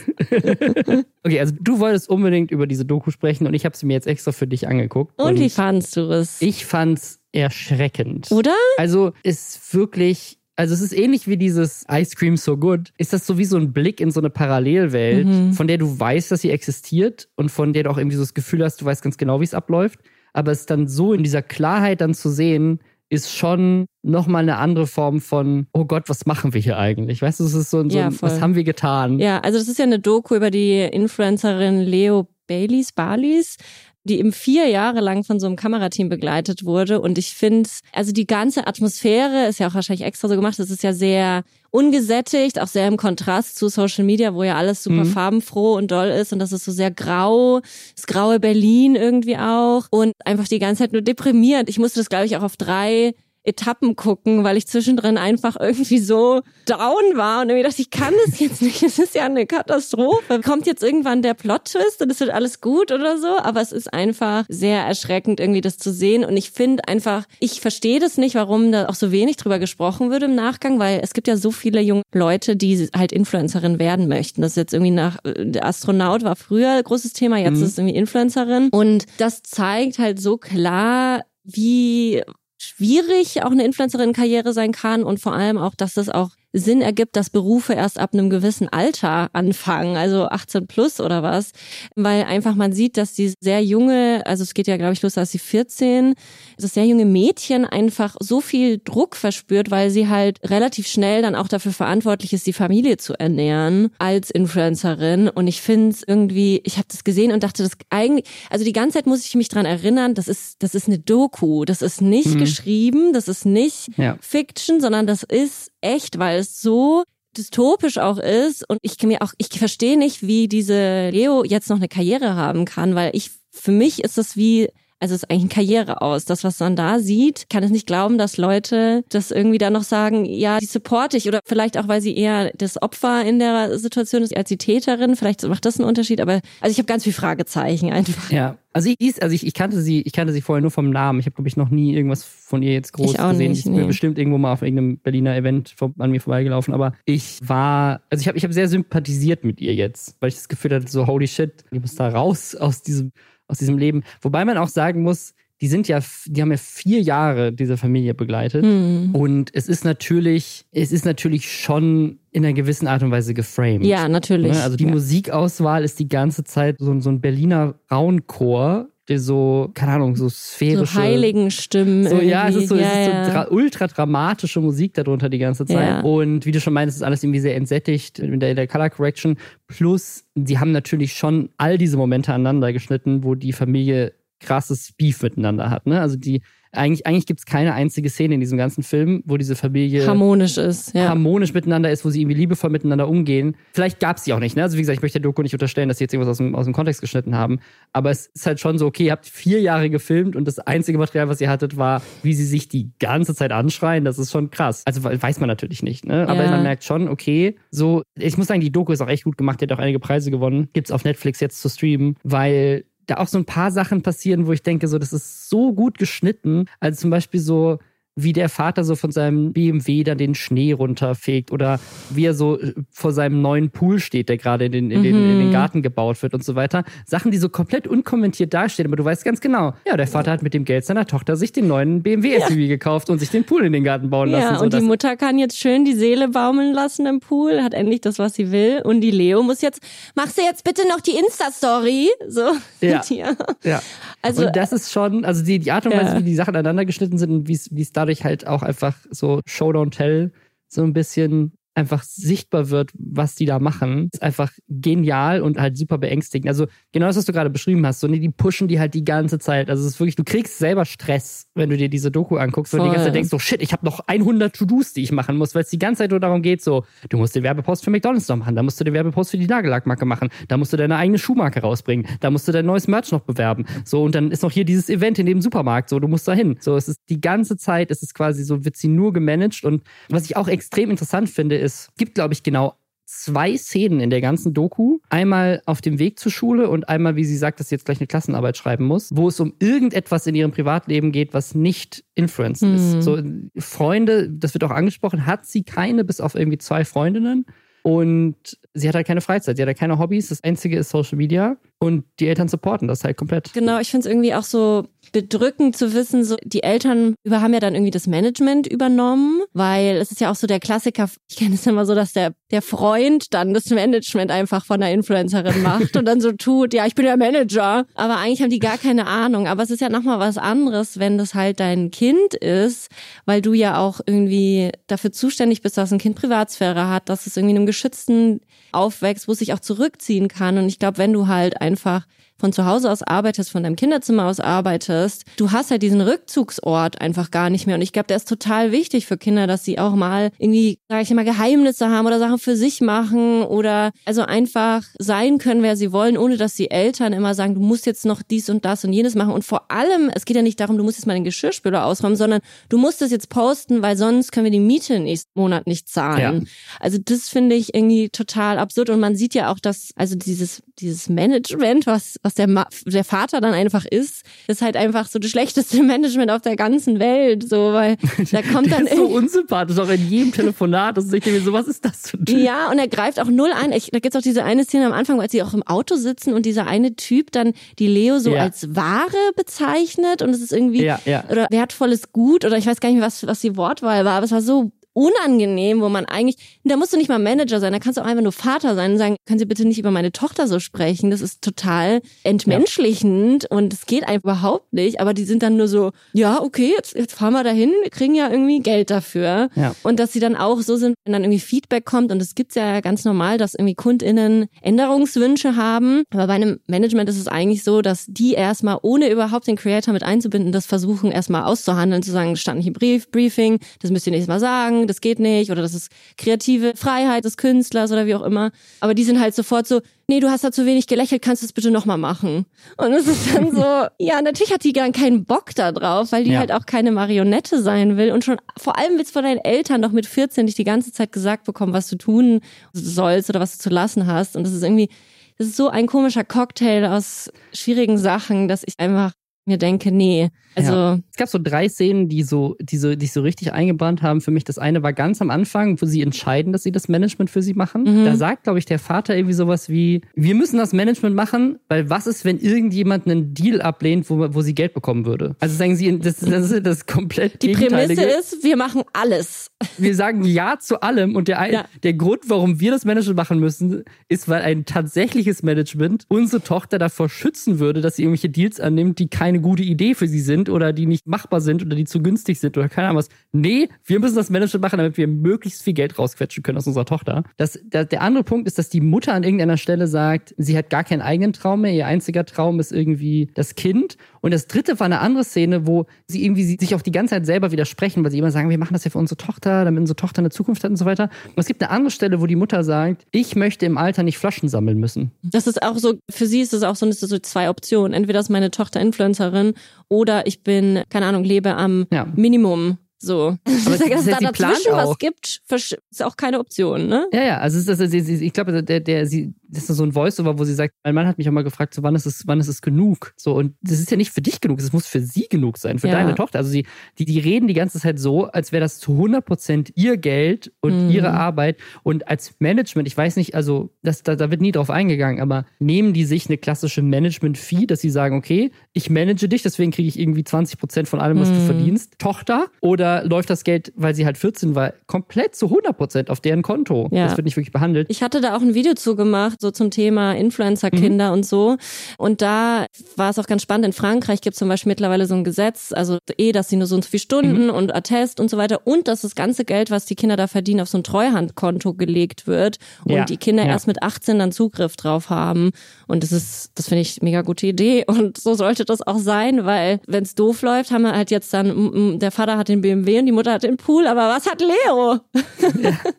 Okay, 1.23 1.39
also 1.39 1.55
du 1.59 1.79
wolltest 1.79 2.09
unbedingt 2.09 2.51
über 2.51 2.67
diese 2.67 2.85
Doku 2.85 3.11
sprechen 3.11 3.47
und 3.47 3.53
ich 3.53 3.65
habe 3.65 3.75
sie 3.75 3.85
mir 3.85 3.93
jetzt 3.93 4.07
extra 4.07 4.31
für 4.31 4.47
dich 4.47 4.67
angeguckt. 4.67 5.19
Und 5.19 5.39
wie 5.39 5.49
fandst 5.49 5.97
du 5.97 6.01
es? 6.11 6.41
ich 6.41 6.65
fand's 6.65 7.18
erschreckend. 7.31 8.31
Oder? 8.31 8.53
Also 8.77 9.11
ist 9.23 9.73
wirklich, 9.73 10.37
also 10.55 10.73
es 10.73 10.81
ist 10.81 10.93
ähnlich 10.93 11.27
wie 11.27 11.37
dieses 11.37 11.85
Ice 11.91 12.15
Cream 12.15 12.37
So 12.37 12.57
Good. 12.57 12.91
Ist 12.97 13.13
das 13.13 13.25
so 13.25 13.37
wie 13.37 13.45
so 13.45 13.57
ein 13.57 13.73
Blick 13.73 14.01
in 14.01 14.11
so 14.11 14.19
eine 14.19 14.29
Parallelwelt, 14.29 15.27
Mhm. 15.27 15.53
von 15.53 15.67
der 15.67 15.77
du 15.77 15.99
weißt, 15.99 16.31
dass 16.31 16.41
sie 16.41 16.51
existiert 16.51 17.29
und 17.35 17.49
von 17.49 17.73
der 17.73 17.83
du 17.83 17.89
auch 17.91 17.97
irgendwie 17.97 18.17
so 18.17 18.23
das 18.23 18.33
Gefühl 18.33 18.63
hast, 18.63 18.81
du 18.81 18.85
weißt 18.85 19.01
ganz 19.01 19.17
genau, 19.17 19.39
wie 19.39 19.45
es 19.45 19.53
abläuft. 19.53 19.99
Aber 20.33 20.51
es 20.51 20.65
dann 20.65 20.87
so 20.87 21.13
in 21.13 21.23
dieser 21.23 21.41
Klarheit 21.41 22.01
dann 22.01 22.13
zu 22.13 22.29
sehen, 22.29 22.79
ist 23.11 23.33
schon 23.35 23.87
nochmal 24.03 24.43
eine 24.43 24.57
andere 24.57 24.85
Form 24.85 25.19
von, 25.19 25.65
oh 25.73 25.85
Gott, 25.85 26.09
was 26.09 26.27
machen 26.27 26.53
wir 26.53 26.61
hier 26.61 26.77
eigentlich? 26.77 27.23
Weißt 27.23 27.39
du, 27.39 27.45
es 27.45 27.55
ist 27.55 27.71
so, 27.71 27.79
ein- 27.79 27.89
so 27.89 27.97
ein, 27.97 28.15
was 28.21 28.39
haben 28.39 28.53
wir 28.53 28.63
getan? 28.63 29.17
Ja, 29.17 29.39
also 29.39 29.57
das 29.57 29.67
ist 29.67 29.79
ja 29.79 29.85
eine 29.85 29.97
Doku 29.99 30.35
über 30.35 30.51
die 30.51 30.81
Influencerin 30.81 31.79
Leo 31.81 32.27
Baileys, 32.45 32.91
Barleys. 32.91 33.57
Die 34.03 34.19
eben 34.19 34.31
vier 34.31 34.67
Jahre 34.67 35.01
lang 35.01 35.23
von 35.23 35.39
so 35.39 35.47
einem 35.47 35.55
Kamerateam 35.55 36.09
begleitet 36.09 36.63
wurde. 36.65 37.01
Und 37.01 37.17
ich 37.17 37.33
finde, 37.33 37.69
also 37.93 38.11
die 38.11 38.25
ganze 38.25 38.65
Atmosphäre 38.65 39.47
ist 39.47 39.59
ja 39.59 39.67
auch 39.67 39.73
wahrscheinlich 39.73 40.05
extra 40.05 40.27
so 40.27 40.35
gemacht. 40.35 40.57
Das 40.57 40.69
ist 40.69 40.83
ja 40.83 40.93
sehr 40.93 41.43
ungesättigt, 41.71 42.59
auch 42.59 42.67
sehr 42.67 42.87
im 42.87 42.97
Kontrast 42.97 43.57
zu 43.57 43.67
Social 43.67 44.03
Media, 44.03 44.33
wo 44.33 44.43
ja 44.43 44.55
alles 44.55 44.83
super 44.83 45.03
mhm. 45.03 45.11
farbenfroh 45.11 45.75
und 45.75 45.91
doll 45.91 46.07
ist 46.07 46.33
und 46.33 46.39
das 46.39 46.51
ist 46.51 46.65
so 46.65 46.71
sehr 46.71 46.89
grau, 46.89 47.61
das 47.95 48.07
graue 48.07 48.39
Berlin 48.39 48.95
irgendwie 48.95 49.37
auch 49.37 49.85
und 49.91 50.13
einfach 50.25 50.47
die 50.47 50.59
ganze 50.59 50.83
Zeit 50.83 50.93
nur 50.93 51.03
deprimierend. 51.03 51.69
Ich 51.69 51.77
musste 51.77 51.99
das, 51.99 52.09
glaube 52.09 52.25
ich, 52.25 52.37
auch 52.37 52.43
auf 52.43 52.57
drei 52.57 53.13
Etappen 53.49 53.95
gucken, 53.95 54.43
weil 54.43 54.57
ich 54.57 54.67
zwischendrin 54.67 55.17
einfach 55.17 55.57
irgendwie 55.59 55.99
so 55.99 56.41
down 56.65 57.15
war 57.15 57.41
und 57.41 57.49
irgendwie 57.49 57.67
dachte, 57.67 57.81
ich 57.81 57.89
kann 57.89 58.13
das 58.25 58.39
jetzt 58.39 58.61
nicht. 58.61 58.81
Es 58.83 58.99
ist 58.99 59.15
ja 59.15 59.25
eine 59.25 59.45
Katastrophe. 59.45 60.41
Kommt 60.41 60.67
jetzt 60.67 60.83
irgendwann 60.83 61.21
der 61.21 61.33
Plot-Twist 61.33 62.01
und 62.01 62.11
es 62.11 62.19
wird 62.19 62.29
alles 62.29 62.61
gut 62.61 62.91
oder 62.91 63.17
so, 63.17 63.37
aber 63.37 63.61
es 63.61 63.71
ist 63.71 63.93
einfach 63.93 64.45
sehr 64.47 64.81
erschreckend, 64.81 65.39
irgendwie 65.39 65.61
das 65.61 65.77
zu 65.77 65.91
sehen. 65.91 66.23
Und 66.23 66.37
ich 66.37 66.51
finde 66.51 66.87
einfach, 66.87 67.25
ich 67.39 67.61
verstehe 67.61 67.99
das 67.99 68.17
nicht, 68.17 68.35
warum 68.35 68.71
da 68.71 68.87
auch 68.87 68.95
so 68.95 69.11
wenig 69.11 69.37
drüber 69.37 69.59
gesprochen 69.59 70.11
wird 70.11 70.23
im 70.23 70.35
Nachgang, 70.35 70.79
weil 70.79 71.01
es 71.03 71.13
gibt 71.13 71.27
ja 71.27 71.37
so 71.37 71.51
viele 71.51 71.81
junge 71.81 72.03
Leute, 72.13 72.55
die 72.55 72.89
halt 72.95 73.11
Influencerin 73.11 73.79
werden 73.79 74.07
möchten. 74.07 74.41
Das 74.41 74.51
ist 74.51 74.57
jetzt 74.57 74.73
irgendwie 74.73 74.91
nach, 74.91 75.17
der 75.23 75.65
Astronaut 75.65 76.23
war 76.23 76.35
früher 76.35 76.71
ein 76.73 76.83
großes 76.83 77.13
Thema, 77.13 77.37
jetzt 77.37 77.57
mhm. 77.57 77.63
ist 77.63 77.71
es 77.71 77.77
irgendwie 77.77 77.97
Influencerin. 77.97 78.69
Und 78.69 79.05
das 79.17 79.41
zeigt 79.43 79.99
halt 79.99 80.21
so 80.21 80.37
klar, 80.37 81.23
wie 81.43 82.23
schwierig 82.59 83.43
auch 83.43 83.51
eine 83.51 83.65
Influencerin-Karriere 83.65 84.53
sein 84.53 84.71
kann 84.71 85.03
und 85.03 85.19
vor 85.19 85.33
allem 85.33 85.57
auch, 85.57 85.75
dass 85.75 85.93
das 85.95 86.09
auch 86.09 86.31
Sinn 86.53 86.81
ergibt, 86.81 87.15
dass 87.15 87.29
Berufe 87.29 87.73
erst 87.73 87.99
ab 87.99 88.13
einem 88.13 88.29
gewissen 88.29 88.69
Alter 88.69 89.29
anfangen, 89.33 89.97
also 89.97 90.25
18 90.25 90.67
plus 90.67 90.99
oder 90.99 91.21
was, 91.21 91.51
weil 91.95 92.23
einfach 92.23 92.55
man 92.55 92.73
sieht, 92.73 92.97
dass 92.97 93.13
die 93.13 93.33
sehr 93.39 93.63
junge, 93.63 94.23
also 94.25 94.43
es 94.43 94.53
geht 94.53 94.67
ja 94.67 94.77
glaube 94.77 94.93
ich 94.93 95.01
los, 95.01 95.17
als 95.17 95.31
sie 95.31 95.39
14, 95.39 96.15
das 96.57 96.73
sehr 96.73 96.85
junge 96.85 97.05
Mädchen 97.05 97.65
einfach 97.65 98.15
so 98.19 98.41
viel 98.41 98.79
Druck 98.83 99.15
verspürt, 99.15 99.69
weil 99.69 99.91
sie 99.91 100.07
halt 100.07 100.39
relativ 100.49 100.87
schnell 100.87 101.21
dann 101.21 101.35
auch 101.35 101.47
dafür 101.47 101.71
verantwortlich 101.71 102.33
ist, 102.33 102.47
die 102.47 102.53
Familie 102.53 102.97
zu 102.97 103.13
ernähren 103.13 103.89
als 103.99 104.31
Influencerin 104.31 105.29
und 105.29 105.47
ich 105.47 105.61
finde 105.61 105.89
es 105.89 106.03
irgendwie, 106.05 106.61
ich 106.63 106.77
habe 106.77 106.87
das 106.89 107.03
gesehen 107.03 107.31
und 107.31 107.43
dachte, 107.43 107.63
das 107.63 107.73
eigentlich, 107.89 108.25
also 108.49 108.65
die 108.65 108.73
ganze 108.73 108.97
Zeit 108.97 109.05
muss 109.05 109.25
ich 109.25 109.35
mich 109.35 109.49
dran 109.49 109.65
erinnern, 109.65 110.15
das 110.15 110.27
ist 110.27 110.63
das 110.63 110.73
ist 110.75 110.87
eine 110.87 110.99
Doku, 110.99 111.65
das 111.65 111.81
ist 111.81 112.01
nicht 112.01 112.35
mhm. 112.35 112.39
geschrieben, 112.39 113.13
das 113.13 113.27
ist 113.27 113.45
nicht 113.45 113.89
ja. 113.97 114.17
Fiction, 114.19 114.81
sondern 114.81 115.05
das 115.05 115.23
ist 115.23 115.71
echt, 115.81 116.19
weil 116.19 116.39
es 116.39 116.61
so 116.61 117.03
dystopisch 117.37 117.97
auch 117.97 118.17
ist 118.17 118.67
und 118.69 118.79
ich 118.81 119.01
mir 119.03 119.21
auch 119.21 119.33
ich 119.37 119.49
verstehe 119.49 119.97
nicht, 119.97 120.23
wie 120.23 120.47
diese 120.47 121.09
Leo 121.09 121.43
jetzt 121.43 121.69
noch 121.69 121.77
eine 121.77 121.87
Karriere 121.87 122.35
haben 122.35 122.65
kann, 122.65 122.95
weil 122.95 123.15
ich 123.15 123.31
für 123.51 123.71
mich 123.71 124.03
ist 124.03 124.17
das 124.17 124.35
wie 124.35 124.69
also 124.99 125.15
es 125.15 125.23
ist 125.23 125.31
eigentlich 125.31 125.43
eine 125.43 125.49
Karriere 125.49 126.01
aus. 126.01 126.25
Das, 126.25 126.43
was 126.43 126.59
man 126.59 126.75
da 126.75 126.99
sieht, 126.99 127.49
kann 127.49 127.63
es 127.63 127.71
nicht 127.71 127.87
glauben, 127.87 128.17
dass 128.17 128.37
Leute 128.37 129.03
das 129.09 129.31
irgendwie 129.31 129.57
dann 129.57 129.73
noch 129.73 129.83
sagen, 129.83 130.25
ja, 130.25 130.59
die 130.59 130.65
supporte 130.65 131.17
ich 131.17 131.27
oder 131.27 131.39
vielleicht 131.45 131.77
auch, 131.77 131.87
weil 131.87 132.01
sie 132.01 132.15
eher 132.15 132.51
das 132.57 132.81
Opfer 132.81 133.23
in 133.25 133.39
der 133.39 133.77
Situation 133.79 134.23
ist 134.23 134.35
als 134.35 134.49
die 134.49 134.57
Täterin. 134.57 135.15
Vielleicht 135.15 135.47
macht 135.47 135.65
das 135.65 135.79
einen 135.79 135.87
Unterschied, 135.87 136.19
aber 136.19 136.41
also 136.59 136.71
ich 136.71 136.77
habe 136.77 136.87
ganz 136.87 137.03
viel 137.03 137.13
Fragezeichen 137.13 137.91
einfach. 137.91 138.29
Ja, 138.31 138.57
also 138.73 138.91
ich, 138.97 139.23
also 139.23 139.33
ich, 139.33 139.47
ich 139.47 139.53
kannte 139.53 139.81
sie, 139.81 140.01
ich 140.01 140.11
kannte 140.11 140.33
sie 140.33 140.41
vorher 140.41 140.61
nur 140.61 140.71
vom 140.71 140.89
Namen. 140.89 141.19
Ich 141.19 141.25
habe 141.25 141.35
glaube 141.35 141.47
ich 141.47 141.57
noch 141.57 141.69
nie 141.69 141.95
irgendwas 141.95 142.23
von 142.23 142.61
ihr 142.61 142.73
jetzt 142.73 142.91
groß 142.93 143.13
ich 143.13 143.19
auch 143.19 143.31
gesehen. 143.31 143.51
Nicht, 143.51 143.65
ich 143.65 143.71
bin 143.71 143.87
bestimmt 143.87 144.17
irgendwo 144.19 144.37
mal 144.37 144.53
auf 144.53 144.61
irgendeinem 144.61 144.97
Berliner 144.97 145.35
Event 145.35 145.75
an 145.97 146.11
mir 146.11 146.19
vorbeigelaufen, 146.19 146.73
aber 146.73 146.93
ich 147.05 147.39
war, 147.41 148.01
also 148.09 148.21
ich 148.21 148.27
habe, 148.27 148.37
ich 148.37 148.43
habe 148.43 148.53
sehr 148.53 148.67
sympathisiert 148.67 149.43
mit 149.45 149.61
ihr 149.61 149.73
jetzt, 149.73 150.17
weil 150.19 150.29
ich 150.29 150.35
das 150.35 150.49
Gefühl 150.49 150.75
hatte, 150.75 150.89
so 150.89 151.07
holy 151.07 151.27
shit, 151.27 151.63
ich 151.71 151.79
muss 151.79 151.95
da 151.95 152.09
raus 152.09 152.55
aus 152.55 152.81
diesem 152.81 153.11
aus 153.49 153.57
diesem 153.57 153.77
Leben. 153.77 154.03
Wobei 154.21 154.45
man 154.45 154.57
auch 154.57 154.69
sagen 154.69 155.03
muss, 155.03 155.33
die 155.61 155.67
sind 155.67 155.87
ja, 155.87 155.99
die 156.25 156.41
haben 156.41 156.51
ja 156.51 156.57
vier 156.57 157.01
Jahre 157.01 157.51
diese 157.51 157.75
Familie 157.75 158.13
begleitet. 158.13 158.63
Mhm. 158.63 159.13
Und 159.13 159.53
es 159.53 159.67
ist 159.67 159.83
natürlich, 159.83 160.65
es 160.71 160.91
ist 160.91 161.05
natürlich 161.05 161.51
schon 161.51 162.19
in 162.31 162.45
einer 162.45 162.53
gewissen 162.53 162.87
Art 162.87 163.03
und 163.03 163.11
Weise 163.11 163.33
geframed. 163.33 163.85
Ja, 163.85 164.07
natürlich. 164.07 164.53
Ne? 164.53 164.63
Also 164.63 164.77
die 164.77 164.85
ja. 164.85 164.91
Musikauswahl 164.91 165.83
ist 165.83 165.99
die 165.99 166.07
ganze 166.07 166.43
Zeit 166.45 166.77
so, 166.79 166.97
so 167.01 167.09
ein 167.09 167.19
Berliner 167.19 167.75
Frauenchor, 167.87 168.87
der 168.87 168.88
so, 169.17 169.71
keine 169.73 169.93
Ahnung, 169.93 170.15
so 170.15 170.29
sphärische. 170.29 170.93
So 170.93 170.99
heiligen 170.99 171.49
Stimmen. 171.49 172.07
So, 172.07 172.21
ja, 172.21 172.47
es 172.47 172.55
ist 172.55 172.69
so, 172.69 172.75
ja, 172.75 172.83
es 172.83 173.07
ist 173.07 173.33
so 173.33 173.37
ja. 173.37 173.47
ultra 173.49 173.87
dramatische 173.87 174.61
Musik 174.61 174.93
darunter 174.93 175.29
die 175.29 175.39
ganze 175.39 175.65
Zeit. 175.65 175.87
Ja. 175.87 176.01
Und 176.01 176.45
wie 176.45 176.51
du 176.51 176.59
schon 176.59 176.73
meinst, 176.73 176.97
ist 176.97 177.03
alles 177.03 177.23
irgendwie 177.23 177.39
sehr 177.39 177.55
entsättigt 177.55 178.19
in 178.19 178.39
der, 178.39 178.53
der 178.53 178.67
Color 178.67 178.89
Correction. 178.89 179.37
Plus, 179.67 180.25
sie 180.35 180.59
haben 180.59 180.71
natürlich 180.71 181.13
schon 181.13 181.49
all 181.57 181.77
diese 181.77 181.97
Momente 181.97 182.33
aneinander 182.33 182.71
geschnitten, 182.73 183.23
wo 183.23 183.35
die 183.35 183.53
Familie 183.53 184.13
krasses 184.39 184.93
Beef 184.97 185.21
miteinander 185.21 185.69
hat. 185.69 185.85
Ne? 185.85 185.99
Also 185.99 186.15
die 186.15 186.41
eigentlich, 186.71 187.07
eigentlich 187.07 187.25
gibt 187.25 187.39
es 187.39 187.45
keine 187.45 187.73
einzige 187.73 188.09
Szene 188.09 188.35
in 188.35 188.39
diesem 188.39 188.57
ganzen 188.57 188.83
Film, 188.83 189.23
wo 189.25 189.37
diese 189.37 189.55
Familie 189.55 190.05
harmonisch 190.05 190.57
ist, 190.57 190.93
ja. 190.93 191.09
harmonisch 191.09 191.53
miteinander 191.53 191.91
ist, 191.91 192.05
wo 192.05 192.09
sie 192.09 192.21
irgendwie 192.21 192.37
liebevoll 192.37 192.69
miteinander 192.69 193.07
umgehen. 193.07 193.55
Vielleicht 193.73 193.99
gab 193.99 194.17
es 194.17 194.25
sie 194.25 194.33
auch 194.33 194.39
nicht, 194.39 194.55
ne? 194.55 194.63
Also 194.63 194.77
wie 194.77 194.81
gesagt, 194.81 194.97
ich 194.97 195.01
möchte 195.01 195.19
der 195.19 195.29
Doku 195.29 195.41
nicht 195.41 195.53
unterstellen, 195.53 195.89
dass 195.89 195.97
sie 195.97 196.03
jetzt 196.03 196.13
irgendwas 196.13 196.31
aus 196.31 196.37
dem, 196.37 196.55
aus 196.55 196.65
dem 196.65 196.73
Kontext 196.73 197.01
geschnitten 197.01 197.35
haben. 197.35 197.59
Aber 197.91 198.11
es 198.11 198.27
ist 198.27 198.45
halt 198.45 198.59
schon 198.59 198.77
so, 198.77 198.85
okay, 198.85 199.05
ihr 199.05 199.11
habt 199.11 199.25
vier 199.25 199.61
Jahre 199.61 199.89
gefilmt 199.89 200.35
und 200.35 200.47
das 200.47 200.59
einzige 200.59 200.97
Material, 200.97 201.27
was 201.27 201.41
ihr 201.41 201.49
hattet, 201.49 201.77
war, 201.77 202.01
wie 202.21 202.33
sie 202.33 202.45
sich 202.45 202.67
die 202.69 202.91
ganze 202.99 203.33
Zeit 203.33 203.51
anschreien. 203.51 204.05
Das 204.05 204.19
ist 204.19 204.31
schon 204.31 204.51
krass. 204.51 204.83
Also 204.85 205.03
weiß 205.03 205.39
man 205.39 205.47
natürlich 205.47 205.81
nicht, 205.81 206.05
ne? 206.05 206.27
Aber 206.27 206.43
ja. 206.43 206.51
man 206.51 206.63
merkt 206.63 206.83
schon, 206.83 207.07
okay, 207.07 207.57
so, 207.71 208.03
ich 208.15 208.37
muss 208.37 208.47
sagen, 208.47 208.61
die 208.61 208.71
Doku 208.71 208.91
ist 208.91 209.01
auch 209.01 209.09
echt 209.09 209.23
gut 209.23 209.37
gemacht, 209.37 209.59
die 209.61 209.65
hat 209.65 209.71
auch 209.71 209.79
einige 209.79 209.99
Preise 209.99 210.29
gewonnen. 210.29 210.69
Gibt's 210.73 210.91
auf 210.91 211.03
Netflix 211.03 211.39
jetzt 211.39 211.61
zu 211.61 211.69
streamen, 211.69 212.15
weil 212.23 212.85
da 213.09 213.17
auch 213.17 213.27
so 213.27 213.37
ein 213.37 213.45
paar 213.45 213.71
Sachen 213.71 214.01
passieren, 214.01 214.47
wo 214.47 214.53
ich 214.53 214.63
denke, 214.63 214.87
so, 214.87 214.97
das 214.97 215.13
ist 215.13 215.49
so 215.49 215.73
gut 215.73 215.97
geschnitten. 215.97 216.65
Also 216.79 217.01
zum 217.01 217.09
Beispiel 217.09 217.39
so, 217.39 217.79
wie 218.23 218.33
der 218.33 218.49
Vater 218.49 218.83
so 218.83 218.95
von 218.95 219.11
seinem 219.11 219.53
BMW 219.53 220.03
dann 220.03 220.17
den 220.17 220.35
Schnee 220.35 220.73
runterfegt 220.73 221.51
oder 221.51 221.79
wie 222.09 222.25
er 222.25 222.33
so 222.33 222.59
äh, 222.59 222.73
vor 222.91 223.11
seinem 223.11 223.41
neuen 223.41 223.69
Pool 223.69 223.99
steht, 223.99 224.29
der 224.29 224.37
gerade 224.37 224.65
in 224.65 224.71
den, 224.71 224.91
in, 224.91 225.03
den, 225.03 225.15
mhm. 225.15 225.31
in 225.31 225.39
den 225.39 225.51
Garten 225.51 225.81
gebaut 225.81 226.21
wird 226.21 226.33
und 226.33 226.43
so 226.43 226.55
weiter. 226.55 226.83
Sachen, 227.05 227.31
die 227.31 227.37
so 227.37 227.49
komplett 227.49 227.87
unkommentiert 227.87 228.53
dastehen, 228.53 228.87
aber 228.87 228.95
du 228.95 229.05
weißt 229.05 229.23
ganz 229.23 229.41
genau, 229.41 229.73
ja, 229.85 229.97
der 229.97 230.07
Vater 230.07 230.31
hat 230.31 230.41
mit 230.41 230.53
dem 230.53 230.65
Geld 230.65 230.85
seiner 230.85 231.05
Tochter 231.05 231.35
sich 231.35 231.51
den 231.51 231.67
neuen 231.67 232.03
BMW-SUV 232.03 232.57
ja. 232.57 232.67
gekauft 232.67 233.09
und 233.09 233.19
sich 233.19 233.29
den 233.29 233.43
Pool 233.43 233.65
in 233.65 233.73
den 233.73 233.83
Garten 233.83 234.09
bauen 234.09 234.29
lassen. 234.29 234.55
Ja, 234.55 234.59
und 234.61 234.73
die 234.73 234.81
Mutter 234.81 235.15
kann 235.15 235.37
jetzt 235.37 235.57
schön 235.57 235.85
die 235.85 235.93
Seele 235.93 236.29
baumeln 236.29 236.73
lassen 236.73 237.05
im 237.05 237.19
Pool, 237.19 237.61
hat 237.61 237.73
endlich 237.73 238.01
das, 238.01 238.19
was 238.19 238.33
sie 238.33 238.51
will. 238.51 238.81
Und 238.83 239.01
die 239.01 239.11
Leo 239.11 239.43
muss 239.43 239.61
jetzt, 239.61 239.81
machst 240.15 240.37
du 240.37 240.41
jetzt 240.41 240.63
bitte 240.63 240.87
noch 240.87 241.01
die 241.01 241.17
Insta-Story? 241.17 242.09
So. 242.27 242.41
Ja. 242.81 243.01
ja. 243.09 243.35
ja. 243.63 243.81
Also, 244.21 244.45
und 244.45 244.55
das 244.55 244.71
ist 244.71 244.91
schon, 244.91 245.25
also 245.25 245.43
die, 245.43 245.59
die 245.59 245.71
Art 245.71 245.85
und 245.85 245.93
Weise, 245.93 246.13
ja. 246.13 246.19
wie 246.19 246.23
die 246.23 246.35
Sachen 246.35 246.55
aneinander 246.55 246.85
geschnitten 246.85 247.17
sind 247.17 247.31
und 247.31 247.47
wie 247.47 247.53
es 247.53 247.91
dadurch 247.91 248.08
halt 248.17 248.47
auch 248.47 248.63
einfach 248.63 248.97
so 249.09 249.41
Show 249.45 249.71
Don't 249.71 249.91
Tell 249.91 250.31
so 250.67 250.83
ein 250.83 250.93
bisschen 250.93 251.53
einfach 251.79 252.03
sichtbar 252.03 252.69
wird, 252.69 252.91
was 252.93 253.35
die 253.35 253.45
da 253.45 253.57
machen, 253.57 254.09
ist 254.13 254.21
einfach 254.21 254.51
genial 254.67 255.41
und 255.41 255.57
halt 255.57 255.77
super 255.77 255.97
beängstigend. 255.97 256.49
Also 256.49 256.67
genau 256.91 257.07
das, 257.07 257.15
was 257.15 257.25
du 257.25 257.31
gerade 257.31 257.49
beschrieben 257.49 257.85
hast, 257.85 258.01
so 258.01 258.07
nee, 258.07 258.19
die 258.19 258.29
pushen 258.29 258.67
die 258.67 258.79
halt 258.79 258.93
die 258.93 259.05
ganze 259.05 259.39
Zeit. 259.39 259.69
Also 259.69 259.85
es 259.85 259.93
ist 259.93 259.99
wirklich, 259.99 260.17
du 260.17 260.25
kriegst 260.25 260.57
selber 260.57 260.85
Stress, 260.85 261.47
wenn 261.55 261.69
du 261.69 261.77
dir 261.77 261.89
diese 261.89 262.11
Doku 262.11 262.35
anguckst, 262.35 262.73
weil 262.73 262.81
du 262.81 262.85
die 262.87 262.91
ganze 262.91 263.05
Zeit 263.05 263.15
denkst, 263.15 263.29
so 263.29 263.39
shit, 263.39 263.61
ich 263.61 263.71
habe 263.71 263.85
noch 263.85 264.01
100 264.07 264.53
To-Dos, 264.53 264.93
die 264.93 265.03
ich 265.03 265.11
machen 265.13 265.37
muss, 265.37 265.55
weil 265.55 265.63
es 265.63 265.69
die 265.69 265.79
ganze 265.79 265.99
Zeit 265.99 266.11
nur 266.11 266.19
darum 266.19 266.41
geht, 266.41 266.61
so 266.61 266.83
du 267.07 267.17
musst 267.17 267.35
den 267.35 267.43
Werbepost 267.43 267.83
für 267.83 267.91
McDonald's 267.91 268.27
noch 268.27 268.35
machen, 268.35 268.55
da 268.55 268.63
musst 268.63 268.79
du 268.79 268.83
den 268.83 268.93
Werbepost 268.93 269.31
für 269.31 269.37
die 269.37 269.47
Nagellackmarke 269.47 270.05
machen, 270.05 270.29
da 270.49 270.57
musst 270.57 270.73
du 270.73 270.77
deine 270.77 270.97
eigene 270.97 271.17
Schuhmarke 271.17 271.61
rausbringen, 271.61 272.05
da 272.19 272.29
musst 272.29 272.47
du 272.47 272.51
dein 272.51 272.65
neues 272.65 272.87
Merch 272.89 273.11
noch 273.13 273.21
bewerben. 273.21 273.65
So 273.85 274.03
und 274.03 274.15
dann 274.15 274.31
ist 274.31 274.43
noch 274.43 274.51
hier 274.51 274.65
dieses 274.65 274.89
Event 274.89 275.17
in 275.17 275.25
dem 275.25 275.41
Supermarkt, 275.41 275.89
so 275.89 275.99
du 275.99 276.09
musst 276.09 276.27
da 276.27 276.33
hin. 276.33 276.57
So 276.59 276.75
es 276.75 276.89
ist 276.89 276.99
die 277.07 277.21
ganze 277.21 277.55
Zeit, 277.55 277.89
es 277.89 278.03
ist 278.03 278.13
quasi 278.13 278.43
so 278.43 278.65
wird 278.65 278.75
sie 278.75 278.89
nur 278.89 279.13
gemanagt 279.13 279.63
und 279.63 279.83
was 280.09 280.25
ich 280.25 280.35
auch 280.35 280.49
extrem 280.49 280.91
interessant 280.91 281.29
finde, 281.29 281.55
ist 281.55 281.68
es 281.69 281.89
gibt, 281.97 282.15
glaube 282.15 282.33
ich, 282.33 282.43
genau 282.43 282.75
zwei 283.05 283.57
Szenen 283.57 283.99
in 283.99 284.11
der 284.11 284.21
ganzen 284.21 284.53
Doku. 284.53 284.99
Einmal 285.09 285.61
auf 285.65 285.81
dem 285.81 285.97
Weg 285.97 286.19
zur 286.19 286.31
Schule 286.31 286.69
und 286.69 286.89
einmal, 286.89 287.15
wie 287.15 287.25
sie 287.25 287.37
sagt, 287.37 287.59
dass 287.59 287.69
sie 287.69 287.75
jetzt 287.75 287.85
gleich 287.85 287.99
eine 287.99 288.07
Klassenarbeit 288.07 288.55
schreiben 288.55 288.85
muss, 288.85 289.09
wo 289.15 289.29
es 289.29 289.39
um 289.39 289.53
irgendetwas 289.59 290.27
in 290.27 290.35
ihrem 290.35 290.51
Privatleben 290.51 291.11
geht, 291.11 291.33
was 291.33 291.55
nicht 291.55 292.03
influenced 292.13 292.67
mhm. 292.67 292.75
ist. 292.75 293.01
So 293.01 293.19
Freunde, 293.57 294.29
das 294.29 294.53
wird 294.53 294.63
auch 294.63 294.71
angesprochen, 294.71 295.25
hat 295.25 295.47
sie 295.47 295.63
keine, 295.63 296.03
bis 296.03 296.21
auf 296.21 296.35
irgendwie 296.35 296.59
zwei 296.59 296.85
Freundinnen. 296.85 297.45
Und 297.81 298.57
sie 298.73 298.87
hat 298.87 298.95
halt 298.95 299.07
keine 299.07 299.21
Freizeit, 299.21 299.55
sie 299.55 299.63
hat 299.63 299.67
halt 299.67 299.79
keine 299.79 299.97
Hobbys. 299.97 300.29
Das 300.29 300.43
einzige 300.43 300.77
ist 300.77 300.89
Social 300.89 301.17
Media. 301.17 301.57
Und 301.79 302.03
die 302.19 302.27
Eltern 302.27 302.47
supporten 302.47 302.87
das 302.87 303.03
halt 303.03 303.17
komplett. 303.17 303.53
Genau, 303.53 303.79
ich 303.79 303.89
finde 303.89 304.07
es 304.07 304.11
irgendwie 304.11 304.35
auch 304.35 304.43
so 304.43 304.87
bedrückend 305.11 305.77
zu 305.77 305.93
wissen, 305.93 306.23
so 306.23 306.35
die 306.43 306.63
Eltern 306.63 307.15
über 307.23 307.41
haben 307.41 307.53
ja 307.53 307.59
dann 307.59 307.75
irgendwie 307.75 307.91
das 307.91 308.07
Management 308.07 308.67
übernommen, 308.67 309.41
weil 309.53 309.97
es 309.97 310.11
ist 310.11 310.21
ja 310.21 310.31
auch 310.31 310.35
so 310.35 310.47
der 310.47 310.59
Klassiker, 310.59 311.09
ich 311.29 311.37
kenne 311.37 311.55
es 311.55 311.65
immer 311.67 311.85
so, 311.85 311.95
dass 311.95 312.13
der, 312.13 312.33
der 312.51 312.61
Freund 312.61 313.33
dann 313.33 313.53
das 313.53 313.69
Management 313.69 314.31
einfach 314.31 314.65
von 314.65 314.79
der 314.79 314.91
Influencerin 314.93 315.61
macht 315.61 315.95
und 315.97 316.05
dann 316.05 316.21
so 316.21 316.31
tut, 316.31 316.73
ja, 316.73 316.85
ich 316.85 316.95
bin 316.95 317.05
der 317.05 317.17
Manager. 317.17 317.85
Aber 317.95 318.17
eigentlich 318.17 318.41
haben 318.41 318.49
die 318.49 318.59
gar 318.59 318.77
keine 318.77 319.07
Ahnung. 319.07 319.47
Aber 319.47 319.63
es 319.63 319.71
ist 319.71 319.81
ja 319.81 319.89
nochmal 319.89 320.19
was 320.19 320.37
anderes, 320.37 320.99
wenn 320.99 321.17
das 321.17 321.33
halt 321.33 321.59
dein 321.59 321.91
Kind 321.91 322.33
ist, 322.33 322.89
weil 323.25 323.41
du 323.41 323.53
ja 323.53 323.77
auch 323.77 323.99
irgendwie 324.05 324.71
dafür 324.87 325.11
zuständig 325.11 325.61
bist, 325.61 325.77
dass 325.77 325.91
ein 325.91 325.99
Kind 325.99 326.15
Privatsphäre 326.15 326.89
hat, 326.89 327.09
dass 327.09 327.27
es 327.27 327.37
irgendwie 327.37 327.51
in 327.51 327.57
einem 327.57 327.65
geschützten 327.65 328.41
aufwächst, 328.71 329.27
wo 329.27 329.31
es 329.31 329.39
sich 329.39 329.53
auch 329.53 329.59
zurückziehen 329.59 330.27
kann. 330.27 330.57
Und 330.57 330.67
ich 330.67 330.79
glaube, 330.79 330.97
wenn 330.97 331.13
du 331.13 331.27
halt 331.27 331.61
einfach 331.61 332.05
von 332.39 332.53
zu 332.53 332.65
Hause 332.65 332.91
aus 332.91 333.03
arbeitest, 333.03 333.51
von 333.51 333.63
deinem 333.63 333.75
Kinderzimmer 333.75 334.25
aus 334.25 334.39
arbeitest, 334.39 335.25
du 335.37 335.51
hast 335.51 335.71
halt 335.71 335.83
diesen 335.83 336.01
Rückzugsort 336.01 337.01
einfach 337.01 337.31
gar 337.31 337.49
nicht 337.49 337.67
mehr. 337.67 337.75
Und 337.75 337.81
ich 337.81 337.91
glaube, 337.91 338.07
der 338.07 338.17
ist 338.17 338.27
total 338.27 338.71
wichtig 338.71 339.05
für 339.05 339.17
Kinder, 339.17 339.45
dass 339.47 339.63
sie 339.63 339.77
auch 339.79 339.95
mal 339.95 340.31
irgendwie, 340.37 340.79
sage 340.87 341.03
ich 341.03 341.13
mal, 341.13 341.25
Geheimnisse 341.25 341.89
haben 341.89 342.07
oder 342.07 342.19
Sachen 342.19 342.39
für 342.39 342.55
sich 342.55 342.81
machen 342.81 343.43
oder 343.43 343.91
also 344.05 344.21
einfach 344.21 344.83
sein 344.97 345.37
können, 345.37 345.63
wer 345.63 345.75
sie 345.75 345.91
wollen, 345.91 346.17
ohne 346.17 346.37
dass 346.37 346.55
die 346.55 346.71
Eltern 346.71 347.13
immer 347.13 347.35
sagen, 347.35 347.55
du 347.55 347.61
musst 347.61 347.85
jetzt 347.85 348.05
noch 348.05 348.21
dies 348.21 348.49
und 348.49 348.65
das 348.65 348.85
und 348.85 348.93
jenes 348.93 349.15
machen. 349.15 349.33
Und 349.33 349.43
vor 349.43 349.69
allem, 349.69 350.09
es 350.13 350.25
geht 350.25 350.35
ja 350.35 350.41
nicht 350.41 350.59
darum, 350.59 350.77
du 350.77 350.83
musst 350.83 350.97
jetzt 350.97 351.05
mal 351.05 351.13
den 351.13 351.23
Geschirrspüler 351.23 351.85
ausräumen, 351.85 352.15
sondern 352.15 352.41
du 352.69 352.77
musst 352.77 353.01
es 353.01 353.11
jetzt 353.11 353.29
posten, 353.29 353.81
weil 353.81 353.97
sonst 353.97 354.31
können 354.31 354.45
wir 354.45 354.51
die 354.51 354.59
Miete 354.59 354.99
nächsten 354.99 355.37
Monat 355.39 355.67
nicht 355.67 355.89
zahlen. 355.89 356.41
Ja. 356.41 356.47
Also 356.79 356.97
das 357.03 357.29
finde 357.29 357.55
ich 357.55 357.73
irgendwie 357.75 358.09
total 358.09 358.59
absurd. 358.59 358.89
Und 358.89 358.99
man 358.99 359.15
sieht 359.15 359.33
ja 359.33 359.51
auch, 359.51 359.59
dass 359.59 359.91
also 359.95 360.15
dieses, 360.15 360.61
dieses 360.79 361.09
Management, 361.09 361.85
was, 361.85 362.15
was 362.21 362.28
der, 362.33 362.47
Ma 362.47 362.67
der 362.85 363.03
Vater 363.03 363.41
dann 363.41 363.53
einfach 363.53 363.85
ist, 363.85 364.23
ist 364.47 364.61
halt 364.61 364.75
einfach 364.77 365.07
so 365.07 365.19
das 365.19 365.31
schlechteste 365.31 365.83
Management 365.83 366.31
auf 366.31 366.41
der 366.41 366.55
ganzen 366.55 366.99
Welt. 366.99 367.47
So, 367.47 367.73
weil 367.73 367.97
da 368.31 368.41
kommt 368.41 368.71
dann. 368.71 368.87
ist 368.87 368.95
so 368.95 369.05
unsympathisch, 369.05 369.77
auch 369.77 369.89
in 369.89 370.09
jedem 370.09 370.31
Telefonat. 370.31 370.97
Das 370.97 371.05
ist 371.05 371.13
irgendwie 371.13 371.39
so, 371.39 371.53
was 371.53 371.67
ist 371.67 371.85
das 371.85 372.11
für 372.11 372.17
ein 372.17 372.25
Typ? 372.25 372.37
Ja, 372.37 372.69
und 372.69 372.79
er 372.79 372.87
greift 372.87 373.19
auch 373.19 373.27
null 373.27 373.51
ein. 373.51 373.71
Ich, 373.71 373.91
da 373.91 373.99
gibt's 373.99 374.15
auch 374.15 374.21
diese 374.21 374.43
eine 374.43 374.63
Szene 374.63 374.85
am 374.85 374.93
Anfang, 374.93 375.21
als 375.21 375.31
sie 375.31 375.43
auch 375.43 375.53
im 375.53 375.63
Auto 375.63 375.95
sitzen 375.95 376.33
und 376.33 376.45
dieser 376.45 376.67
eine 376.67 376.95
Typ 376.95 377.31
dann 377.31 377.53
die 377.79 377.87
Leo 377.87 378.19
so 378.19 378.31
ja. 378.31 378.41
als 378.41 378.75
Ware 378.75 379.31
bezeichnet 379.35 380.21
und 380.21 380.29
es 380.29 380.41
ist 380.41 380.53
irgendwie 380.53 380.83
ja, 380.83 380.99
ja. 381.05 381.23
oder 381.29 381.47
wertvolles 381.49 382.11
Gut 382.11 382.45
oder 382.45 382.57
ich 382.57 382.65
weiß 382.65 382.79
gar 382.79 382.89
nicht 382.89 382.99
mehr, 382.99 383.07
was, 383.07 383.25
was 383.25 383.41
die 383.41 383.55
Wortwahl 383.55 384.05
war, 384.05 384.13
aber 384.13 384.25
es 384.25 384.31
war 384.31 384.41
so 384.41 384.71
unangenehm, 384.99 385.79
wo 385.79 385.87
man 385.87 386.05
eigentlich, 386.05 386.59
da 386.65 386.75
musst 386.75 386.91
du 386.91 386.97
nicht 386.97 387.07
mal 387.07 387.19
Manager 387.19 387.61
sein, 387.61 387.71
da 387.71 387.79
kannst 387.79 387.97
du 387.97 388.01
auch 388.01 388.05
einfach 388.05 388.21
nur 388.21 388.33
Vater 388.33 388.75
sein 388.75 388.91
und 388.91 388.97
sagen, 388.97 389.15
können 389.25 389.39
Sie 389.39 389.45
bitte 389.45 389.65
nicht 389.65 389.79
über 389.79 389.91
meine 389.91 390.11
Tochter 390.11 390.47
so 390.47 390.59
sprechen, 390.59 391.09
das 391.09 391.21
ist 391.21 391.41
total 391.41 392.01
entmenschlichend 392.23 393.43
ja. 393.43 393.57
und 393.57 393.71
es 393.73 393.85
geht 393.85 394.03
einfach 394.03 394.19
überhaupt 394.23 394.73
nicht, 394.73 394.99
aber 394.99 395.13
die 395.13 395.23
sind 395.23 395.41
dann 395.41 395.55
nur 395.55 395.69
so, 395.69 395.91
ja, 396.11 396.41
okay, 396.41 396.73
jetzt, 396.75 396.95
jetzt 396.95 397.13
fahren 397.13 397.31
wir 397.31 397.45
dahin, 397.45 397.71
wir 397.81 397.89
kriegen 397.89 398.13
ja 398.13 398.29
irgendwie 398.29 398.59
Geld 398.59 398.89
dafür. 398.89 399.49
Ja. 399.55 399.73
Und 399.83 399.99
dass 399.99 400.11
sie 400.11 400.19
dann 400.19 400.35
auch 400.35 400.59
so 400.61 400.75
sind, 400.75 400.95
wenn 401.05 401.13
dann 401.13 401.23
irgendwie 401.23 401.39
Feedback 401.39 401.85
kommt 401.85 402.11
und 402.11 402.21
es 402.21 402.35
gibt's 402.35 402.55
ja 402.55 402.81
ganz 402.81 403.05
normal, 403.05 403.37
dass 403.37 403.53
irgendwie 403.53 403.75
KundInnen 403.75 404.47
Änderungswünsche 404.61 405.55
haben, 405.55 406.03
aber 406.11 406.27
bei 406.27 406.33
einem 406.33 406.59
Management 406.67 407.09
ist 407.09 407.19
es 407.19 407.29
eigentlich 407.29 407.63
so, 407.63 407.81
dass 407.81 408.05
die 408.07 408.33
erstmal, 408.33 408.79
ohne 408.81 409.09
überhaupt 409.09 409.47
den 409.47 409.55
Creator 409.55 409.93
mit 409.93 410.03
einzubinden, 410.03 410.51
das 410.51 410.65
versuchen 410.65 411.09
erstmal 411.11 411.43
auszuhandeln, 411.43 412.03
zu 412.03 412.11
sagen, 412.11 412.35
stand 412.35 412.57
nicht 412.57 412.67
im 412.67 412.73
Brief, 412.73 413.09
Briefing, 413.09 413.59
das 413.81 413.91
müsst 413.91 414.05
ihr 414.05 414.11
nächstes 414.11 414.27
Mal 414.27 414.41
sagen, 414.41 414.88
das 414.89 415.01
geht 415.01 415.19
nicht 415.19 415.51
oder 415.51 415.61
das 415.61 415.73
ist 415.73 415.91
kreative 416.17 416.73
Freiheit 416.75 417.25
des 417.25 417.37
Künstlers 417.37 417.91
oder 417.91 418.05
wie 418.05 418.15
auch 418.15 418.23
immer. 418.23 418.51
Aber 418.79 418.93
die 418.93 419.03
sind 419.03 419.19
halt 419.19 419.35
sofort 419.35 419.67
so, 419.67 419.81
nee, 420.07 420.19
du 420.19 420.29
hast 420.29 420.43
da 420.43 420.51
zu 420.51 420.65
wenig 420.65 420.87
gelächelt, 420.87 421.21
kannst 421.21 421.43
du 421.43 421.45
es 421.45 421.53
bitte 421.53 421.71
nochmal 421.71 421.97
machen? 421.97 422.45
Und 422.77 422.93
es 422.93 423.07
ist 423.07 423.33
dann 423.33 423.55
so, 423.55 423.63
ja, 423.99 424.21
natürlich 424.21 424.51
hat 424.51 424.63
die 424.63 424.73
gar 424.73 424.91
keinen 424.91 425.25
Bock 425.25 425.55
da 425.55 425.71
drauf, 425.71 426.11
weil 426.11 426.23
die 426.23 426.31
ja. 426.31 426.39
halt 426.39 426.51
auch 426.51 426.65
keine 426.65 426.91
Marionette 426.91 427.61
sein 427.61 427.95
will 427.95 428.11
und 428.11 428.23
schon 428.25 428.37
vor 428.57 428.77
allem 428.77 428.97
willst 428.97 429.13
von 429.13 429.23
deinen 429.23 429.39
Eltern 429.39 429.81
doch 429.81 429.91
mit 429.91 430.05
14 430.05 430.47
dich 430.47 430.55
die 430.55 430.63
ganze 430.63 430.91
Zeit 430.91 431.11
gesagt 431.11 431.45
bekommen, 431.45 431.73
was 431.73 431.87
du 431.87 431.95
tun 431.95 432.41
sollst 432.73 433.29
oder 433.29 433.39
was 433.39 433.57
du 433.57 433.63
zu 433.63 433.69
lassen 433.69 434.07
hast. 434.07 434.35
Und 434.35 434.43
das 434.43 434.53
ist 434.53 434.63
irgendwie, 434.63 434.89
das 435.37 435.47
ist 435.47 435.57
so 435.57 435.69
ein 435.69 435.87
komischer 435.87 436.23
Cocktail 436.23 436.85
aus 436.85 437.31
schwierigen 437.53 437.97
Sachen, 437.97 438.47
dass 438.47 438.63
ich 438.65 438.73
einfach 438.77 439.13
mir 439.45 439.57
denke, 439.57 439.91
nee. 439.91 440.29
Also 440.55 440.73
ja. 440.73 440.99
es 441.11 441.17
gab 441.17 441.29
so 441.29 441.39
drei 441.41 441.69
Szenen, 441.69 442.09
die 442.09 442.23
so, 442.23 442.55
die 442.59 442.77
so, 442.77 442.95
die 442.95 443.07
so 443.07 443.21
richtig 443.21 443.53
eingebrannt 443.53 444.01
haben 444.01 444.19
für 444.19 444.31
mich. 444.31 444.43
Das 444.43 444.57
eine 444.57 444.83
war 444.83 444.93
ganz 444.93 445.21
am 445.21 445.29
Anfang, 445.29 445.79
wo 445.81 445.85
sie 445.85 446.01
entscheiden, 446.01 446.51
dass 446.53 446.63
sie 446.63 446.71
das 446.71 446.87
Management 446.87 447.29
für 447.29 447.41
sie 447.41 447.53
machen. 447.53 447.83
Mhm. 447.83 448.05
Da 448.05 448.15
sagt, 448.15 448.43
glaube 448.43 448.59
ich, 448.59 448.65
der 448.65 448.79
Vater 448.79 449.15
irgendwie 449.15 449.33
sowas 449.33 449.69
wie: 449.69 450.01
Wir 450.15 450.35
müssen 450.35 450.57
das 450.57 450.73
Management 450.73 451.15
machen, 451.15 451.59
weil 451.69 451.89
was 451.89 452.07
ist, 452.07 452.25
wenn 452.25 452.39
irgendjemand 452.39 453.05
einen 453.05 453.33
Deal 453.33 453.61
ablehnt, 453.61 454.09
wo, 454.09 454.33
wo 454.33 454.41
sie 454.41 454.53
Geld 454.53 454.73
bekommen 454.73 455.05
würde? 455.05 455.35
Also 455.39 455.55
sagen 455.55 455.75
sie, 455.75 455.97
das, 455.99 456.17
das 456.17 456.51
ist 456.51 456.65
das 456.65 456.85
komplett 456.85 457.41
Die 457.41 457.53
Prämisse 457.53 458.03
ist, 458.03 458.43
wir 458.43 458.57
machen 458.57 458.83
alles. 458.93 459.51
Wir 459.77 459.95
sagen 459.95 460.23
ja 460.23 460.57
zu 460.59 460.81
allem 460.81 461.15
und 461.15 461.27
der, 461.27 461.51
ja. 461.51 461.65
der 461.83 461.93
Grund, 461.93 462.21
warum 462.27 462.59
wir 462.59 462.71
das 462.71 462.85
Management 462.85 463.17
machen 463.17 463.39
müssen, 463.39 463.83
ist, 464.07 464.27
weil 464.27 464.41
ein 464.41 464.65
tatsächliches 464.65 465.43
Management 465.43 466.05
unsere 466.07 466.41
Tochter 466.41 466.79
davor 466.79 467.09
schützen 467.09 467.59
würde, 467.59 467.81
dass 467.81 467.95
sie 467.95 468.03
irgendwelche 468.03 468.29
Deals 468.29 468.59
annimmt, 468.59 468.99
die 468.99 469.09
keine 469.09 469.38
keine 469.39 469.41
gute 469.41 469.63
Idee 469.63 469.95
für 469.95 470.07
sie 470.07 470.19
sind 470.19 470.49
oder 470.49 470.73
die 470.73 470.85
nicht 470.85 471.07
machbar 471.07 471.41
sind 471.41 471.63
oder 471.63 471.75
die 471.75 471.85
zu 471.85 472.01
günstig 472.01 472.39
sind 472.39 472.57
oder 472.57 472.69
keine 472.69 472.87
Ahnung 472.87 472.99
was. 472.99 473.09
Nee, 473.31 473.69
wir 473.85 473.99
müssen 473.99 474.15
das 474.15 474.29
Management 474.29 474.61
machen, 474.61 474.77
damit 474.77 474.97
wir 474.97 475.07
möglichst 475.07 475.63
viel 475.63 475.73
Geld 475.73 475.97
rausquetschen 475.97 476.43
können 476.43 476.57
aus 476.57 476.67
unserer 476.67 476.85
Tochter. 476.85 477.23
Das, 477.37 477.59
der, 477.63 477.85
der 477.85 478.01
andere 478.01 478.23
Punkt 478.23 478.47
ist, 478.47 478.57
dass 478.57 478.69
die 478.69 478.81
Mutter 478.81 479.13
an 479.13 479.23
irgendeiner 479.23 479.57
Stelle 479.57 479.87
sagt, 479.87 480.33
sie 480.37 480.57
hat 480.57 480.69
gar 480.69 480.83
keinen 480.83 481.01
eigenen 481.01 481.33
Traum 481.33 481.61
mehr. 481.61 481.73
Ihr 481.73 481.87
einziger 481.87 482.25
Traum 482.25 482.59
ist 482.59 482.71
irgendwie 482.71 483.29
das 483.33 483.55
Kind. 483.55 483.97
Und 484.21 484.33
das 484.33 484.47
dritte 484.47 484.79
war 484.79 484.85
eine 484.85 484.99
andere 484.99 485.23
Szene, 485.23 485.65
wo 485.65 485.85
sie 486.07 486.23
irgendwie 486.23 486.57
sich 486.57 486.75
auch 486.75 486.81
die 486.81 486.91
ganze 486.91 487.15
Zeit 487.15 487.25
selber 487.25 487.51
widersprechen, 487.51 488.03
weil 488.03 488.11
sie 488.11 488.19
immer 488.19 488.31
sagen, 488.31 488.49
wir 488.49 488.57
machen 488.57 488.73
das 488.73 488.83
ja 488.83 488.91
für 488.91 488.97
unsere 488.97 489.17
Tochter, 489.17 489.63
damit 489.63 489.79
unsere 489.79 489.95
Tochter 489.95 490.19
eine 490.19 490.29
Zukunft 490.29 490.63
hat 490.63 490.71
und 490.71 490.77
so 490.77 490.85
weiter. 490.85 491.09
Und 491.27 491.37
es 491.37 491.45
gibt 491.45 491.61
eine 491.61 491.71
andere 491.71 491.91
Stelle, 491.91 492.19
wo 492.19 492.25
die 492.25 492.35
Mutter 492.35 492.63
sagt, 492.63 493.05
ich 493.11 493.35
möchte 493.35 493.65
im 493.65 493.77
Alter 493.77 494.03
nicht 494.03 494.17
Flaschen 494.17 494.49
sammeln 494.49 494.77
müssen. 494.79 495.11
Das 495.23 495.47
ist 495.47 495.61
auch 495.63 495.77
so, 495.77 495.99
für 496.09 496.25
sie 496.25 496.41
ist 496.41 496.53
es 496.53 496.63
auch 496.63 496.75
so, 496.75 496.91
so 496.91 497.19
zwei 497.19 497.49
Optionen. 497.49 497.93
Entweder 497.93 498.19
ist 498.19 498.29
meine 498.29 498.51
Tochter 498.51 498.79
Influencerin 499.19 499.53
oder 499.87 500.25
ich 500.27 500.43
bin, 500.43 500.83
keine 500.89 501.05
Ahnung, 501.05 501.23
lebe 501.23 501.55
am 501.55 501.85
ja. 501.91 502.07
Minimum 502.15 502.77
so. 502.97 503.37
Aber 503.45 503.77
dass 503.77 503.81
es 503.81 504.05
da 504.05 504.19
dazwischen 504.19 504.73
was 504.73 504.97
gibt, 504.97 505.41
ist 505.49 506.03
auch 506.03 506.17
keine 506.17 506.39
Option, 506.39 506.87
ne? 506.87 507.07
Ja, 507.13 507.23
ja. 507.23 507.37
Also, 507.37 507.59
ist, 507.59 507.69
also 507.69 507.83
ich 507.95 508.33
glaube, 508.33 508.63
der, 508.63 508.79
der, 508.79 509.05
sie, 509.05 509.33
das 509.51 509.69
ist 509.69 509.77
so 509.77 509.83
ein 509.83 509.95
Voiceover, 509.95 510.37
wo 510.37 510.43
sie 510.43 510.53
sagt, 510.53 510.75
mein 510.83 510.93
Mann 510.93 511.07
hat 511.07 511.17
mich 511.17 511.27
auch 511.27 511.33
mal 511.33 511.43
gefragt, 511.43 511.73
so, 511.73 511.81
wann 511.81 511.95
ist 511.95 512.05
es, 512.05 512.27
wann 512.27 512.39
ist 512.39 512.47
es 512.47 512.61
genug? 512.61 513.13
So, 513.17 513.33
und 513.33 513.55
das 513.61 513.79
ist 513.79 513.89
ja 513.89 513.97
nicht 513.97 514.11
für 514.11 514.21
dich 514.21 514.41
genug, 514.41 514.59
es 514.59 514.71
muss 514.71 514.85
für 514.85 515.01
sie 515.01 515.27
genug 515.27 515.57
sein, 515.57 515.79
für 515.79 515.87
ja. 515.87 515.93
deine 515.93 516.15
Tochter. 516.15 516.39
Also, 516.39 516.51
sie, 516.51 516.65
die, 516.97 517.05
die 517.05 517.19
reden 517.19 517.47
die 517.47 517.53
ganze 517.53 517.79
Zeit 517.79 517.99
so, 517.99 518.25
als 518.25 518.51
wäre 518.51 518.61
das 518.61 518.79
zu 518.79 518.91
100 518.93 519.25
Prozent 519.25 519.71
ihr 519.75 519.97
Geld 519.97 520.51
und 520.61 520.85
mhm. 520.85 520.91
ihre 520.91 521.11
Arbeit. 521.11 521.57
Und 521.83 522.07
als 522.07 522.35
Management, 522.39 522.87
ich 522.87 522.95
weiß 522.95 523.15
nicht, 523.15 523.33
also, 523.33 523.71
das, 523.81 524.03
da, 524.03 524.15
da 524.15 524.29
wird 524.29 524.41
nie 524.41 524.51
drauf 524.51 524.69
eingegangen, 524.69 525.21
aber 525.21 525.45
nehmen 525.59 525.93
die 525.93 526.05
sich 526.05 526.27
eine 526.27 526.37
klassische 526.37 526.81
Management-Fee, 526.81 527.65
dass 527.65 527.81
sie 527.81 527.89
sagen, 527.89 528.15
okay, 528.15 528.51
ich 528.73 528.89
manage 528.89 529.27
dich, 529.27 529.41
deswegen 529.41 529.71
kriege 529.71 529.87
ich 529.87 529.99
irgendwie 529.99 530.23
20 530.23 530.59
Prozent 530.59 530.87
von 530.87 530.99
allem, 530.99 531.19
was 531.19 531.29
mhm. 531.29 531.35
du 531.35 531.39
verdienst, 531.41 531.97
Tochter, 531.97 532.47
oder 532.61 533.03
läuft 533.03 533.29
das 533.29 533.43
Geld, 533.43 533.73
weil 533.75 533.95
sie 533.95 534.05
halt 534.05 534.17
14 534.17 534.53
war, 534.53 534.73
komplett 534.85 535.35
zu 535.35 535.47
100 535.47 535.75
Prozent 535.75 536.09
auf 536.09 536.19
deren 536.19 536.43
Konto? 536.43 536.87
Ja. 536.91 537.05
Das 537.05 537.17
wird 537.17 537.25
nicht 537.25 537.35
wirklich 537.35 537.51
behandelt. 537.51 537.87
Ich 537.89 538.03
hatte 538.03 538.21
da 538.21 538.35
auch 538.35 538.41
ein 538.41 538.53
Video 538.53 538.75
zugemacht, 538.75 539.38
so 539.39 539.51
zum 539.51 539.71
Thema 539.71 540.13
Influencer-Kinder 540.13 541.07
mhm. 541.07 541.13
und 541.13 541.25
so. 541.25 541.57
Und 541.97 542.21
da 542.21 542.65
war 542.95 543.09
es 543.09 543.19
auch 543.19 543.27
ganz 543.27 543.41
spannend. 543.41 543.65
In 543.65 543.73
Frankreich 543.73 544.21
gibt 544.21 544.33
es 544.33 544.39
zum 544.39 544.49
Beispiel 544.49 544.69
mittlerweile 544.69 545.05
so 545.05 545.15
ein 545.15 545.23
Gesetz, 545.23 545.71
also 545.71 545.97
eh, 546.17 546.31
dass 546.31 546.49
sie 546.49 546.57
nur 546.57 546.67
so 546.67 546.75
und 546.75 546.83
so 546.83 546.89
viele 546.89 547.01
Stunden 547.01 547.45
mhm. 547.45 547.53
und 547.53 547.73
Attest 547.73 548.19
und 548.19 548.29
so 548.29 548.37
weiter 548.37 548.61
und 548.65 548.87
dass 548.87 549.01
das 549.01 549.15
ganze 549.15 549.45
Geld, 549.45 549.71
was 549.71 549.85
die 549.85 549.95
Kinder 549.95 550.17
da 550.17 550.27
verdienen, 550.27 550.61
auf 550.61 550.69
so 550.69 550.77
ein 550.77 550.83
Treuhandkonto 550.83 551.73
gelegt 551.73 552.27
wird 552.27 552.57
und 552.85 552.95
ja. 552.95 553.05
die 553.05 553.17
Kinder 553.17 553.43
ja. 553.43 553.49
erst 553.49 553.67
mit 553.67 553.81
18 553.81 554.19
dann 554.19 554.31
Zugriff 554.31 554.75
drauf 554.75 555.09
haben. 555.09 555.51
Und 555.87 556.03
das 556.03 556.11
ist, 556.11 556.51
das 556.55 556.67
finde 556.67 556.81
ich 556.81 557.01
mega 557.01 557.21
gute 557.21 557.47
Idee. 557.47 557.85
Und 557.99 558.17
so 558.17 558.33
sollte 558.35 558.65
das 558.65 558.85
auch 558.85 558.99
sein, 558.99 559.45
weil 559.45 559.79
wenn 559.87 560.03
es 560.03 560.15
doof 560.15 560.41
läuft, 560.41 560.71
haben 560.71 560.83
wir 560.83 560.93
halt 560.93 561.11
jetzt 561.11 561.33
dann, 561.33 561.99
der 561.99 562.11
Vater 562.11 562.37
hat 562.37 562.49
den 562.49 562.61
BMW 562.61 562.99
und 562.99 563.05
die 563.05 563.11
Mutter 563.11 563.33
hat 563.33 563.43
den 563.43 563.57
Pool, 563.57 563.87
aber 563.87 564.09
was 564.09 564.25
hat 564.29 564.41
Leo? 564.41 564.99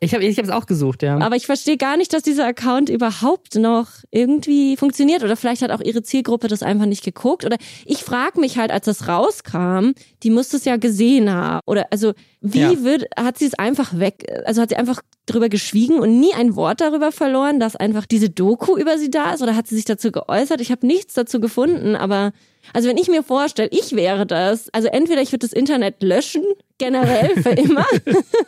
Ich 0.00 0.14
habe 0.14 0.24
ich 0.24 0.38
es 0.38 0.48
auch 0.48 0.66
gesucht, 0.66 1.02
ja. 1.02 1.18
Aber 1.18 1.36
ich 1.36 1.46
verstehe 1.46 1.76
gar 1.76 1.96
nicht, 1.96 2.12
dass 2.12 2.22
dieser 2.22 2.46
Account 2.46 2.88
überhaupt 2.88 3.56
noch 3.56 3.88
irgendwie 4.10 4.76
funktioniert. 4.76 5.22
Oder 5.22 5.36
vielleicht 5.36 5.62
hat 5.62 5.70
auch 5.70 5.80
ihre 5.80 6.02
Zielgruppe 6.02 6.48
das 6.48 6.62
einfach 6.62 6.86
nicht 6.86 7.04
geguckt. 7.04 7.44
Oder 7.44 7.58
ich 7.84 7.98
frage 7.98 8.40
mich 8.40 8.56
halt, 8.56 8.70
als 8.70 8.86
das 8.86 9.06
rauskam, 9.06 9.92
die 10.22 10.30
muss 10.30 10.52
es 10.54 10.64
ja 10.64 10.76
gesehen 10.76 11.30
haben. 11.30 11.60
Oder 11.66 11.86
also 11.90 12.14
wie 12.40 12.60
ja. 12.60 12.82
wird, 12.82 13.04
hat 13.18 13.38
sie 13.38 13.46
es 13.46 13.54
einfach 13.54 13.98
weg, 13.98 14.24
also 14.46 14.62
hat 14.62 14.70
sie 14.70 14.76
einfach 14.76 15.00
drüber 15.26 15.48
geschwiegen 15.48 15.98
und 15.98 16.20
nie 16.20 16.32
ein 16.34 16.56
Wort 16.56 16.80
darüber 16.80 17.12
verloren, 17.12 17.60
dass 17.60 17.76
einfach 17.76 18.06
diese 18.06 18.30
Doku 18.30 18.76
über 18.76 18.98
sie 18.98 19.10
da 19.10 19.34
ist? 19.34 19.42
Oder 19.42 19.56
hat 19.56 19.66
sie 19.66 19.76
sich 19.76 19.84
dazu 19.84 20.10
geäußert? 20.10 20.60
Ich 20.62 20.70
habe 20.70 20.86
nichts 20.86 21.14
dazu 21.14 21.38
gefunden, 21.38 21.96
aber 21.96 22.32
also 22.72 22.88
wenn 22.88 22.96
ich 22.96 23.08
mir 23.08 23.22
vorstelle, 23.22 23.68
ich 23.72 23.94
wäre 23.94 24.26
das, 24.26 24.68
also 24.72 24.88
entweder 24.88 25.20
ich 25.20 25.32
würde 25.32 25.46
das 25.46 25.52
Internet 25.52 26.02
löschen, 26.02 26.44
generell 26.78 27.40
für 27.42 27.50
immer, 27.50 27.86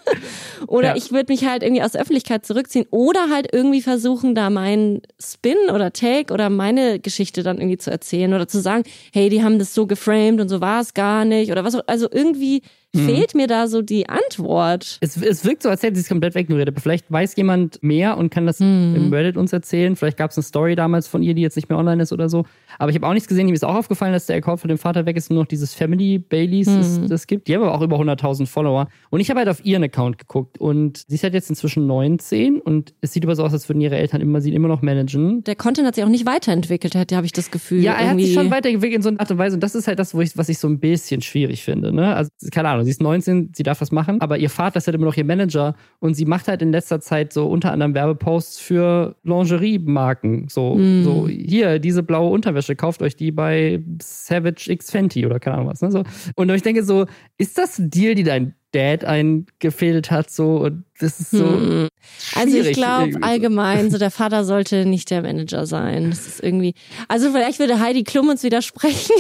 oder 0.66 0.88
ja. 0.88 0.96
ich 0.96 1.12
würde 1.12 1.32
mich 1.32 1.46
halt 1.46 1.62
irgendwie 1.62 1.82
aus 1.82 1.92
der 1.92 2.00
Öffentlichkeit 2.00 2.46
zurückziehen 2.46 2.86
oder 2.90 3.30
halt 3.30 3.48
irgendwie 3.52 3.82
versuchen, 3.82 4.34
da 4.34 4.50
meinen 4.50 5.02
Spin 5.20 5.70
oder 5.72 5.92
Take 5.92 6.32
oder 6.32 6.50
meine 6.50 6.98
Geschichte 6.98 7.42
dann 7.42 7.58
irgendwie 7.58 7.78
zu 7.78 7.90
erzählen 7.90 8.32
oder 8.34 8.48
zu 8.48 8.60
sagen, 8.60 8.84
hey, 9.12 9.28
die 9.28 9.42
haben 9.42 9.58
das 9.58 9.74
so 9.74 9.86
geframed 9.86 10.40
und 10.40 10.48
so 10.48 10.60
war 10.60 10.80
es 10.80 10.94
gar 10.94 11.24
nicht 11.24 11.52
oder 11.52 11.64
was, 11.64 11.74
also 11.74 12.08
irgendwie 12.10 12.62
mhm. 12.96 13.06
fehlt 13.06 13.34
mir 13.34 13.46
da 13.46 13.68
so 13.68 13.82
die 13.82 14.08
Antwort. 14.08 14.98
Es, 15.00 15.16
es 15.16 15.44
wirkt 15.44 15.62
so, 15.62 15.68
als 15.68 15.82
hätte 15.82 15.96
sie 15.96 16.02
es 16.02 16.08
komplett 16.08 16.34
wegignoriert. 16.34 16.68
Aber 16.68 16.80
vielleicht 16.80 17.10
weiß 17.10 17.36
jemand 17.36 17.82
mehr 17.82 18.16
und 18.16 18.30
kann 18.30 18.46
das 18.46 18.60
mhm. 18.60 18.94
im 18.96 19.12
Reddit 19.12 19.36
uns 19.36 19.52
erzählen. 19.52 19.96
Vielleicht 19.96 20.16
gab 20.16 20.30
es 20.30 20.36
eine 20.36 20.44
Story 20.44 20.74
damals 20.74 21.06
von 21.06 21.22
ihr, 21.22 21.34
die 21.34 21.42
jetzt 21.42 21.56
nicht 21.56 21.68
mehr 21.68 21.78
online 21.78 22.02
ist 22.02 22.12
oder 22.12 22.28
so. 22.28 22.44
Aber 22.78 22.90
ich 22.90 22.96
habe 22.96 23.06
auch 23.06 23.12
nichts 23.12 23.28
gesehen. 23.28 23.46
Mir 23.46 23.52
ist 23.52 23.64
auch 23.64 23.74
aufgefallen, 23.74 24.12
dass 24.12 24.26
der 24.26 24.36
Account 24.36 24.60
von 24.60 24.68
dem 24.68 24.78
Vater 24.78 25.06
weg 25.06 25.16
ist 25.16 25.30
und 25.30 25.34
nur 25.34 25.44
noch 25.44 25.48
dieses 25.48 25.74
Family 25.74 26.18
Baileys 26.18 26.66
mhm. 26.66 27.08
das 27.08 27.26
gibt. 27.26 27.48
Die 27.48 27.54
haben 27.54 27.62
aber 27.62 27.74
auch 27.74 27.82
über 27.82 27.96
100.000 27.96 28.46
Follower. 28.46 28.88
Und 29.10 29.20
ich 29.20 29.30
habe 29.30 29.38
halt 29.38 29.48
auf 29.48 29.64
ihren 29.64 29.82
Account 29.84 30.18
geguckt. 30.18 30.58
Und 30.58 31.04
sie 31.08 31.14
ist 31.14 31.22
halt 31.22 31.34
jetzt 31.34 31.50
inzwischen 31.50 31.86
19 31.86 32.60
und 32.60 32.94
es 33.00 33.12
sieht 33.12 33.24
aber 33.24 33.36
so 33.36 33.44
aus, 33.44 33.52
als 33.52 33.68
würden 33.68 33.80
ihre 33.80 33.96
Eltern 33.96 34.20
immer 34.20 34.40
sie 34.40 34.54
immer 34.54 34.68
noch 34.68 34.82
managen. 34.82 35.44
Der 35.44 35.56
Content 35.56 35.86
hat 35.86 35.94
sich 35.94 36.04
auch 36.04 36.08
nicht 36.08 36.26
weiterentwickelt, 36.26 36.94
habe 36.94 37.26
ich 37.26 37.32
das 37.32 37.50
Gefühl. 37.50 37.82
Ja, 37.82 37.92
er 37.92 38.06
irgendwie. 38.06 38.24
hat 38.24 38.26
sich 38.26 38.34
schon 38.34 38.50
weiterentwickelt 38.50 38.96
in 38.96 39.02
so 39.02 39.08
einer 39.10 39.20
Art 39.20 39.30
und 39.30 39.38
Weise. 39.38 39.54
Und 39.54 39.62
das 39.62 39.74
ist 39.74 39.86
halt 39.86 39.98
das, 39.98 40.14
wo 40.14 40.20
ich, 40.20 40.36
was 40.36 40.48
ich 40.48 40.58
so 40.58 40.68
ein 40.68 40.78
bisschen 40.78 41.22
schwierig 41.22 41.62
finde. 41.62 41.92
Ne? 41.92 42.14
Also, 42.14 42.30
keine 42.50 42.68
Ahnung, 42.68 42.85
sie 42.86 42.90
ist 42.90 43.02
19, 43.02 43.52
sie 43.54 43.62
darf 43.62 43.80
was 43.80 43.92
machen, 43.92 44.20
aber 44.20 44.38
ihr 44.38 44.50
Vater 44.50 44.78
ist 44.78 44.86
halt 44.86 44.94
immer 44.94 45.04
noch 45.04 45.16
ihr 45.16 45.24
Manager 45.24 45.74
und 45.98 46.14
sie 46.14 46.24
macht 46.24 46.48
halt 46.48 46.62
in 46.62 46.72
letzter 46.72 47.00
Zeit 47.00 47.32
so 47.32 47.46
unter 47.46 47.72
anderem 47.72 47.94
Werbeposts 47.94 48.58
für 48.58 49.16
Lingerie-Marken. 49.24 50.48
So, 50.48 50.76
mm. 50.76 51.04
so, 51.04 51.28
hier, 51.28 51.78
diese 51.78 52.02
blaue 52.02 52.30
Unterwäsche, 52.30 52.76
kauft 52.76 53.02
euch 53.02 53.16
die 53.16 53.30
bei 53.32 53.82
Savage 54.00 54.70
X 54.70 54.90
Fenty 54.90 55.26
oder 55.26 55.38
keine 55.38 55.56
Ahnung 55.56 55.68
was. 55.68 55.82
Ne? 55.82 55.90
So. 55.90 56.02
Und 56.34 56.50
ich 56.50 56.62
denke 56.62 56.82
so, 56.82 57.06
ist 57.36 57.58
das 57.58 57.78
ein 57.78 57.90
Deal, 57.90 58.14
die 58.14 58.24
dein 58.24 58.54
Dad 58.72 59.04
eingefädelt 59.04 60.10
hat, 60.10 60.30
so 60.30 60.58
und 60.58 60.84
das 60.98 61.20
ist 61.20 61.30
so. 61.30 61.46
Hm. 61.46 61.88
Also 62.34 62.58
ich 62.58 62.72
glaube 62.72 63.16
allgemein, 63.22 63.90
so 63.90 63.98
der 63.98 64.10
Vater 64.10 64.44
sollte 64.44 64.84
nicht 64.84 65.10
der 65.10 65.22
Manager 65.22 65.66
sein. 65.66 66.10
Das 66.10 66.26
ist 66.26 66.42
irgendwie. 66.42 66.74
Also 67.08 67.30
vielleicht 67.30 67.58
würde 67.58 67.80
Heidi 67.80 68.04
Klum 68.04 68.28
uns 68.28 68.42
widersprechen. 68.42 69.14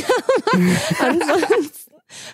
ansonsten 1.00 1.75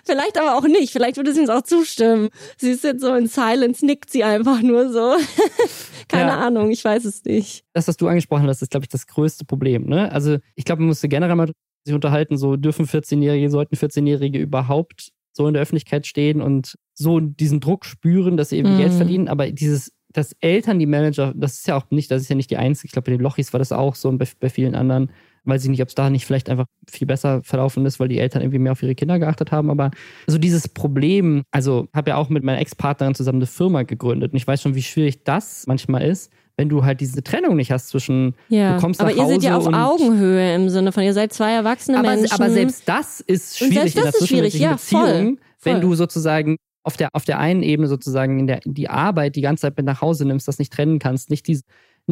Vielleicht 0.05 0.37
aber 0.37 0.57
auch 0.57 0.67
nicht. 0.67 0.91
Vielleicht 0.91 1.17
würde 1.17 1.33
sie 1.33 1.41
uns 1.41 1.49
auch 1.49 1.61
zustimmen. 1.63 2.29
Sie 2.57 2.71
ist 2.71 2.83
jetzt 2.83 3.01
so 3.01 3.13
in 3.13 3.27
Silence, 3.27 3.85
nickt 3.85 4.09
sie 4.09 4.23
einfach 4.23 4.61
nur 4.61 4.91
so. 4.91 5.15
Keine 6.07 6.31
ja. 6.31 6.39
Ahnung, 6.39 6.71
ich 6.71 6.83
weiß 6.83 7.05
es 7.05 7.23
nicht. 7.23 7.63
Das, 7.73 7.87
was 7.87 7.97
du 7.97 8.07
angesprochen 8.07 8.47
hast, 8.47 8.61
ist, 8.61 8.71
glaube 8.71 8.85
ich, 8.85 8.89
das 8.89 9.07
größte 9.07 9.45
Problem. 9.45 9.85
Ne? 9.85 10.11
Also 10.11 10.37
ich 10.55 10.65
glaube, 10.65 10.81
man 10.81 10.89
musste 10.89 11.07
generell 11.07 11.35
mal 11.35 11.51
sich 11.85 11.95
unterhalten, 11.95 12.37
so 12.37 12.55
dürfen 12.55 12.85
14-Jährige, 12.85 13.49
sollten 13.49 13.75
14-Jährige 13.75 14.39
überhaupt 14.39 15.09
so 15.33 15.47
in 15.47 15.53
der 15.53 15.63
Öffentlichkeit 15.63 16.07
stehen 16.07 16.41
und 16.41 16.75
so 16.93 17.19
diesen 17.19 17.59
Druck 17.59 17.85
spüren, 17.85 18.37
dass 18.37 18.49
sie 18.49 18.57
eben 18.57 18.75
mm. 18.75 18.77
Geld 18.77 18.93
verdienen. 18.93 19.27
Aber 19.27 19.51
dieses, 19.51 19.91
dass 20.11 20.35
Eltern 20.39 20.79
die 20.79 20.85
Manager, 20.85 21.33
das 21.35 21.55
ist 21.55 21.67
ja 21.67 21.75
auch 21.75 21.89
nicht, 21.89 22.11
das 22.11 22.21
ist 22.21 22.29
ja 22.29 22.35
nicht 22.35 22.51
die 22.51 22.57
einzige, 22.57 22.87
ich 22.87 22.91
glaube, 22.91 23.05
bei 23.05 23.17
den 23.17 23.21
Lochis 23.21 23.51
war 23.51 23.59
das 23.59 23.71
auch 23.71 23.95
so 23.95 24.09
und 24.09 24.19
bei, 24.19 24.27
bei 24.39 24.49
vielen 24.49 24.75
anderen 24.75 25.11
weiß 25.45 25.63
ich 25.63 25.69
nicht, 25.69 25.81
ob 25.81 25.89
es 25.89 25.95
da 25.95 26.09
nicht 26.09 26.25
vielleicht 26.25 26.49
einfach 26.49 26.65
viel 26.89 27.07
besser 27.07 27.41
verlaufen 27.43 27.85
ist, 27.85 27.99
weil 27.99 28.07
die 28.07 28.19
Eltern 28.19 28.41
irgendwie 28.41 28.59
mehr 28.59 28.71
auf 28.71 28.83
ihre 28.83 28.95
Kinder 28.95 29.19
geachtet 29.19 29.51
haben. 29.51 29.69
Aber 29.69 29.91
so 30.27 30.37
dieses 30.37 30.67
Problem, 30.67 31.43
also 31.51 31.87
habe 31.93 32.11
ja 32.11 32.17
auch 32.17 32.29
mit 32.29 32.43
meiner 32.43 32.59
Ex-Partnerin 32.59 33.15
zusammen 33.15 33.39
eine 33.39 33.47
Firma 33.47 33.83
gegründet 33.83 34.31
und 34.31 34.37
ich 34.37 34.47
weiß 34.47 34.61
schon, 34.61 34.75
wie 34.75 34.83
schwierig 34.83 35.23
das 35.23 35.65
manchmal 35.67 36.03
ist, 36.03 36.31
wenn 36.57 36.69
du 36.69 36.85
halt 36.85 37.01
diese 37.01 37.23
Trennung 37.23 37.55
nicht 37.55 37.71
hast 37.71 37.89
zwischen 37.89 38.35
ja, 38.47 38.75
du 38.75 38.81
kommst 38.81 39.01
aber 39.01 39.11
nach 39.11 39.17
Hause 39.17 39.33
ihr 39.33 39.41
seid 39.41 39.49
ja 39.49 39.57
auf 39.57 39.67
Augenhöhe 39.67 40.55
im 40.55 40.69
Sinne 40.69 40.91
von 40.91 41.03
ihr 41.03 41.13
seid 41.13 41.33
zwei 41.33 41.51
erwachsene 41.53 41.97
aber, 41.97 42.15
Menschen. 42.15 42.31
Aber 42.31 42.49
selbst 42.49 42.87
das 42.87 43.21
ist 43.21 43.57
schwierig 43.57 43.93
das 43.93 43.95
in 43.95 44.01
der 44.01 44.13
ist 44.13 44.27
schwierig. 44.27 44.53
Ja, 44.53 44.73
Beziehung, 44.73 45.03
voll, 45.03 45.37
wenn 45.63 45.81
du 45.81 45.95
sozusagen 45.95 46.57
auf 46.83 46.97
der 46.97 47.09
auf 47.13 47.25
der 47.25 47.39
einen 47.39 47.63
Ebene 47.63 47.87
sozusagen 47.87 48.39
in 48.39 48.47
der 48.47 48.59
die 48.65 48.89
Arbeit 48.89 49.35
die 49.35 49.41
ganze 49.41 49.61
Zeit 49.61 49.77
mit 49.77 49.85
nach 49.85 50.01
Hause 50.01 50.25
nimmst, 50.25 50.47
das 50.47 50.59
nicht 50.59 50.71
trennen 50.71 50.99
kannst, 50.99 51.29
nicht 51.29 51.47
diese 51.47 51.63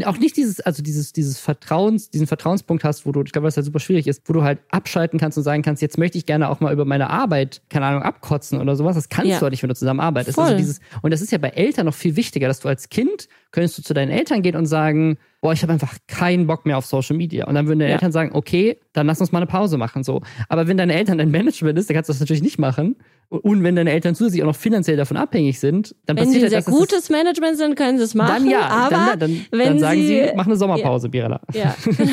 auch 0.05 0.17
nicht 0.17 0.37
dieses, 0.37 0.61
also 0.61 0.81
dieses, 0.81 1.11
dieses 1.11 1.39
Vertrauens, 1.39 2.09
diesen 2.09 2.25
Vertrauenspunkt 2.25 2.83
hast, 2.83 3.05
wo 3.05 3.11
du, 3.11 3.23
ich 3.23 3.33
glaube, 3.33 3.47
was 3.47 3.57
halt 3.57 3.65
super 3.65 3.79
schwierig 3.79 4.07
ist, 4.07 4.21
wo 4.27 4.33
du 4.33 4.41
halt 4.41 4.59
abschalten 4.69 5.19
kannst 5.19 5.37
und 5.37 5.43
sagen 5.43 5.63
kannst, 5.63 5.81
jetzt 5.81 5.97
möchte 5.97 6.17
ich 6.17 6.25
gerne 6.25 6.49
auch 6.49 6.61
mal 6.61 6.71
über 6.71 6.85
meine 6.85 7.09
Arbeit, 7.09 7.61
keine 7.69 7.87
Ahnung, 7.87 8.01
abkotzen 8.01 8.61
oder 8.61 8.77
sowas. 8.77 8.95
Das 8.95 9.09
kannst 9.09 9.29
ja. 9.29 9.37
du 9.37 9.43
halt 9.43 9.51
nicht, 9.51 9.63
wenn 9.63 9.69
du 9.69 9.75
zusammen 9.75 9.99
arbeitest. 9.99 10.39
Also 10.39 10.55
dieses, 10.55 10.79
und 11.01 11.11
das 11.11 11.21
ist 11.21 11.31
ja 11.31 11.37
bei 11.37 11.49
Eltern 11.49 11.87
noch 11.87 11.93
viel 11.93 12.15
wichtiger, 12.15 12.47
dass 12.47 12.61
du 12.61 12.69
als 12.69 12.87
Kind 12.89 13.27
könntest 13.51 13.77
du 13.77 13.83
zu 13.83 13.93
deinen 13.93 14.11
Eltern 14.11 14.41
gehen 14.41 14.55
und 14.55 14.65
sagen, 14.65 15.17
boah, 15.41 15.53
ich 15.53 15.61
habe 15.63 15.73
einfach 15.73 15.95
keinen 16.07 16.47
Bock 16.47 16.65
mehr 16.65 16.77
auf 16.77 16.85
Social 16.85 17.17
Media. 17.17 17.47
Und 17.47 17.55
dann 17.55 17.67
würden 17.67 17.79
deine 17.79 17.91
ja. 17.91 17.95
Eltern 17.95 18.11
sagen, 18.11 18.31
okay, 18.33 18.79
dann 18.93 19.07
lass 19.07 19.19
uns 19.19 19.31
mal 19.31 19.39
eine 19.39 19.47
Pause 19.47 19.77
machen. 19.77 20.03
So. 20.03 20.21
Aber 20.49 20.67
wenn 20.67 20.77
deine 20.77 20.93
Eltern 20.93 21.17
dein 21.17 21.31
Management 21.31 21.77
ist, 21.77 21.89
dann 21.89 21.95
kannst 21.95 22.09
du 22.09 22.13
das 22.13 22.19
natürlich 22.19 22.43
nicht 22.43 22.59
machen. 22.59 22.95
Und 23.31 23.63
wenn 23.63 23.77
deine 23.77 23.91
Eltern 23.91 24.13
zusätzlich 24.13 24.43
auch 24.43 24.47
noch 24.47 24.57
finanziell 24.57 24.97
davon 24.97 25.15
abhängig 25.15 25.57
sind, 25.57 25.95
dann 26.05 26.17
wenn 26.17 26.25
passiert 26.25 26.49
sie 26.49 26.55
halt, 26.55 26.65
sehr 26.65 26.73
gutes 26.73 27.09
Management 27.09 27.57
sind, 27.57 27.77
können 27.77 27.97
sie 27.97 28.03
es 28.03 28.13
machen. 28.13 28.43
Dann 28.43 28.49
ja, 28.49 28.67
aber 28.67 29.15
dann, 29.15 29.19
dann, 29.19 29.45
dann, 29.51 29.59
dann 29.59 29.79
sagen 29.79 30.01
sie, 30.01 30.07
sie, 30.07 30.31
mach 30.35 30.47
eine 30.47 30.57
Sommerpause, 30.57 31.07
ja, 31.07 31.11
Birella. 31.11 31.41
Ja, 31.53 31.73
genau. 31.81 32.11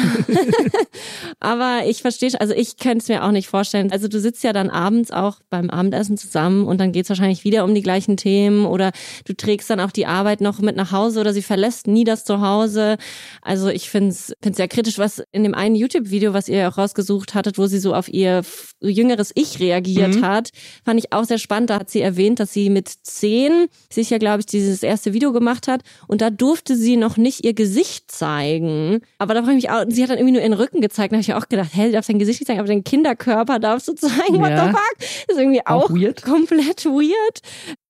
aber 1.41 1.81
ich 1.87 2.03
verstehe, 2.03 2.31
also 2.39 2.55
ich 2.55 2.77
könnte 2.77 2.99
es 2.99 3.09
mir 3.09 3.25
auch 3.25 3.33
nicht 3.33 3.49
vorstellen. 3.49 3.91
Also 3.91 4.07
du 4.07 4.21
sitzt 4.21 4.45
ja 4.45 4.53
dann 4.53 4.71
abends 4.71 5.11
auch 5.11 5.41
beim 5.51 5.71
Abendessen 5.71 6.17
zusammen 6.17 6.69
und 6.69 6.81
dann 6.81 6.93
geht 6.93 7.03
es 7.03 7.09
wahrscheinlich 7.09 7.43
wieder 7.43 7.65
um 7.65 7.75
die 7.75 7.83
gleichen 7.83 8.17
Themen 8.17 8.65
oder 8.65 8.93
du 9.25 9.33
trägst 9.33 9.69
dann 9.71 9.81
auch 9.81 9.91
die 9.91 10.07
Arbeit 10.07 10.41
noch 10.41 10.61
mit 10.61 10.77
nach 10.77 10.93
Hause 10.93 11.19
oder 11.29 11.35
sie 11.35 11.43
verlässt 11.43 11.87
nie 11.87 12.05
das 12.05 12.25
Zuhause. 12.25 12.97
Also 13.43 13.69
ich 13.69 13.91
finde 13.91 14.11
es 14.11 14.33
sehr 14.53 14.69
kritisch, 14.69 14.99
was 14.99 15.23
in 15.31 15.43
dem 15.43 15.55
einen 15.55 15.75
YouTube-Video, 15.75 16.33
was 16.33 16.49
ihr 16.49 16.69
auch 16.69 16.79
rausgesucht 16.79 17.35
hattet, 17.35 17.59
wo 17.59 17.67
sie 17.67 17.79
so 17.79 17.95
auf 17.95 18.09
ihr 18.09 18.43
jüngeres 18.81 19.31
Ich 19.35 19.61
reagiert 19.61 20.17
mhm. 20.17 20.25
hat, 20.25 20.51
fand 20.85 20.99
ich 20.99 21.13
auch 21.13 21.25
sehr 21.25 21.39
spannend. 21.39 21.71
Da 21.71 21.81
hat 21.81 21.91
sie 21.91 22.01
erwähnt, 22.01 22.41
dass 22.41 22.53
sie 22.53 22.71
mit 22.71 22.89
zehn 22.89 23.67
sich 23.93 24.09
ja, 24.09 24.17
glaube 24.17 24.41
ich, 24.41 24.47
dieses 24.47 24.83
erste 24.83 25.13
Video 25.13 25.33
gemacht 25.33 25.69
hat 25.69 25.83
und 26.07 26.23
da 26.23 26.31
durfte 26.31 26.77
sie 26.77 26.97
noch 26.97 27.19
nicht 27.19 27.45
ihr 27.45 27.53
Gesicht 27.53 28.11
zeigen. 28.11 29.01
Aber 29.19 29.35
da 29.35 29.43
frage 29.43 29.59
ich 29.59 29.65
mich 29.65 29.71
auch, 29.71 29.85
sie 29.89 30.03
hat 30.03 30.11
dann 30.11 30.19
irgendwie 30.19 30.33
nur 30.33 30.43
ihren 30.43 30.55
Rücken 30.55 30.81
gezeigt. 30.81 31.13
Da 31.13 31.17
habe 31.17 31.23
ich 31.23 31.35
auch 31.35 31.49
gedacht, 31.49 31.71
hä, 31.75 31.87
du 31.87 31.93
darfst 31.93 32.09
dein 32.09 32.19
Gesicht 32.19 32.41
nicht 32.41 32.47
zeigen, 32.47 32.61
aber 32.61 32.69
deinen 32.69 32.85
Kinderkörper 32.85 33.59
darfst 33.59 33.89
du 33.89 33.93
zeigen. 33.95 34.41
What 34.41 34.51
ja. 34.51 34.67
the 34.67 34.71
fuck? 34.71 34.97
Das 34.99 35.37
ist 35.37 35.39
irgendwie 35.39 35.67
auch, 35.67 35.85
auch 35.85 35.91
weird. 35.91 36.23
komplett 36.23 36.87
weird. 36.87 37.41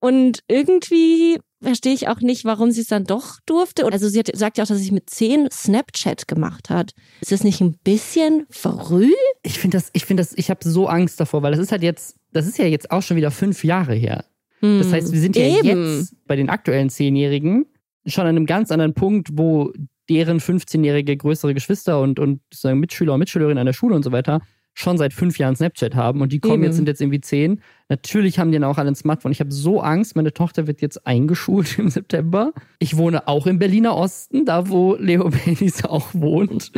Und 0.00 0.40
irgendwie 0.48 1.38
verstehe 1.62 1.94
ich 1.94 2.08
auch 2.08 2.20
nicht, 2.20 2.44
warum 2.44 2.70
sie 2.70 2.82
es 2.82 2.86
dann 2.88 3.04
doch 3.04 3.40
durfte. 3.46 3.84
Also 3.84 4.08
sie 4.08 4.20
hat, 4.20 4.30
sagt 4.34 4.58
ja 4.58 4.64
auch, 4.64 4.68
dass 4.68 4.78
sie 4.78 4.92
mit 4.92 5.10
zehn 5.10 5.48
Snapchat 5.50 6.28
gemacht 6.28 6.70
hat. 6.70 6.92
Ist 7.20 7.32
das 7.32 7.44
nicht 7.44 7.60
ein 7.60 7.76
bisschen 7.84 8.46
früh? 8.50 9.12
Ich 9.42 9.58
finde 9.58 9.78
das, 9.78 9.90
ich 9.92 10.04
finde 10.04 10.22
das, 10.22 10.32
ich 10.36 10.50
habe 10.50 10.60
so 10.68 10.86
Angst 10.86 11.20
davor, 11.20 11.42
weil 11.42 11.52
das 11.52 11.60
ist 11.60 11.72
halt 11.72 11.82
jetzt, 11.82 12.16
das 12.32 12.46
ist 12.46 12.58
ja 12.58 12.66
jetzt 12.66 12.90
auch 12.90 13.02
schon 13.02 13.16
wieder 13.16 13.30
fünf 13.30 13.64
Jahre 13.64 13.94
her. 13.94 14.24
Hm, 14.60 14.78
das 14.78 14.92
heißt, 14.92 15.12
wir 15.12 15.20
sind 15.20 15.36
ja 15.36 15.44
Eben. 15.44 15.96
jetzt 15.96 16.14
bei 16.26 16.36
den 16.36 16.48
aktuellen 16.48 16.90
Zehnjährigen 16.90 17.66
schon 18.06 18.22
an 18.22 18.36
einem 18.36 18.46
ganz 18.46 18.70
anderen 18.70 18.94
Punkt, 18.94 19.28
wo 19.32 19.72
deren 20.08 20.40
15-jährige 20.40 21.16
größere 21.16 21.54
Geschwister 21.54 22.00
und, 22.00 22.18
und 22.18 22.40
sozusagen 22.52 22.80
Mitschüler 22.80 23.14
und 23.14 23.20
Mitschülerinnen 23.20 23.58
an 23.58 23.66
der 23.66 23.72
Schule 23.74 23.94
und 23.94 24.02
so 24.02 24.12
weiter 24.12 24.40
schon 24.78 24.96
seit 24.96 25.12
fünf 25.12 25.38
Jahren 25.38 25.56
Snapchat 25.56 25.96
haben 25.96 26.20
und 26.20 26.32
die 26.32 26.38
kommen 26.38 26.54
Eben. 26.54 26.64
jetzt, 26.64 26.76
sind 26.76 26.86
jetzt 26.86 27.00
irgendwie 27.00 27.20
zehn. 27.20 27.60
Natürlich 27.88 28.38
haben 28.38 28.52
die 28.52 28.58
dann 28.58 28.70
auch 28.70 28.78
alle 28.78 28.90
ein 28.90 28.94
Smartphone. 28.94 29.32
Ich 29.32 29.40
habe 29.40 29.50
so 29.50 29.80
Angst, 29.80 30.14
meine 30.14 30.32
Tochter 30.32 30.66
wird 30.68 30.80
jetzt 30.80 31.04
eingeschult 31.04 31.78
im 31.80 31.90
September. 31.90 32.52
Ich 32.78 32.96
wohne 32.96 33.26
auch 33.26 33.46
im 33.46 33.58
Berliner 33.58 33.96
Osten, 33.96 34.44
da 34.44 34.68
wo 34.68 34.94
Leo 34.94 35.30
Baileys 35.44 35.84
auch 35.84 36.08
wohnt. 36.12 36.70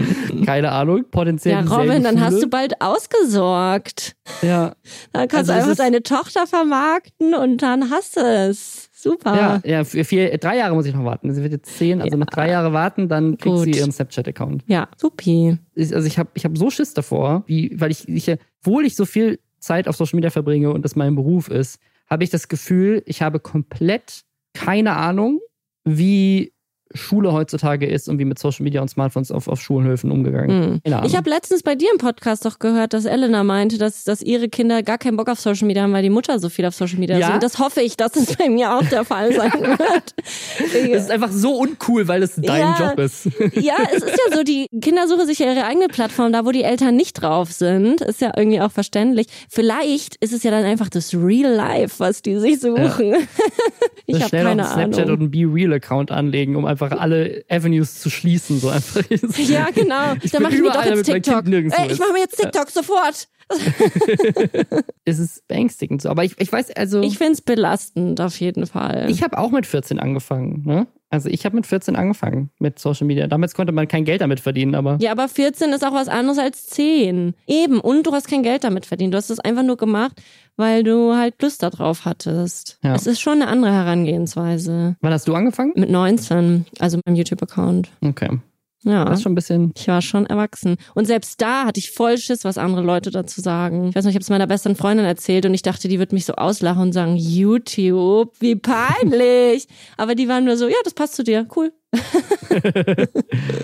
Keine 0.46 0.72
Ahnung, 0.72 1.04
potenziell 1.10 1.64
Ja, 1.64 1.76
Robin, 1.76 2.02
dann 2.02 2.20
hast 2.20 2.42
du 2.42 2.48
bald 2.48 2.80
ausgesorgt. 2.80 4.16
Ja, 4.40 4.74
Dann 5.12 5.28
kannst 5.28 5.50
Also 5.50 5.52
du 5.52 5.58
einfach 5.58 5.84
deine 5.84 6.02
Tochter 6.02 6.46
vermarkten 6.46 7.34
und 7.34 7.58
dann 7.62 7.90
hast 7.90 8.16
du 8.16 8.20
es. 8.20 8.89
Super. 9.02 9.34
ja, 9.34 9.60
ja, 9.64 9.84
für 9.84 10.04
vier, 10.04 10.36
drei 10.38 10.58
Jahre 10.58 10.74
muss 10.74 10.86
ich 10.86 10.94
noch 10.94 11.04
warten. 11.04 11.32
Sie 11.32 11.42
wird 11.42 11.52
jetzt 11.52 11.76
zehn, 11.78 12.02
also 12.02 12.16
nach 12.16 12.26
drei 12.26 12.50
Jahren 12.50 12.72
warten, 12.72 13.08
dann 13.08 13.38
kriegt 13.38 13.56
Gut. 13.56 13.64
sie 13.64 13.70
ihren 13.72 13.92
Snapchat-Account. 13.92 14.64
Ja, 14.66 14.88
supi. 14.96 15.58
also 15.76 16.06
ich 16.06 16.18
habe 16.18 16.30
ich 16.34 16.44
hab 16.44 16.56
so 16.56 16.70
Schiss 16.70 16.92
davor, 16.92 17.44
wie, 17.46 17.74
weil 17.80 17.90
ich, 17.90 18.08
ich, 18.08 18.30
obwohl 18.60 18.84
ich 18.84 18.96
so 18.96 19.06
viel 19.06 19.38
Zeit 19.58 19.88
auf 19.88 19.96
Social 19.96 20.16
Media 20.16 20.30
verbringe 20.30 20.70
und 20.70 20.84
das 20.84 20.96
mein 20.96 21.14
Beruf 21.14 21.48
ist, 21.48 21.78
habe 22.08 22.24
ich 22.24 22.30
das 22.30 22.48
Gefühl, 22.48 23.02
ich 23.06 23.22
habe 23.22 23.40
komplett 23.40 24.22
keine 24.52 24.96
Ahnung, 24.96 25.40
wie 25.84 26.52
Schule 26.94 27.32
heutzutage 27.32 27.86
ist 27.86 28.08
und 28.08 28.18
wie 28.18 28.24
mit 28.24 28.38
Social 28.38 28.64
Media 28.64 28.80
und 28.82 28.88
Smartphones 28.88 29.30
auf, 29.30 29.46
auf 29.48 29.60
Schulhöfen 29.60 30.10
umgegangen. 30.10 30.80
Hm. 30.84 30.92
Ahnung. 30.92 31.06
Ich 31.06 31.16
habe 31.16 31.30
letztens 31.30 31.62
bei 31.62 31.74
dir 31.74 31.88
im 31.92 31.98
Podcast 31.98 32.44
doch 32.44 32.58
gehört, 32.58 32.92
dass 32.94 33.04
Elena 33.04 33.44
meinte, 33.44 33.78
dass, 33.78 34.04
dass 34.04 34.22
ihre 34.22 34.48
Kinder 34.48 34.82
gar 34.82 34.98
keinen 34.98 35.16
Bock 35.16 35.28
auf 35.28 35.38
Social 35.40 35.66
Media 35.66 35.82
haben, 35.82 35.92
weil 35.92 36.02
die 36.02 36.10
Mutter 36.10 36.38
so 36.40 36.48
viel 36.48 36.66
auf 36.66 36.74
Social 36.74 36.98
Media 36.98 37.16
ist. 37.16 37.22
Ja? 37.28 37.34
Und 37.34 37.42
das 37.42 37.58
hoffe 37.58 37.80
ich, 37.80 37.96
dass 37.96 38.16
es 38.16 38.36
bei 38.36 38.48
mir 38.48 38.74
auch 38.74 38.84
der 38.84 39.04
Fall 39.04 39.32
sein 39.36 39.52
wird. 39.52 40.14
das 40.58 41.02
ist 41.04 41.10
einfach 41.10 41.30
so 41.30 41.58
uncool, 41.60 42.08
weil 42.08 42.22
es 42.22 42.34
dein 42.36 42.60
Ja. 42.60 42.88
Job 42.90 42.98
ist. 42.98 43.26
Ja, 43.54 43.74
es 43.94 44.02
ist 44.02 44.18
ja 44.30 44.36
so, 44.36 44.42
die 44.42 44.66
Kinder 44.80 45.06
suchen 45.06 45.26
sich 45.26 45.38
ja 45.38 45.52
ihre 45.52 45.64
eigene 45.66 45.88
Plattform, 45.88 46.32
da 46.32 46.44
wo 46.44 46.50
die 46.50 46.62
Eltern 46.62 46.96
nicht 46.96 47.14
drauf 47.14 47.52
sind. 47.52 48.00
Ist 48.00 48.20
ja 48.20 48.32
irgendwie 48.36 48.60
auch 48.60 48.72
verständlich. 48.72 49.26
Vielleicht 49.48 50.16
ist 50.16 50.32
es 50.32 50.42
ja 50.42 50.50
dann 50.50 50.64
einfach 50.64 50.88
das 50.88 51.14
Real 51.14 51.52
Life, 51.52 51.96
was 51.98 52.22
die 52.22 52.36
sich 52.38 52.60
suchen. 52.60 53.14
ich 54.06 54.14
Das 54.18 54.24
habe 54.24 54.36
keine 54.36 54.50
einen 54.50 54.64
Snapchat 54.64 55.04
Ahnung. 55.06 55.14
und 55.14 55.20
einen 55.20 55.30
Be 55.30 55.52
Real 55.52 55.72
Account 55.74 56.10
anlegen, 56.10 56.56
um 56.56 56.64
einfach 56.64 56.79
alle 56.82 57.44
Avenues 57.48 58.00
zu 58.00 58.10
schließen, 58.10 58.60
so 58.60 58.68
einfach. 58.68 59.02
Ja, 59.38 59.70
genau. 59.70 60.14
Ich 60.22 60.30
Dann 60.30 60.42
mache 60.42 60.54
ich 60.54 60.62
mir 60.62 60.70
doch 60.70 60.84
jetzt 60.84 61.04
TikTok. 61.04 61.46
Ey, 61.46 61.92
ich 61.92 61.98
mache 61.98 62.12
mir 62.12 62.20
jetzt 62.20 62.36
TikTok 62.38 62.70
sofort. 62.70 63.28
es 65.04 65.18
ist 65.18 65.46
beängstigend 65.48 66.02
so. 66.02 66.08
Aber 66.08 66.24
ich, 66.24 66.38
ich 66.38 66.52
weiß, 66.52 66.70
also. 66.76 67.02
Ich 67.02 67.18
find's 67.18 67.40
belastend 67.40 68.20
auf 68.20 68.38
jeden 68.38 68.66
Fall. 68.66 69.10
Ich 69.10 69.22
habe 69.22 69.38
auch 69.38 69.50
mit 69.50 69.66
14 69.66 69.98
angefangen. 69.98 70.62
Ne? 70.64 70.86
Also 71.10 71.28
ich 71.28 71.44
habe 71.44 71.56
mit 71.56 71.66
14 71.66 71.96
angefangen 71.96 72.50
mit 72.60 72.78
Social 72.78 73.06
Media. 73.06 73.26
Damals 73.26 73.54
konnte 73.54 73.72
man 73.72 73.88
kein 73.88 74.04
Geld 74.04 74.20
damit 74.20 74.38
verdienen, 74.40 74.76
aber 74.76 74.96
ja, 75.00 75.10
aber 75.10 75.28
14 75.28 75.70
ist 75.72 75.84
auch 75.84 75.92
was 75.92 76.08
anderes 76.08 76.38
als 76.38 76.66
10. 76.68 77.34
Eben. 77.46 77.80
Und 77.80 78.06
du 78.06 78.12
hast 78.12 78.28
kein 78.28 78.44
Geld 78.44 78.62
damit 78.64 78.86
verdient. 78.86 79.12
Du 79.12 79.18
hast 79.18 79.28
es 79.28 79.40
einfach 79.40 79.64
nur 79.64 79.76
gemacht, 79.76 80.22
weil 80.56 80.84
du 80.84 81.14
halt 81.14 81.42
Lust 81.42 81.62
darauf 81.62 82.04
hattest. 82.04 82.78
Ja. 82.82 82.94
Es 82.94 83.06
ist 83.06 83.20
schon 83.20 83.42
eine 83.42 83.48
andere 83.48 83.72
Herangehensweise. 83.72 84.96
wann 85.00 85.12
hast 85.12 85.26
du 85.26 85.34
angefangen? 85.34 85.72
Mit 85.74 85.90
19, 85.90 86.66
also 86.78 87.00
meinem 87.04 87.16
YouTube-Account. 87.16 87.90
Okay. 88.02 88.38
Ja. 88.82 89.04
Das 89.04 89.18
ist 89.18 89.22
schon 89.22 89.32
ein 89.32 89.34
bisschen. 89.34 89.72
Ich 89.76 89.88
war 89.88 90.00
schon 90.00 90.26
erwachsen. 90.26 90.76
Und 90.94 91.06
selbst 91.06 91.40
da 91.40 91.66
hatte 91.66 91.78
ich 91.78 91.90
voll 91.90 92.16
Schiss, 92.16 92.44
was 92.44 92.56
andere 92.58 92.82
Leute 92.82 93.10
dazu 93.10 93.40
sagen. 93.40 93.88
Ich 93.88 93.94
weiß 93.94 94.04
noch, 94.04 94.10
ich 94.10 94.16
habe 94.16 94.22
es 94.22 94.30
meiner 94.30 94.46
besten 94.46 94.74
Freundin 94.74 95.04
erzählt 95.04 95.44
und 95.44 95.52
ich 95.54 95.62
dachte, 95.62 95.88
die 95.88 95.98
wird 95.98 96.12
mich 96.12 96.24
so 96.24 96.34
auslachen 96.34 96.82
und 96.82 96.92
sagen, 96.92 97.16
YouTube, 97.16 98.32
wie 98.40 98.56
peinlich. 98.56 99.66
Aber 99.96 100.14
die 100.14 100.28
waren 100.28 100.44
nur 100.44 100.56
so, 100.56 100.66
ja, 100.66 100.76
das 100.84 100.94
passt 100.94 101.14
zu 101.14 101.24
dir, 101.24 101.46
cool. 101.56 101.72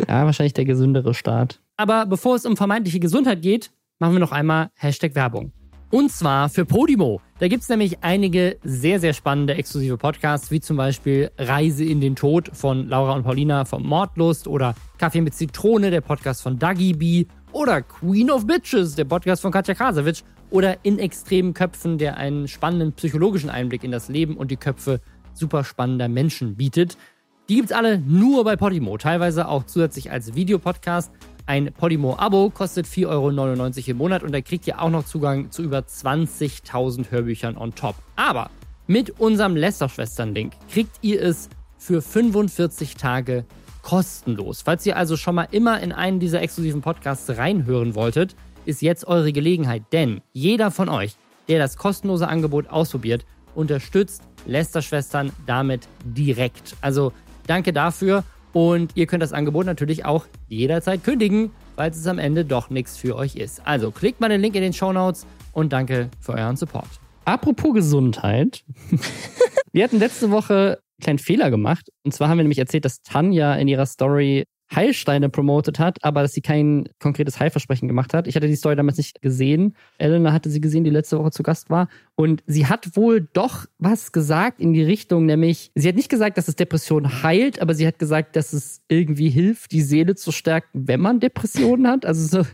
Ja, 0.09 0.25
wahrscheinlich 0.25 0.55
der 0.55 0.65
gesündere 0.65 1.15
Start. 1.15 1.61
Aber 1.77 2.07
bevor 2.07 2.37
es 2.37 2.47
um 2.47 2.57
vermeintliche 2.57 3.01
Gesundheit 3.01 3.43
geht, 3.43 3.71
machen 3.99 4.15
wir 4.15 4.21
noch 4.21 4.33
einmal 4.33 4.71
Hashtag 4.75 5.15
Werbung. 5.15 5.53
Und 5.91 6.11
zwar 6.13 6.49
für 6.49 6.65
Podimo. 6.65 7.21
Da 7.39 7.49
gibt 7.49 7.65
es 7.65 7.69
nämlich 7.69 8.03
einige 8.03 8.57
sehr, 8.65 8.99
sehr 8.99 9.13
spannende 9.13 9.57
exklusive 9.57 9.99
Podcasts, 9.99 10.51
wie 10.51 10.61
zum 10.61 10.79
Beispiel 10.79 11.31
Reise 11.37 11.85
in 11.85 12.01
den 12.01 12.17
Tod 12.17 12.51
von 12.55 12.89
Laura 12.89 13.13
und 13.13 13.25
Paulina 13.25 13.67
vom 13.67 13.87
Mordlust 13.87 14.49
oder 14.49 14.75
Kaffee 14.97 15.21
mit 15.21 15.35
Zitrone, 15.35 15.91
der 15.91 16.01
Podcast 16.01 16.41
von 16.41 16.59
Dagi 16.59 16.95
B 16.95 17.27
oder 17.53 17.83
Queen 17.83 18.31
of 18.31 18.47
Bitches, 18.47 18.95
der 18.95 19.05
Podcast 19.05 19.43
von 19.43 19.53
Katja 19.53 19.75
Krasavitsch 19.75 20.23
oder 20.49 20.79
In 20.83 20.99
extremen 20.99 21.53
Köpfen, 21.53 21.99
der 21.99 22.17
einen 22.17 22.49
spannenden 22.49 22.95
psychologischen 22.95 23.51
Einblick 23.51 23.85
in 23.85 23.91
das 23.91 24.09
Leben 24.09 24.39
und 24.39 24.51
die 24.51 24.57
Köpfe 24.57 25.03
super 25.35 25.63
spannender 25.63 26.09
Menschen 26.09 26.57
bietet. 26.57 26.97
Die 27.51 27.57
gibt's 27.57 27.73
alle 27.73 27.99
nur 27.99 28.45
bei 28.45 28.57
Podimo, 28.57 28.97
teilweise 28.97 29.47
auch 29.47 29.65
zusätzlich 29.65 30.11
als 30.11 30.35
Videopodcast. 30.35 31.13
Ein 31.49 31.73
Podimo-Abo 31.73 32.51
kostet 32.51 32.87
4,99 32.87 33.07
Euro 33.09 33.31
im 33.91 33.97
Monat 33.99 34.25
und 34.25 34.33
da 34.33 34.41
kriegt 34.41 34.67
ihr 34.67 34.83
auch 34.83 34.91
noch 34.91 35.05
Zugang 35.05 35.53
zu 35.53 35.63
über 35.63 35.79
20.000 35.79 37.13
Hörbüchern 37.13 37.57
on 37.57 37.73
top. 37.73 37.95
Aber 38.17 38.51
mit 38.89 39.21
unserem 39.21 39.55
Lästerschwestern-Link 39.55 40.55
kriegt 40.69 40.97
ihr 41.03 41.23
es 41.23 41.49
für 41.79 42.03
45 42.03 42.97
Tage 42.97 43.45
kostenlos. 43.83 44.63
Falls 44.63 44.85
ihr 44.87 44.97
also 44.97 45.17
schon 45.17 45.37
mal 45.37 45.47
immer 45.53 45.81
in 45.81 45.93
einen 45.93 46.19
dieser 46.19 46.43
exklusiven 46.43 46.81
Podcasts 46.81 47.31
reinhören 47.39 47.95
wolltet, 47.95 48.35
ist 48.65 48.83
jetzt 48.83 49.07
eure 49.07 49.33
Gelegenheit, 49.33 49.85
denn 49.93 50.23
jeder 50.33 50.73
von 50.73 50.89
euch, 50.89 51.15
der 51.47 51.61
das 51.61 51.77
kostenlose 51.77 52.27
Angebot 52.27 52.71
ausprobiert, 52.71 53.25
unterstützt 53.55 54.23
Lästerschwestern 54.47 55.31
damit 55.47 55.87
direkt. 56.05 56.75
Also 56.81 57.13
danke 57.47 57.73
dafür 57.73 58.25
und 58.57 58.93
ihr 58.95 59.07
könnt 59.07 59.23
das 59.23 59.35
Angebot 59.35 59.67
natürlich 59.67 60.07
auch 60.07 60.25
jederzeit 60.49 61.05
kündigen, 61.05 61.51
falls 61.75 61.99
es 61.99 62.07
am 62.07 62.19
Ende 62.19 62.43
doch 62.43 62.71
nichts 62.71 62.97
für 62.97 63.15
euch 63.15 63.37
ist. 63.37 63.61
Also 63.67 63.91
klickt 63.91 64.19
mal 64.19 64.31
den 64.31 64.41
Link 64.41 64.55
in 64.55 64.63
den 64.63 64.73
Show 64.73 64.95
Notes 64.95 65.27
und 65.53 65.75
danke 65.75 66.09
für 66.23 66.33
euren 66.33 66.57
Support. 66.57 66.89
Apropos 67.27 67.75
Gesundheit. 67.75 68.65
wir 69.73 69.85
hatten 69.85 69.99
letzte 69.99 70.31
Woche 70.31 70.79
einen 70.79 71.03
kleinen 71.03 71.19
Fehler 71.19 71.51
gemacht. 71.51 71.91
Und 72.03 72.13
zwar 72.13 72.31
haben 72.31 72.39
wir 72.39 72.45
nämlich 72.45 72.59
erzählt, 72.59 72.87
dass 72.87 73.03
Tanja 73.03 73.57
in 73.57 73.69
ihrer 73.69 73.85
Story 73.85 74.47
Heilsteine 74.75 75.29
promotet 75.29 75.79
hat, 75.79 76.03
aber 76.03 76.23
dass 76.23 76.33
sie 76.33 76.41
kein 76.41 76.89
konkretes 76.99 77.39
Heilversprechen 77.39 77.87
gemacht 77.89 78.13
hat. 78.15 78.27
Ich 78.27 78.35
hatte 78.35 78.49
die 78.49 78.57
Story 78.57 78.75
damals 78.75 78.97
nicht 78.97 79.23
gesehen. 79.23 79.77
Elena 79.99 80.33
hatte 80.33 80.51
sie 80.51 80.61
gesehen, 80.61 80.85
die 80.85 80.91
letzte 80.91 81.19
Woche 81.19 81.31
zu 81.31 81.43
Gast 81.43 81.71
war. 81.71 81.89
Und 82.17 82.43
sie 82.47 82.67
hat 82.67 82.97
wohl 82.97 83.29
doch 83.33 83.67
was 83.79 84.11
gesagt 84.11 84.61
in 84.61 84.73
die 84.73 84.83
Richtung, 84.83 85.27
nämlich, 85.27 85.71
sie 85.75 85.89
hat 85.89 85.97
nicht 85.97 86.09
gesagt, 86.09 86.37
dass 86.37 86.49
es 86.49 86.57
Depressionen 86.57 87.23
heilt, 87.23 87.61
aber 87.61 87.75
sie 87.75 87.87
hat 87.87 87.99
gesagt, 87.99 88.37
dass 88.37 88.53
es 88.53 88.81
irgendwie 88.89 89.31
hilft, 89.31 89.73
die 89.73 89.83
Seele 89.83 90.15
zu 90.15 90.33
stärken, 90.33 90.87
wenn 90.87 91.01
man 91.01 91.21
Depressionen 91.21 91.87
hat. 91.87 92.05
Also 92.05 92.45
so, 92.45 92.51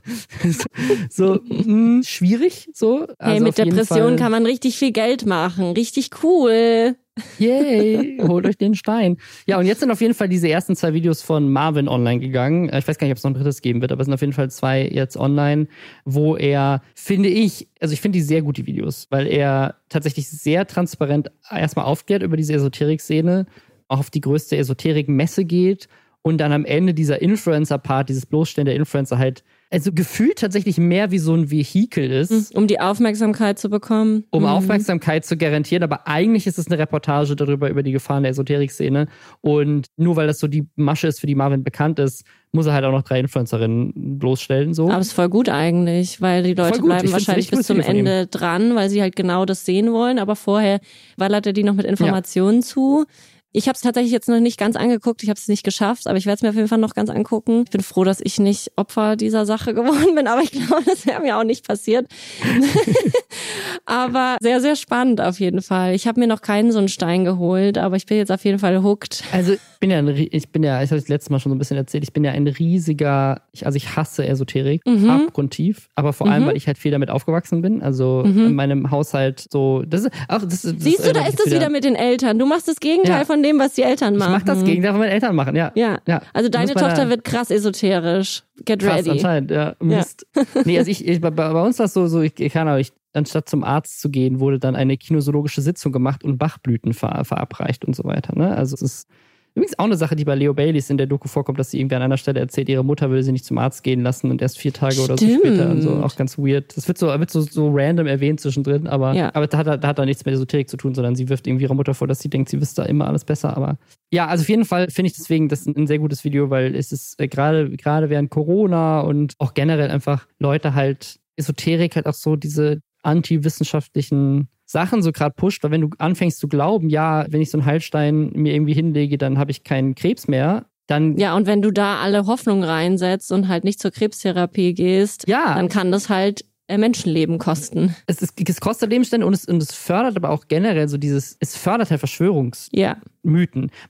so, 1.11 1.41
mh, 1.45 2.03
schwierig, 2.03 2.69
so. 2.75 3.07
Hey, 3.19 3.35
Also 3.35 3.45
mit 3.45 3.53
auf 3.53 3.59
jeden 3.59 3.71
Depressionen 3.71 4.17
kann 4.17 4.33
man 4.33 4.45
richtig 4.45 4.77
viel 4.77 4.93
Geld 4.93 5.25
machen. 5.27 5.73
Richtig 5.73 6.11
cool. 6.23 6.97
Yay, 7.39 8.19
holt 8.23 8.47
euch 8.47 8.57
den 8.57 8.75
Stein. 8.75 9.19
Ja, 9.47 9.59
und 9.59 9.67
jetzt 9.67 9.81
sind 9.81 9.91
auf 9.91 10.01
jeden 10.01 10.15
Fall 10.15 10.29
diese 10.31 10.49
ersten 10.49 10.75
zwei 10.75 10.95
Videos 10.95 11.21
von 11.21 11.53
Marvin 11.53 11.87
online 11.87 12.21
gegangen. 12.21 12.71
Äh, 12.71 12.79
Ich 12.79 12.89
weiß 12.89 12.97
gar 12.97 13.07
nicht, 13.07 13.13
ob 13.13 13.19
es 13.19 13.25
noch 13.25 13.33
ein 13.33 13.35
drittes 13.35 13.61
geben 13.61 13.83
wird, 13.83 13.93
aber 13.93 14.01
es 14.01 14.07
sind 14.07 14.15
auf 14.15 14.23
jeden 14.23 14.33
Fall 14.33 14.51
zwei 14.51 14.89
jetzt 14.91 15.19
online, 15.19 15.67
wo 16.07 16.37
er, 16.37 16.81
finde 16.95 17.29
ich, 17.29 17.69
also 17.81 17.93
ich 17.93 18.01
finde 18.01 18.19
die 18.19 18.23
sehr 18.23 18.41
gut, 18.41 18.57
die 18.57 18.67
Videos, 18.67 19.09
weil 19.11 19.27
er 19.27 19.77
tatsächlich 19.91 20.29
sehr 20.29 20.67
transparent 20.67 21.31
erstmal 21.51 21.85
aufklärt 21.85 22.23
über 22.23 22.39
diese 22.39 22.55
Esoterik-Szene, 22.55 23.45
auch 23.89 23.99
auf 23.99 24.11
die 24.11 24.23
größte 24.23 24.57
Esoterik-Messe 24.57 25.45
geht 25.45 25.89
und 26.23 26.39
dann 26.39 26.53
am 26.53 26.65
Ende 26.65 26.95
dieser 26.95 27.21
Influencer-Part, 27.21 28.09
dieses 28.09 28.25
Bloßstellen 28.25 28.67
der 28.67 28.77
Influencer 28.77 29.19
halt, 29.19 29.45
also 29.73 29.91
gefühlt 29.93 30.39
tatsächlich 30.39 30.77
mehr 30.77 31.11
wie 31.11 31.19
so 31.19 31.35
ein 31.35 31.51
Vehikel 31.51 32.11
ist 32.11 32.55
Um 32.55 32.67
die 32.67 32.79
Aufmerksamkeit 32.79 33.59
zu 33.59 33.71
bekommen. 33.71 34.25
um 34.31 34.43
Mhm. 34.43 34.49
Aufmerksamkeit 34.49 35.25
zu 35.25 35.37
garantieren, 35.37 35.83
aber 35.83 36.07
eigentlich 36.07 36.47
ist 36.47 36.59
es 36.59 36.67
eine 36.67 36.79
Reportage 36.79 37.35
darüber, 37.37 37.71
über 37.71 37.83
die 37.83 37.93
Gefahren 37.93 38.23
der 38.23 38.31
Esoterik-Szene. 38.33 39.07
Und 39.41 39.87
nur 39.97 40.17
weil 40.17 40.27
das 40.27 40.39
so 40.39 40.47
die 40.47 40.69
Masche 40.77 41.09
ist, 41.09 41.21
für 41.21 41.27
die 41.27 41.35
Marvin 41.35 41.65
bekannt 41.65 41.99
ist, 41.99 42.25
muss 42.53 42.67
er 42.67 42.75
halt 42.75 42.85
auch 42.85 42.93
noch 42.93 43.03
drei 43.03 43.21
Influencerinnen 43.21 44.19
bloßstellen. 44.19 44.75
So. 44.75 44.91
Aber 44.91 44.99
es 44.99 45.09
ist 45.09 45.13
voll 45.15 45.31
gut 45.31 45.49
eigentlich, 45.49 46.21
weil 46.21 46.43
die 46.43 46.55
Leute 46.55 46.83
bleiben 46.83 47.07
Ich 47.07 47.13
wahrscheinlich 47.13 47.51
bis 47.51 47.67
zum. 47.67 47.81
Ende 47.81 48.27
dran, 48.27 48.75
weil 48.77 48.91
sie 48.91 49.01
halt 49.01 49.17
genau 49.17 49.45
das 49.47 49.65
sehen 49.65 49.93
wollen. 49.93 50.19
Aber 50.19 50.37
vorher 50.37 50.81
ballert 51.17 51.47
er 51.47 51.53
die 51.55 51.65
noch 51.65 51.75
mit 51.75 51.87
Informationen 51.87 52.63
zu. 52.63 53.07
Ich 53.55 53.69
habe 53.69 53.77
es 53.77 53.83
tatsächlich 53.83 54.13
jetzt 54.13 54.29
noch 54.29 54.41
nicht 54.41 54.59
ganz 54.59 54.77
angeguckt. 54.77 55.23
Ich 55.23 55.29
habe 55.29 55.39
es 55.39 55.47
nicht 55.49 55.63
geschafft, 55.63 56.07
aber 56.07 56.17
ich 56.17 56.25
werde 56.27 56.37
es 56.37 56.43
mir 56.43 56.49
auf 56.49 56.55
jeden 56.55 56.69
Fall 56.69 56.79
noch 56.79 56.95
ganz 56.95 57.11
angucken. 57.11 57.63
Ich 57.67 57.71
bin 57.71 57.83
froh, 57.83 58.03
dass 58.05 58.21
ich 58.23 58.39
nicht 58.41 58.73
Opfer 58.77 59.17
dieser 59.17 59.45
Sache 59.47 59.75
geworden 59.75 60.15
bin, 60.15 60.27
aber 60.27 60.43
ich 60.43 60.53
glaube, 60.53 60.83
das 60.87 61.07
wäre 61.07 61.21
mir 61.21 61.37
auch 61.39 61.45
nicht 61.45 61.67
passiert. 61.67 62.07
aber 63.87 64.37
sehr, 64.41 64.61
sehr 64.61 64.77
spannend 64.77 65.21
auf 65.21 65.41
jeden 65.41 65.63
Fall. 65.63 65.95
Ich 65.95 66.07
habe 66.07 66.21
mir 66.21 66.27
noch 66.27 66.41
keinen 66.41 66.73
so 66.73 66.79
einen 66.79 66.89
Stein 66.89 67.25
geholt, 67.25 67.79
aber 67.79 67.97
ich 67.97 68.07
bin 68.07 68.17
jetzt 68.17 68.31
auf 68.33 68.45
jeden 68.45 68.59
Fall 68.59 68.83
hooked. 68.83 69.25
Also 69.33 69.53
ich 69.55 69.61
bin 69.81 69.91
ja, 69.91 69.99
ein, 69.99 70.09
ich 70.09 70.49
bin 70.51 70.63
ja, 70.63 70.83
ich 70.83 70.91
habe 70.91 71.01
das 71.01 71.09
letzte 71.09 71.33
Mal 71.33 71.41
schon 71.41 71.51
so 71.51 71.57
ein 71.57 71.59
bisschen 71.59 71.77
erzählt, 71.77 72.05
ich 72.05 72.13
bin 72.13 72.25
ja 72.25 72.33
ein 72.33 72.47
riesiger, 72.47 73.43
ich, 73.53 73.67
also 73.67 73.77
ich 73.77 73.97
hasse 73.97 74.27
Esoterik, 74.27 74.83
Mhm. 74.87 75.11
abgrundtief, 75.11 75.89
aber 75.95 76.13
vor 76.13 76.29
allem, 76.29 76.47
weil 76.47 76.57
ich 76.57 76.67
halt 76.67 76.79
viel 76.79 76.91
damit 76.93 77.11
aufgewachsen 77.11 77.63
bin. 77.63 77.83
Also 77.83 78.23
Mhm. 78.25 78.47
in 78.47 78.55
meinem 78.55 78.91
Haushalt 78.91 79.47
so, 79.51 79.83
das 79.87 80.03
ist 80.03 80.11
auch, 80.29 80.41
das, 80.43 80.63
das 80.63 80.75
Siehst 80.79 81.07
du, 81.07 81.13
da 81.13 81.27
ist 81.27 81.39
das 81.39 81.53
wieder 81.53 81.69
mit 81.69 81.85
den 81.85 81.95
Eltern. 81.95 82.39
Du 82.39 82.47
machst 82.47 82.69
das 82.69 82.77
Gegenteil 82.81 83.21
Ja. 83.21 83.25
von 83.25 83.42
von 83.43 83.51
dem, 83.51 83.59
was 83.59 83.75
die 83.75 83.83
Eltern 83.83 84.17
machen. 84.17 84.33
Ich 84.33 84.39
mach 84.39 84.55
das 84.55 84.65
Gegenteil, 84.65 84.93
was 84.93 84.99
meine 84.99 85.13
Eltern 85.13 85.35
machen, 85.35 85.57
ja. 85.57 85.73
Ja. 85.75 85.99
ja. 86.07 86.23
Also 86.33 86.49
deine 86.49 86.75
Tochter 86.75 87.09
wird 87.09 87.25
krass 87.25 87.51
esoterisch. 87.51 88.43
Get 88.65 88.81
Krass, 88.81 88.99
ready. 88.99 89.11
anscheinend, 89.11 89.51
ja. 89.51 89.75
Mist. 89.81 90.27
Nee, 90.65 90.79
also 90.79 90.91
ich, 90.91 91.07
ich 91.07 91.21
bei, 91.21 91.31
bei 91.31 91.63
uns 91.63 91.79
war 91.79 91.87
es 91.87 91.95
so, 91.95 92.07
so 92.07 92.21
ich, 92.21 92.39
ich 92.39 92.53
kann 92.53 92.69
aber, 92.69 92.79
ich, 92.79 92.93
anstatt 93.13 93.49
zum 93.49 93.65
Arzt 93.65 94.01
zu 94.01 94.11
gehen, 94.11 94.39
wurde 94.39 94.59
dann 94.59 94.77
eine 94.77 94.97
kinosologische 94.97 95.61
Sitzung 95.61 95.91
gemacht 95.91 96.23
und 96.23 96.39
Bachblüten 96.39 96.95
ver, 96.95 97.25
verabreicht 97.25 97.85
und 97.85 97.97
so 97.97 98.05
weiter. 98.05 98.37
Ne? 98.37 98.57
Also 98.57 98.75
es 98.75 98.83
ist 98.83 99.09
übrigens 99.55 99.79
auch 99.79 99.85
eine 99.85 99.97
Sache, 99.97 100.17
die 100.17 100.25
bei 100.25 100.35
Leo 100.35 100.55
Baileys 100.55 100.91
in 100.91 100.97
der 100.97 101.07
Doku 101.07 101.29
vorkommt, 101.29 101.59
dass 101.59 101.71
sie 101.71 101.79
irgendwie 101.81 101.97
an 101.97 102.03
einer 102.03 102.17
Stelle 102.17 102.41
erzählt, 102.41 102.69
ihre 102.69 102.85
Mutter 102.85 103.11
will 103.11 103.23
sie 103.23 103.33
nicht 103.33 103.45
zum 103.45 103.59
Arzt 103.59 103.83
gehen 103.83 104.03
lassen 104.03 104.31
und 104.31 104.41
erst 104.43 104.59
vier 104.59 104.73
Tage 104.73 105.01
oder 105.01 105.19
so 105.19 105.25
Stimmt. 105.27 105.41
später 105.41 105.71
und 105.71 105.83
so. 105.83 105.91
Auch 106.03 106.17
ganz 106.17 106.39
weird. 106.39 106.77
Das 106.77 106.89
wird 106.89 106.99
so, 106.99 107.07
wird 107.09 107.31
so, 107.31 107.41
so 107.43 107.71
random 107.73 108.07
erwähnt 108.07 108.41
zwischendrin, 108.41 108.87
aber, 108.87 109.15
Ja. 109.15 109.35
aber 109.35 109.47
da 109.47 109.59
hat, 109.59 109.67
da 109.83 109.89
hat 109.89 109.99
da 109.99 110.05
nichts 110.05 110.25
mit 110.25 110.35
Esoterik 110.35 110.69
zu 110.69 110.77
tun, 110.77 110.95
sondern 110.95 111.15
sie 111.17 111.29
wirft 111.29 111.47
irgendwie 111.47 111.65
ihrer 111.65 111.75
Mutter 111.75 111.95
vor, 111.95 112.09
dass 112.09 112.21
sie 112.21 112.31
denkt, 112.31 112.49
sie 112.49 112.61
wüsste 112.61 112.83
da 112.83 112.89
immer 112.89 113.07
alles 113.07 113.25
besser. 113.25 113.57
Aber 113.57 113.79
ja, 114.13 114.27
also 114.27 114.43
auf 114.43 114.49
jeden 114.49 114.65
Fall 114.65 114.89
finde 114.91 115.09
ich 115.11 115.17
deswegen 115.17 115.49
das 115.49 115.67
ein, 115.67 115.77
ein 115.77 115.87
sehr 115.87 115.99
gutes 115.99 116.25
Video, 116.25 116.51
weil 116.51 116.75
es 116.75 116.93
ist 116.93 117.21
äh, 117.21 117.29
gerade 117.29 117.71
gerade 117.71 118.11
während 118.11 118.31
Corona 118.31 119.01
und 119.01 119.35
auch 119.39 119.55
generell 119.55 119.91
einfach 119.91 120.27
Leute 120.39 120.75
halt 120.75 121.19
Esoterik 121.37 121.97
halt 121.97 122.07
auch 122.07 122.15
so 122.15 122.37
diese 122.37 122.81
antiwissenschaftlichen 123.03 124.49
Sachen 124.73 125.03
so 125.03 125.13
gerade 125.13 125.35
pusht, 125.37 125.63
weil 125.63 125.71
wenn 125.71 125.83
du 125.83 125.91
anfängst 125.99 126.39
zu 126.39 126.49
glauben, 126.49 126.89
ja, 126.89 127.27
wenn 127.29 127.41
ich 127.41 127.51
so 127.51 127.59
einen 127.59 127.67
Heilstein 127.67 128.31
mir 128.35 128.55
irgendwie 128.55 128.75
hinlege, 128.75 129.19
dann 129.19 129.39
habe 129.39 129.51
ich 129.51 129.65
keinen 129.65 129.95
Krebs 129.95 130.29
mehr, 130.29 130.67
dann 130.87 131.17
Ja, 131.17 131.37
und 131.37 131.47
wenn 131.47 131.63
du 131.63 131.71
da 131.71 132.01
alle 132.01 132.27
Hoffnung 132.27 132.65
reinsetzt 132.65 133.31
und 133.31 133.49
halt 133.49 133.65
nicht 133.65 133.81
zur 133.81 133.91
Krebstherapie 133.91 134.75
gehst, 134.75 135.29
ja, 135.29 135.55
dann 135.55 135.69
kann 135.69 135.93
das 135.93 136.09
halt 136.09 136.45
äh, 136.69 136.79
Menschenleben 136.79 137.39
kosten. 137.39 137.95
es, 138.07 138.23
ist, 138.23 138.35
es 138.49 138.61
kostet 138.61 138.91
Lebensstände 138.91 139.27
und 139.27 139.35
es, 139.35 139.45
und 139.47 139.63
es 139.63 139.75
fördert 139.75 140.17
aber 140.17 140.31
auch 140.31 140.47
generell 140.49 140.89
so 140.89 140.97
dieses, 140.97 141.37
es 141.39 141.57
fördert 141.57 141.91
halt 141.91 142.01
Verschwörungsmythen. 142.01 142.81
Ja, 142.81 142.97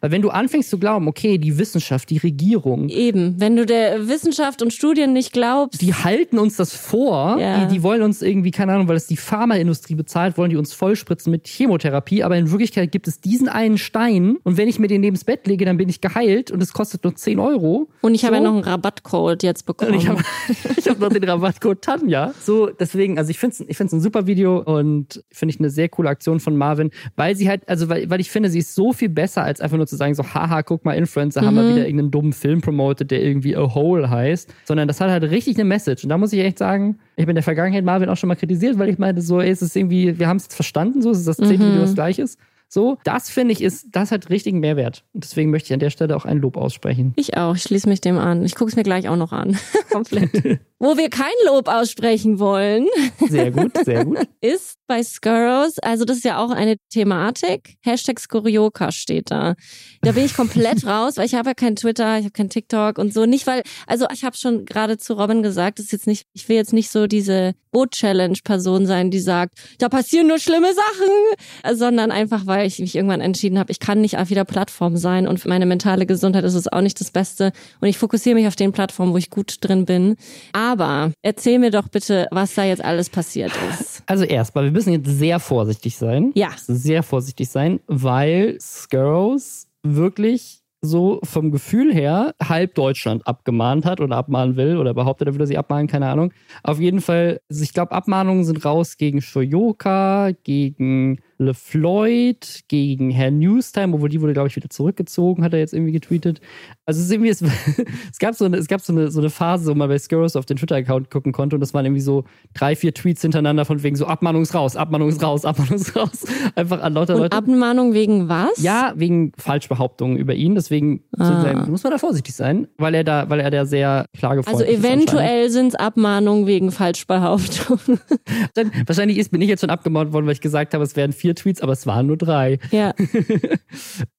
Weil 0.00 0.10
wenn 0.10 0.22
du 0.22 0.30
anfängst 0.30 0.70
zu 0.70 0.78
glauben, 0.78 1.08
okay, 1.08 1.38
die 1.38 1.58
Wissenschaft, 1.58 2.10
die 2.10 2.18
Regierung, 2.18 2.88
eben. 2.88 3.40
Wenn 3.40 3.56
du 3.56 3.64
der 3.66 4.08
Wissenschaft 4.08 4.62
und 4.62 4.72
Studien 4.72 5.12
nicht 5.12 5.32
glaubst, 5.32 5.80
die 5.80 5.94
halten 5.94 6.38
uns 6.38 6.56
das 6.56 6.74
vor. 6.74 7.38
Ja. 7.38 7.64
Die, 7.64 7.74
die 7.74 7.82
wollen 7.82 8.02
uns 8.02 8.22
irgendwie, 8.22 8.50
keine 8.50 8.72
Ahnung, 8.74 8.88
weil 8.88 8.96
es 8.96 9.06
die 9.06 9.16
Pharmaindustrie 9.16 9.94
bezahlt, 9.94 10.36
wollen 10.38 10.50
die 10.50 10.56
uns 10.56 10.72
vollspritzen 10.74 11.30
mit 11.30 11.46
Chemotherapie. 11.46 12.22
Aber 12.24 12.36
in 12.36 12.50
Wirklichkeit 12.50 12.92
gibt 12.92 13.08
es 13.08 13.20
diesen 13.20 13.48
einen 13.48 13.78
Stein 13.78 14.36
und 14.42 14.56
wenn 14.56 14.68
ich 14.68 14.78
mir 14.78 14.88
den 14.88 15.00
neben's 15.00 15.24
Bett 15.24 15.46
lege, 15.46 15.64
dann 15.64 15.76
bin 15.76 15.88
ich 15.88 16.00
geheilt 16.00 16.50
und 16.50 16.62
es 16.62 16.72
kostet 16.72 17.04
nur 17.04 17.14
10 17.14 17.38
Euro. 17.38 17.88
und 18.02 18.14
ich 18.14 18.24
habe 18.24 18.36
So. 18.36 18.42
ja 18.42 18.48
noch 18.48 18.54
einen 18.56 18.64
Rabattcode 18.64 19.42
jetzt 19.42 19.64
bekommen. 19.66 19.92
Und 19.92 19.98
ich 19.98 20.08
habe 20.08 20.22
hab 20.88 20.98
noch 21.00 21.08
den 21.08 21.24
Rabattcode 21.24 21.80
Tanja. 21.82 22.34
So, 22.40 22.66
deswegen, 22.68 23.18
also 23.18 23.30
ich 23.30 23.38
finde 23.38 23.54
es 23.54 23.60
ich 23.68 23.76
find's 23.76 23.92
ein 23.92 24.00
super 24.00 24.26
Video 24.26 24.58
und 24.60 25.24
finde 25.30 25.54
ich 25.54 25.60
eine 25.60 25.70
sehr 25.70 25.88
coole 25.88 26.08
Aktion 26.08 26.40
von 26.40 26.56
Marvin, 26.56 26.90
weil 27.16 27.36
sie 27.36 27.48
halt, 27.48 27.68
also 27.68 27.88
weil, 27.88 28.10
weil 28.10 28.20
ich 28.20 28.30
finde, 28.30 28.50
sie 28.50 28.58
ist 28.58 28.74
so 28.74 28.92
viel 28.92 29.08
besser, 29.08 29.21
als 29.42 29.60
einfach 29.60 29.76
nur 29.76 29.86
zu 29.86 29.96
sagen, 29.96 30.14
so, 30.14 30.24
haha, 30.24 30.62
guck 30.62 30.84
mal, 30.84 30.92
Influencer 30.94 31.42
haben 31.42 31.54
mal 31.54 31.68
wieder 31.68 31.86
irgendeinen 31.86 32.10
dummen 32.10 32.32
Film 32.32 32.60
promotet, 32.60 33.10
der 33.10 33.22
irgendwie 33.22 33.56
A 33.56 33.74
Hole 33.74 34.08
heißt, 34.08 34.52
sondern 34.64 34.88
das 34.88 35.00
hat 35.00 35.10
halt 35.10 35.24
richtig 35.24 35.56
eine 35.56 35.64
Message. 35.64 36.04
Und 36.04 36.10
da 36.10 36.18
muss 36.18 36.32
ich 36.32 36.40
echt 36.40 36.58
sagen, 36.58 36.98
ich 37.16 37.22
habe 37.22 37.30
in 37.32 37.36
der 37.36 37.42
Vergangenheit 37.42 37.84
Marvin 37.84 38.08
auch 38.08 38.16
schon 38.16 38.28
mal 38.28 38.36
kritisiert, 38.36 38.78
weil 38.78 38.88
ich 38.88 38.98
meinte, 38.98 39.22
so, 39.22 39.40
ey, 39.40 39.50
es 39.50 39.62
ist 39.62 39.76
irgendwie, 39.76 40.18
wir 40.18 40.28
haben 40.28 40.36
es 40.38 40.46
verstanden, 40.46 41.02
so, 41.02 41.10
es 41.10 41.18
ist 41.20 41.28
das 41.28 41.36
zehnte 41.36 41.60
Video 41.60 41.80
das 41.80 41.94
gleiches. 41.94 42.36
So, 42.74 42.96
das 43.04 43.28
finde 43.28 43.52
ich 43.52 43.60
ist, 43.60 43.88
das 43.90 44.10
hat 44.12 44.30
richtigen 44.30 44.58
Mehrwert. 44.58 45.04
Und 45.12 45.24
deswegen 45.24 45.50
möchte 45.50 45.66
ich 45.66 45.74
an 45.74 45.80
der 45.80 45.90
Stelle 45.90 46.16
auch 46.16 46.24
ein 46.24 46.38
Lob 46.38 46.56
aussprechen. 46.56 47.12
Ich 47.16 47.36
auch, 47.36 47.54
ich 47.54 47.64
schließe 47.64 47.86
mich 47.86 48.00
dem 48.00 48.16
an. 48.16 48.46
Ich 48.46 48.54
gucke 48.54 48.70
es 48.70 48.76
mir 48.76 48.82
gleich 48.82 49.10
auch 49.10 49.16
noch 49.16 49.32
an. 49.32 49.58
Komplett. 49.90 50.32
Wo 50.78 50.96
wir 50.96 51.10
kein 51.10 51.34
Lob 51.44 51.68
aussprechen 51.68 52.38
wollen, 52.38 52.86
Sehr 53.28 53.50
gut, 53.50 53.76
sehr 53.84 54.06
gut. 54.06 54.26
ist 54.40 54.78
bei 54.86 55.02
Skurrows, 55.02 55.78
also 55.80 56.06
das 56.06 56.16
ist 56.16 56.24
ja 56.24 56.42
auch 56.42 56.50
eine 56.50 56.76
Thematik. 56.90 57.76
Hashtag 57.82 58.18
Skurrioka 58.18 58.90
steht 58.90 59.30
da. 59.30 59.54
Da 60.00 60.12
bin 60.12 60.24
ich 60.24 60.34
komplett 60.34 60.86
raus, 60.86 61.18
weil 61.18 61.26
ich 61.26 61.34
habe 61.34 61.50
ja 61.50 61.54
kein 61.54 61.76
Twitter, 61.76 62.18
ich 62.18 62.24
habe 62.24 62.32
kein 62.32 62.48
TikTok 62.48 62.96
und 62.96 63.12
so. 63.12 63.26
Nicht, 63.26 63.46
weil, 63.46 63.62
also 63.86 64.06
ich 64.12 64.24
habe 64.24 64.36
schon 64.36 64.64
gerade 64.64 64.96
zu 64.96 65.12
Robin 65.12 65.42
gesagt, 65.42 65.78
das 65.78 65.86
ist 65.86 65.92
jetzt 65.92 66.06
nicht, 66.06 66.26
ich 66.32 66.48
will 66.48 66.56
jetzt 66.56 66.72
nicht 66.72 66.90
so 66.90 67.06
diese 67.06 67.52
Boot-Challenge-Person 67.72 68.86
sein, 68.86 69.10
die 69.10 69.18
sagt, 69.18 69.54
da 69.78 69.88
passieren 69.88 70.28
nur 70.28 70.38
schlimme 70.38 70.72
Sachen, 70.72 71.76
sondern 71.76 72.10
einfach, 72.10 72.46
weil 72.46 72.66
ich 72.66 72.78
mich 72.78 72.94
irgendwann 72.94 73.20
entschieden 73.20 73.58
habe, 73.58 73.72
ich 73.72 73.80
kann 73.80 74.00
nicht 74.00 74.18
auf 74.18 74.28
jeder 74.28 74.44
Plattform 74.44 74.96
sein 74.96 75.26
und 75.26 75.40
für 75.40 75.48
meine 75.48 75.66
mentale 75.66 76.06
Gesundheit 76.06 76.44
ist 76.44 76.54
es 76.54 76.68
auch 76.68 76.80
nicht 76.80 77.00
das 77.00 77.10
Beste. 77.10 77.52
Und 77.80 77.88
ich 77.88 77.98
fokussiere 77.98 78.34
mich 78.34 78.46
auf 78.46 78.56
den 78.56 78.72
Plattformen, 78.72 79.12
wo 79.12 79.16
ich 79.16 79.30
gut 79.30 79.56
drin 79.60 79.84
bin. 79.84 80.16
Aber 80.52 81.12
erzähl 81.22 81.58
mir 81.58 81.70
doch 81.70 81.88
bitte, 81.88 82.28
was 82.30 82.54
da 82.54 82.64
jetzt 82.64 82.84
alles 82.84 83.10
passiert 83.10 83.52
ist. 83.70 84.02
Also 84.06 84.24
erstmal, 84.24 84.64
wir 84.64 84.72
müssen 84.72 84.92
jetzt 84.92 85.08
sehr 85.08 85.40
vorsichtig 85.40 85.96
sein. 85.96 86.32
Ja. 86.34 86.50
Sehr 86.66 87.02
vorsichtig 87.02 87.48
sein, 87.48 87.80
weil 87.86 88.58
Skurrows 88.60 89.66
wirklich 89.82 90.61
so 90.82 91.20
vom 91.22 91.52
Gefühl 91.52 91.94
her 91.94 92.34
halb 92.42 92.74
Deutschland 92.74 93.26
abgemahnt 93.26 93.84
hat 93.84 94.00
oder 94.00 94.16
abmahnen 94.16 94.56
will 94.56 94.76
oder 94.76 94.94
behauptet, 94.94 95.28
er 95.28 95.34
würde 95.34 95.46
sie 95.46 95.56
abmahnen, 95.56 95.86
keine 95.86 96.08
Ahnung. 96.08 96.32
Auf 96.64 96.80
jeden 96.80 97.00
Fall, 97.00 97.40
also 97.48 97.62
ich 97.62 97.72
glaube, 97.72 97.92
Abmahnungen 97.92 98.44
sind 98.44 98.64
raus 98.64 98.96
gegen 98.96 99.22
Shoyoka, 99.22 100.32
gegen 100.42 101.20
LeFloid, 101.42 102.60
gegen 102.68 103.10
Herr 103.10 103.30
Newstime, 103.30 103.94
obwohl 103.94 104.08
die 104.08 104.20
wurde, 104.20 104.32
glaube 104.32 104.48
ich, 104.48 104.56
wieder 104.56 104.70
zurückgezogen, 104.70 105.44
hat 105.44 105.52
er 105.52 105.58
jetzt 105.58 105.74
irgendwie 105.74 105.92
getweetet. 105.92 106.40
Also 106.86 107.00
es 107.00 107.06
ist 107.06 107.12
irgendwie, 107.12 107.30
es, 107.30 107.42
es 108.12 108.18
gab 108.18 108.34
so 108.34 108.44
eine, 108.44 108.56
es 108.56 108.66
gab 108.68 108.80
so 108.80 108.92
eine, 108.92 109.10
so 109.10 109.20
eine 109.20 109.30
Phase, 109.30 109.70
wo 109.70 109.74
man 109.74 109.88
bei 109.88 109.98
Skurrows 109.98 110.36
auf 110.36 110.46
den 110.46 110.56
Twitter-Account 110.56 111.10
gucken 111.10 111.32
konnte 111.32 111.56
und 111.56 111.60
das 111.60 111.74
waren 111.74 111.84
irgendwie 111.84 112.00
so 112.00 112.24
drei, 112.54 112.74
vier 112.76 112.94
Tweets 112.94 113.22
hintereinander 113.22 113.64
von 113.64 113.82
wegen 113.82 113.96
so 113.96 114.06
Abmahnung 114.06 114.42
ist 114.42 114.54
raus, 114.54 114.76
Abmahnung 114.76 115.08
ist 115.08 115.22
raus, 115.22 115.44
Abmahnung 115.44 115.74
ist 115.76 115.94
raus. 115.96 116.24
Einfach 116.54 116.82
an 116.82 116.94
lauter 116.94 117.14
Und 117.14 117.20
Leute. 117.22 117.36
Abmahnung 117.36 117.94
wegen 117.94 118.28
was? 118.28 118.60
Ja, 118.62 118.92
wegen 118.96 119.32
Falschbehauptungen 119.38 120.16
über 120.16 120.34
ihn. 120.34 120.54
Deswegen 120.54 121.02
Ah. 121.18 121.66
muss 121.68 121.82
man 121.84 121.92
da 121.92 121.98
vorsichtig 121.98 122.34
sein, 122.34 122.66
weil 122.78 122.94
er 122.94 123.04
da, 123.04 123.28
weil 123.30 123.40
er 123.40 123.50
da 123.50 123.64
sehr 123.64 123.88
Also 123.90 124.08
klagefreundlich 124.18 124.68
ist. 124.70 124.76
anscheinend. 124.84 125.02
eventuell 125.08 125.50
sind 125.50 125.68
es 125.68 125.74
Abmahnungen 125.74 126.46
wegen 126.46 126.70
Falschbehauptung. 126.72 127.78
Dann, 128.54 128.72
wahrscheinlich 128.86 129.18
ist, 129.18 129.30
bin 129.30 129.40
ich 129.40 129.48
jetzt 129.48 129.60
schon 129.60 129.70
abgemahnt 129.70 130.12
worden, 130.12 130.26
weil 130.26 130.32
ich 130.32 130.40
gesagt 130.40 130.74
habe, 130.74 130.82
es 130.84 130.96
wären 130.96 131.12
vier 131.12 131.31
Tweets, 131.34 131.60
aber 131.60 131.72
es 131.72 131.86
waren 131.86 132.06
nur 132.06 132.16
drei. 132.16 132.58
ja. 132.70 132.94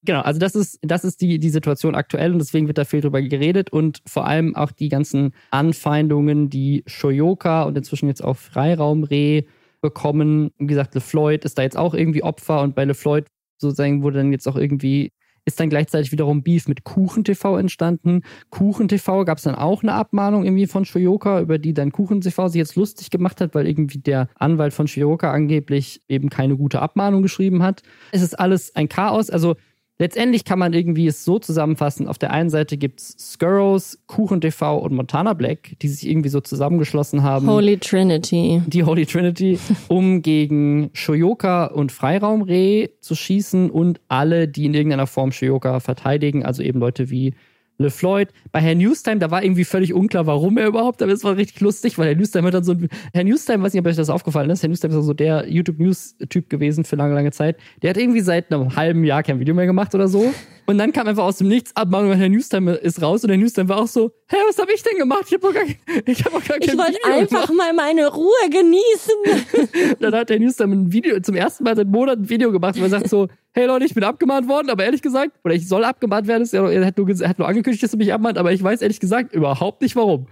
Genau, 0.05 0.22
also 0.22 0.39
das 0.39 0.53
ist, 0.55 0.80
das 0.82 1.05
ist 1.05 1.22
die, 1.22 1.39
die 1.39 1.49
Situation 1.49 1.95
aktuell 1.95 2.34
und 2.34 2.39
deswegen 2.39 2.68
wird 2.68 2.78
da 2.78 2.84
viel 2.84 2.99
drüber 2.99 3.22
geredet 3.22 3.72
und 3.72 4.01
vor 4.05 4.28
allem 4.28 4.53
auch 4.55 4.72
die 4.72 4.89
ganzen 4.89 5.34
Anfeindungen, 5.51 6.49
die 6.49 6.84
Shoyoka 6.88 7.64
und 7.64 7.78
inzwischen 7.78 8.07
jetzt 8.09 8.24
auch 8.24 8.36
Freiraumreh 8.36 9.43
bekommen. 9.82 10.51
Wie 10.57 10.68
gesagt, 10.68 10.95
LeFloid 10.95 11.45
ist 11.45 11.57
da 11.57 11.61
jetzt 11.61 11.78
auch 11.78 11.93
irgendwie 11.93 12.24
Opfer 12.24 12.61
und 12.61 12.76
bei 12.76 12.84
LeFloid 12.84 13.28
sozusagen 13.57 14.03
wurde 14.03 14.18
dann 14.18 14.32
jetzt 14.32 14.47
auch 14.47 14.57
irgendwie 14.57 15.14
ist 15.45 15.59
dann 15.59 15.69
gleichzeitig 15.69 16.11
wiederum 16.11 16.43
Beef 16.43 16.67
mit 16.67 16.83
KuchenTV 16.83 17.57
entstanden. 17.57 18.21
KuchenTV 18.49 19.25
gab 19.25 19.37
es 19.37 19.43
dann 19.43 19.55
auch 19.55 19.83
eine 19.83 19.93
Abmahnung 19.93 20.45
irgendwie 20.45 20.67
von 20.67 20.85
Shoyoka, 20.85 21.41
über 21.41 21.57
die 21.57 21.73
dann 21.73 21.91
KuchenTV 21.91 22.47
sich 22.47 22.59
jetzt 22.59 22.75
lustig 22.75 23.09
gemacht 23.09 23.41
hat, 23.41 23.53
weil 23.55 23.67
irgendwie 23.67 23.99
der 23.99 24.29
Anwalt 24.35 24.73
von 24.73 24.87
Shoyoka 24.87 25.31
angeblich 25.31 26.01
eben 26.07 26.29
keine 26.29 26.55
gute 26.55 26.81
Abmahnung 26.81 27.21
geschrieben 27.21 27.63
hat. 27.63 27.81
Es 28.11 28.21
ist 28.21 28.39
alles 28.39 28.75
ein 28.75 28.89
Chaos. 28.89 29.29
Also 29.29 29.55
letztendlich 30.03 30.43
kann 30.43 30.59
man 30.59 30.73
irgendwie 30.73 31.07
es 31.07 31.23
so 31.23 31.39
zusammenfassen. 31.39 32.09
Auf 32.09 32.17
der 32.17 32.31
einen 32.31 32.49
Seite 32.49 32.75
gibt's 32.75 33.15
Skurrows, 33.17 33.97
KuchenTV 34.07 34.77
und 34.79 34.93
Montana 34.93 35.31
Black, 35.31 35.79
die 35.81 35.87
sich 35.87 36.09
irgendwie 36.09 36.27
so 36.27 36.41
zusammengeschlossen 36.41 37.23
haben 37.23 37.47
Holy 37.47 37.77
Trinity. 37.77 38.61
die 38.67 38.83
Holy 38.83 39.05
Trinity, 39.05 39.57
um 39.87 40.21
gegen 40.21 40.89
Shoyoka 40.91 41.67
und 41.67 41.93
Freiraumreh 41.93 42.89
zu 42.99 43.15
schießen 43.15 43.71
und 43.71 44.01
alle, 44.09 44.49
die 44.49 44.65
in 44.65 44.73
irgendeiner 44.73 45.07
Form 45.07 45.31
Shoyoka 45.31 45.79
verteidigen, 45.79 46.43
also 46.43 46.61
eben 46.61 46.79
Leute 46.79 47.09
wie 47.09 47.33
LeFloid. 47.78 48.30
Bei 48.51 48.59
Herrn 48.59 48.78
Newstime, 48.78 49.19
da 49.19 49.32
war 49.32 49.43
irgendwie 49.43 49.65
völlig 49.65 49.93
unklar, 49.93 50.28
warum 50.28 50.57
er 50.57 50.67
überhaupt, 50.67 51.01
aber 51.01 51.11
es 51.11 51.24
war 51.24 51.38
richtig 51.38 51.61
lustig, 51.61 51.97
weil 51.97 52.07
Herr 52.07 52.15
Newstime 52.15 52.47
hat 52.47 52.53
dann 52.53 52.63
so 52.63 52.74
ein, 52.74 52.89
Herr 53.13 53.24
Newstime, 53.24 53.63
weiß 53.63 53.74
nicht, 53.74 53.82
ob 53.82 53.88
euch 53.88 53.95
das 53.95 54.09
aufgefallen 54.09 54.49
ist, 54.49 54.61
Herr 54.61 54.69
Newstime 54.69 54.97
ist 54.97 55.05
so 55.05 55.13
der 55.13 55.49
YouTube-News-Typ 55.49 56.49
gewesen 56.49 56.84
für 56.84 56.95
lange, 56.95 57.13
lange 57.13 57.32
Zeit. 57.32 57.57
Der 57.82 57.89
hat 57.91 57.97
irgendwie 57.97 58.21
seit 58.21 58.51
einem 58.51 58.76
halben 58.76 59.03
Jahr 59.03 59.24
kein 59.24 59.39
Video 59.39 59.55
mehr 59.55 59.65
gemacht 59.65 59.93
oder 59.95 60.07
so. 60.07 60.34
Und 60.66 60.78
dann 60.78 60.93
kam 60.93 61.07
einfach 61.07 61.24
aus 61.24 61.38
dem 61.38 61.47
Nichts 61.47 61.76
Abmahnung 61.76 62.11
und 62.11 62.18
Herr 62.18 62.30
Newstime 62.30 62.76
ist 62.76 63.01
raus 63.01 63.24
und 63.24 63.30
Herr 63.30 63.38
Newstime 63.38 63.68
war 63.68 63.80
auch 63.80 63.88
so, 63.88 64.11
hä, 64.28 64.38
was 64.47 64.57
habe 64.57 64.72
ich 64.74 64.82
denn 64.82 64.97
gemacht? 64.97 65.26
Ich 65.28 65.34
habe 65.34 65.47
doch 65.47 65.53
gar, 65.53 65.64
ich 66.05 66.26
hab 66.26 66.32
doch 66.32 66.43
gar 66.43 66.57
kein 66.57 66.70
Ich 66.70 66.78
wollte 66.78 67.05
einfach 67.05 67.47
gemacht. 67.47 67.53
mal 67.55 67.74
meine 67.74 68.07
Ruhe 68.07 68.49
genießen. 68.49 69.95
dann 69.99 70.14
hat 70.14 70.30
der 70.30 70.39
Newstime 70.39 70.74
ein 70.74 70.91
Video, 70.91 71.20
zum 71.20 71.36
ersten 71.36 71.64
Mal 71.64 71.76
seit 71.76 71.88
Monaten 71.88 72.24
ein 72.24 72.30
Video 72.30 72.51
gemacht, 72.51 72.80
wo 72.80 72.84
er 72.84 72.89
sagt 72.89 73.09
so, 73.09 73.28
hey 73.51 73.68
Leute, 73.68 73.86
ich 73.86 73.93
bin 73.93 74.03
abgemahnt 74.03 74.47
worden, 74.47 74.70
aber 74.70 74.84
ehrlich 74.84 75.01
gesagt, 75.01 75.34
oder 75.43 75.53
ich 75.53 75.68
soll 75.68 75.84
abgemahnt 75.84 76.28
werden, 76.28 76.43
ist 76.43 76.53
ja, 76.53 76.68
er 76.68 76.86
hat 76.86 76.97
nur, 76.97 77.09
er 77.09 77.30
hat 77.30 77.39
nur 77.39 77.47
angekündigt, 77.47 77.84
dass 77.84 77.93
er 77.93 77.97
mich 77.97 78.14
abmahnt, 78.14 78.38
aber 78.38 78.51
ich 78.51 78.64
weiß 78.64 78.82
ehrlich 78.82 78.99
gesagt 78.99 79.34
überhaupt 79.34 79.82
nicht 79.82 79.95
warum. 79.95 80.28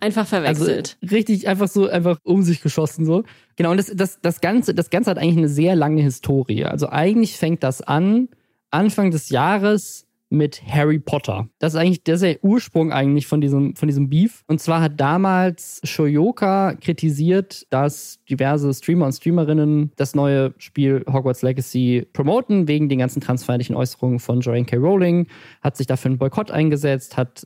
Einfach 0.00 0.26
verwechselt. 0.26 0.96
Also 1.02 1.14
richtig 1.14 1.48
einfach 1.48 1.68
so, 1.68 1.88
einfach 1.88 2.18
um 2.24 2.42
sich 2.42 2.62
geschossen 2.62 3.04
so. 3.04 3.24
Genau, 3.56 3.70
und 3.70 3.76
das, 3.76 3.92
das, 3.94 4.20
das 4.20 4.40
Ganze, 4.40 4.74
das 4.74 4.90
Ganze 4.90 5.10
hat 5.10 5.18
eigentlich 5.18 5.38
eine 5.38 5.48
sehr 5.48 5.76
lange 5.76 6.02
Historie. 6.02 6.64
Also 6.64 6.88
eigentlich 6.88 7.36
fängt 7.36 7.62
das 7.62 7.82
an, 7.82 8.28
Anfang 8.70 9.10
des 9.10 9.30
Jahres 9.30 10.06
mit 10.28 10.62
Harry 10.66 10.98
Potter. 10.98 11.48
Das 11.58 11.74
ist 11.74 11.80
eigentlich 11.80 12.02
der, 12.02 12.16
Ursprung 12.42 12.92
eigentlich 12.92 13.26
von 13.26 13.40
diesem, 13.40 13.76
von 13.76 13.86
diesem 13.86 14.08
Beef. 14.08 14.42
Und 14.48 14.60
zwar 14.60 14.80
hat 14.80 15.00
damals 15.00 15.80
Shoyoka 15.84 16.74
kritisiert, 16.74 17.66
dass 17.70 18.18
diverse 18.28 18.72
Streamer 18.74 19.06
und 19.06 19.12
Streamerinnen 19.12 19.92
das 19.96 20.14
neue 20.14 20.54
Spiel 20.58 21.04
Hogwarts 21.10 21.42
Legacy 21.42 22.06
promoten, 22.12 22.66
wegen 22.66 22.88
den 22.88 22.98
ganzen 22.98 23.20
transfeindlichen 23.20 23.76
Äußerungen 23.76 24.18
von 24.18 24.40
Joanne 24.40 24.64
K. 24.64 24.76
Rowling, 24.76 25.28
hat 25.62 25.76
sich 25.76 25.86
dafür 25.86 26.10
einen 26.10 26.18
Boykott 26.18 26.50
eingesetzt, 26.50 27.16
hat 27.16 27.44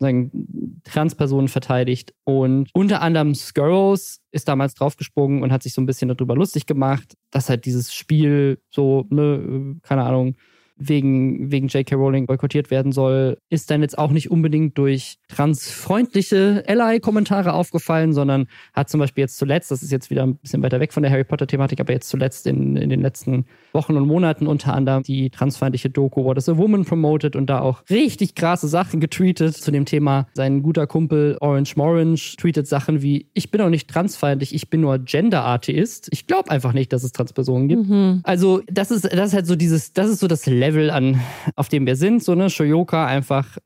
Transpersonen 0.84 1.48
verteidigt 1.48 2.14
und 2.24 2.70
unter 2.72 3.02
anderem 3.02 3.34
Skurrows 3.34 4.20
ist 4.30 4.48
damals 4.48 4.74
draufgesprungen 4.74 5.42
und 5.42 5.52
hat 5.52 5.62
sich 5.62 5.74
so 5.74 5.82
ein 5.82 5.86
bisschen 5.86 6.08
darüber 6.08 6.34
lustig 6.34 6.66
gemacht, 6.66 7.14
dass 7.30 7.50
halt 7.50 7.66
dieses 7.66 7.92
Spiel 7.92 8.60
so, 8.70 9.06
ne, 9.10 9.76
keine 9.82 10.04
Ahnung, 10.04 10.36
wegen, 10.80 11.52
wegen 11.52 11.68
J.K. 11.68 11.94
Rowling 11.94 12.26
boykottiert 12.26 12.70
werden 12.70 12.92
soll, 12.92 13.38
ist 13.50 13.70
dann 13.70 13.82
jetzt 13.82 13.98
auch 13.98 14.10
nicht 14.10 14.30
unbedingt 14.30 14.76
durch 14.78 15.16
transfreundliche 15.28 16.64
Ally-Kommentare 16.66 17.52
aufgefallen, 17.52 18.12
sondern 18.12 18.46
hat 18.72 18.88
zum 18.88 19.00
Beispiel 19.00 19.22
jetzt 19.22 19.36
zuletzt, 19.36 19.70
das 19.70 19.82
ist 19.82 19.92
jetzt 19.92 20.10
wieder 20.10 20.22
ein 20.22 20.36
bisschen 20.36 20.62
weiter 20.62 20.80
weg 20.80 20.92
von 20.92 21.02
der 21.02 21.12
Harry 21.12 21.24
Potter-Thematik, 21.24 21.80
aber 21.80 21.92
jetzt 21.92 22.08
zuletzt 22.08 22.46
in, 22.46 22.76
in 22.76 22.88
den 22.88 23.00
letzten 23.00 23.44
Wochen 23.72 23.96
und 23.96 24.06
Monaten 24.06 24.46
unter 24.46 24.74
anderem 24.74 25.02
die 25.02 25.30
transfeindliche 25.30 25.90
Doku 25.90 26.24
What 26.24 26.38
is 26.38 26.48
a 26.48 26.56
Woman 26.56 26.84
promoted 26.84 27.36
und 27.36 27.48
da 27.48 27.60
auch 27.60 27.82
richtig 27.90 28.34
krasse 28.34 28.68
Sachen 28.68 29.00
getweetet 29.00 29.54
zu 29.54 29.70
dem 29.70 29.84
Thema. 29.84 30.26
Sein 30.34 30.62
guter 30.62 30.86
Kumpel 30.86 31.36
Orange 31.40 31.76
Morange 31.76 32.36
tweetet 32.38 32.66
Sachen 32.66 33.02
wie, 33.02 33.28
ich 33.34 33.50
bin 33.50 33.60
auch 33.60 33.68
nicht 33.68 33.88
transfeindlich, 33.88 34.54
ich 34.54 34.70
bin 34.70 34.80
nur 34.80 34.98
Gender-Atheist. 34.98 36.08
Ich 36.10 36.26
glaube 36.26 36.50
einfach 36.50 36.72
nicht, 36.72 36.92
dass 36.92 37.04
es 37.04 37.12
Transpersonen 37.12 37.68
gibt. 37.68 37.88
Mhm. 37.88 38.20
Also 38.22 38.62
das 38.66 38.90
ist, 38.90 39.04
das 39.04 39.28
ist 39.28 39.34
halt 39.34 39.46
so 39.46 39.56
dieses, 39.56 39.92
das 39.92 40.08
ist 40.08 40.20
so 40.20 40.26
das 40.26 40.46
Level 40.46 40.69
an, 40.90 41.20
auf 41.56 41.68
dem 41.68 41.86
wir 41.86 41.96
sind. 41.96 42.22
So 42.22 42.32
eine 42.32 42.50
Shoyoka 42.50 43.06
einfach 43.06 43.58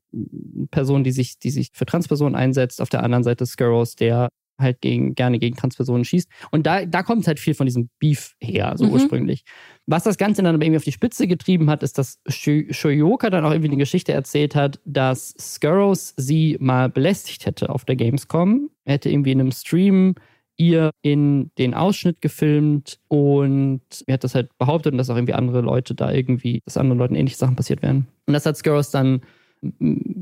Person, 0.71 1.03
die 1.03 1.11
sich, 1.11 1.39
die 1.39 1.49
sich 1.49 1.69
für 1.73 1.85
Transpersonen 1.85 2.35
einsetzt. 2.35 2.81
Auf 2.81 2.89
der 2.89 3.03
anderen 3.03 3.23
Seite 3.23 3.45
Skurrows, 3.45 3.95
der 3.95 4.29
halt 4.57 4.81
gegen, 4.81 5.15
gerne 5.15 5.39
gegen 5.39 5.55
Transpersonen 5.55 6.05
schießt. 6.05 6.29
Und 6.51 6.65
da, 6.65 6.85
da 6.85 7.03
kommt 7.03 7.27
halt 7.27 7.39
viel 7.39 7.53
von 7.53 7.65
diesem 7.65 7.89
Beef 7.99 8.35
her, 8.39 8.73
so 8.77 8.85
mhm. 8.85 8.93
ursprünglich. 8.93 9.43
Was 9.85 10.03
das 10.03 10.17
Ganze 10.17 10.41
dann 10.41 10.55
aber 10.55 10.63
irgendwie 10.63 10.77
auf 10.77 10.83
die 10.83 10.91
Spitze 10.91 11.27
getrieben 11.27 11.69
hat, 11.69 11.83
ist, 11.83 11.97
dass 11.97 12.19
Shoyoka 12.27 13.29
dann 13.29 13.45
auch 13.45 13.51
irgendwie 13.51 13.69
eine 13.69 13.77
Geschichte 13.77 14.13
erzählt 14.13 14.55
hat, 14.55 14.79
dass 14.85 15.35
Skurrows 15.37 16.13
sie 16.17 16.57
mal 16.59 16.89
belästigt 16.89 17.45
hätte 17.45 17.69
auf 17.69 17.85
der 17.85 17.95
Gamescom. 17.95 18.69
Er 18.85 18.93
hätte 18.93 19.09
irgendwie 19.09 19.31
in 19.31 19.41
einem 19.41 19.51
Stream 19.51 20.15
ihr 20.57 20.91
in 21.01 21.51
den 21.57 21.73
Ausschnitt 21.73 22.21
gefilmt 22.21 22.99
und 23.07 23.81
er 24.07 24.13
hat 24.13 24.23
das 24.23 24.35
halt 24.35 24.57
behauptet 24.57 24.93
und 24.93 24.97
dass 24.97 25.09
auch 25.09 25.15
irgendwie 25.15 25.33
andere 25.33 25.61
Leute 25.61 25.95
da 25.95 26.11
irgendwie, 26.11 26.61
dass 26.65 26.77
anderen 26.77 26.99
Leuten 26.99 27.15
ähnliche 27.15 27.37
Sachen 27.37 27.55
passiert 27.55 27.81
wären. 27.81 28.07
Und 28.25 28.33
das 28.33 28.45
hat 28.45 28.57
Skurrows 28.57 28.91
dann 28.91 29.21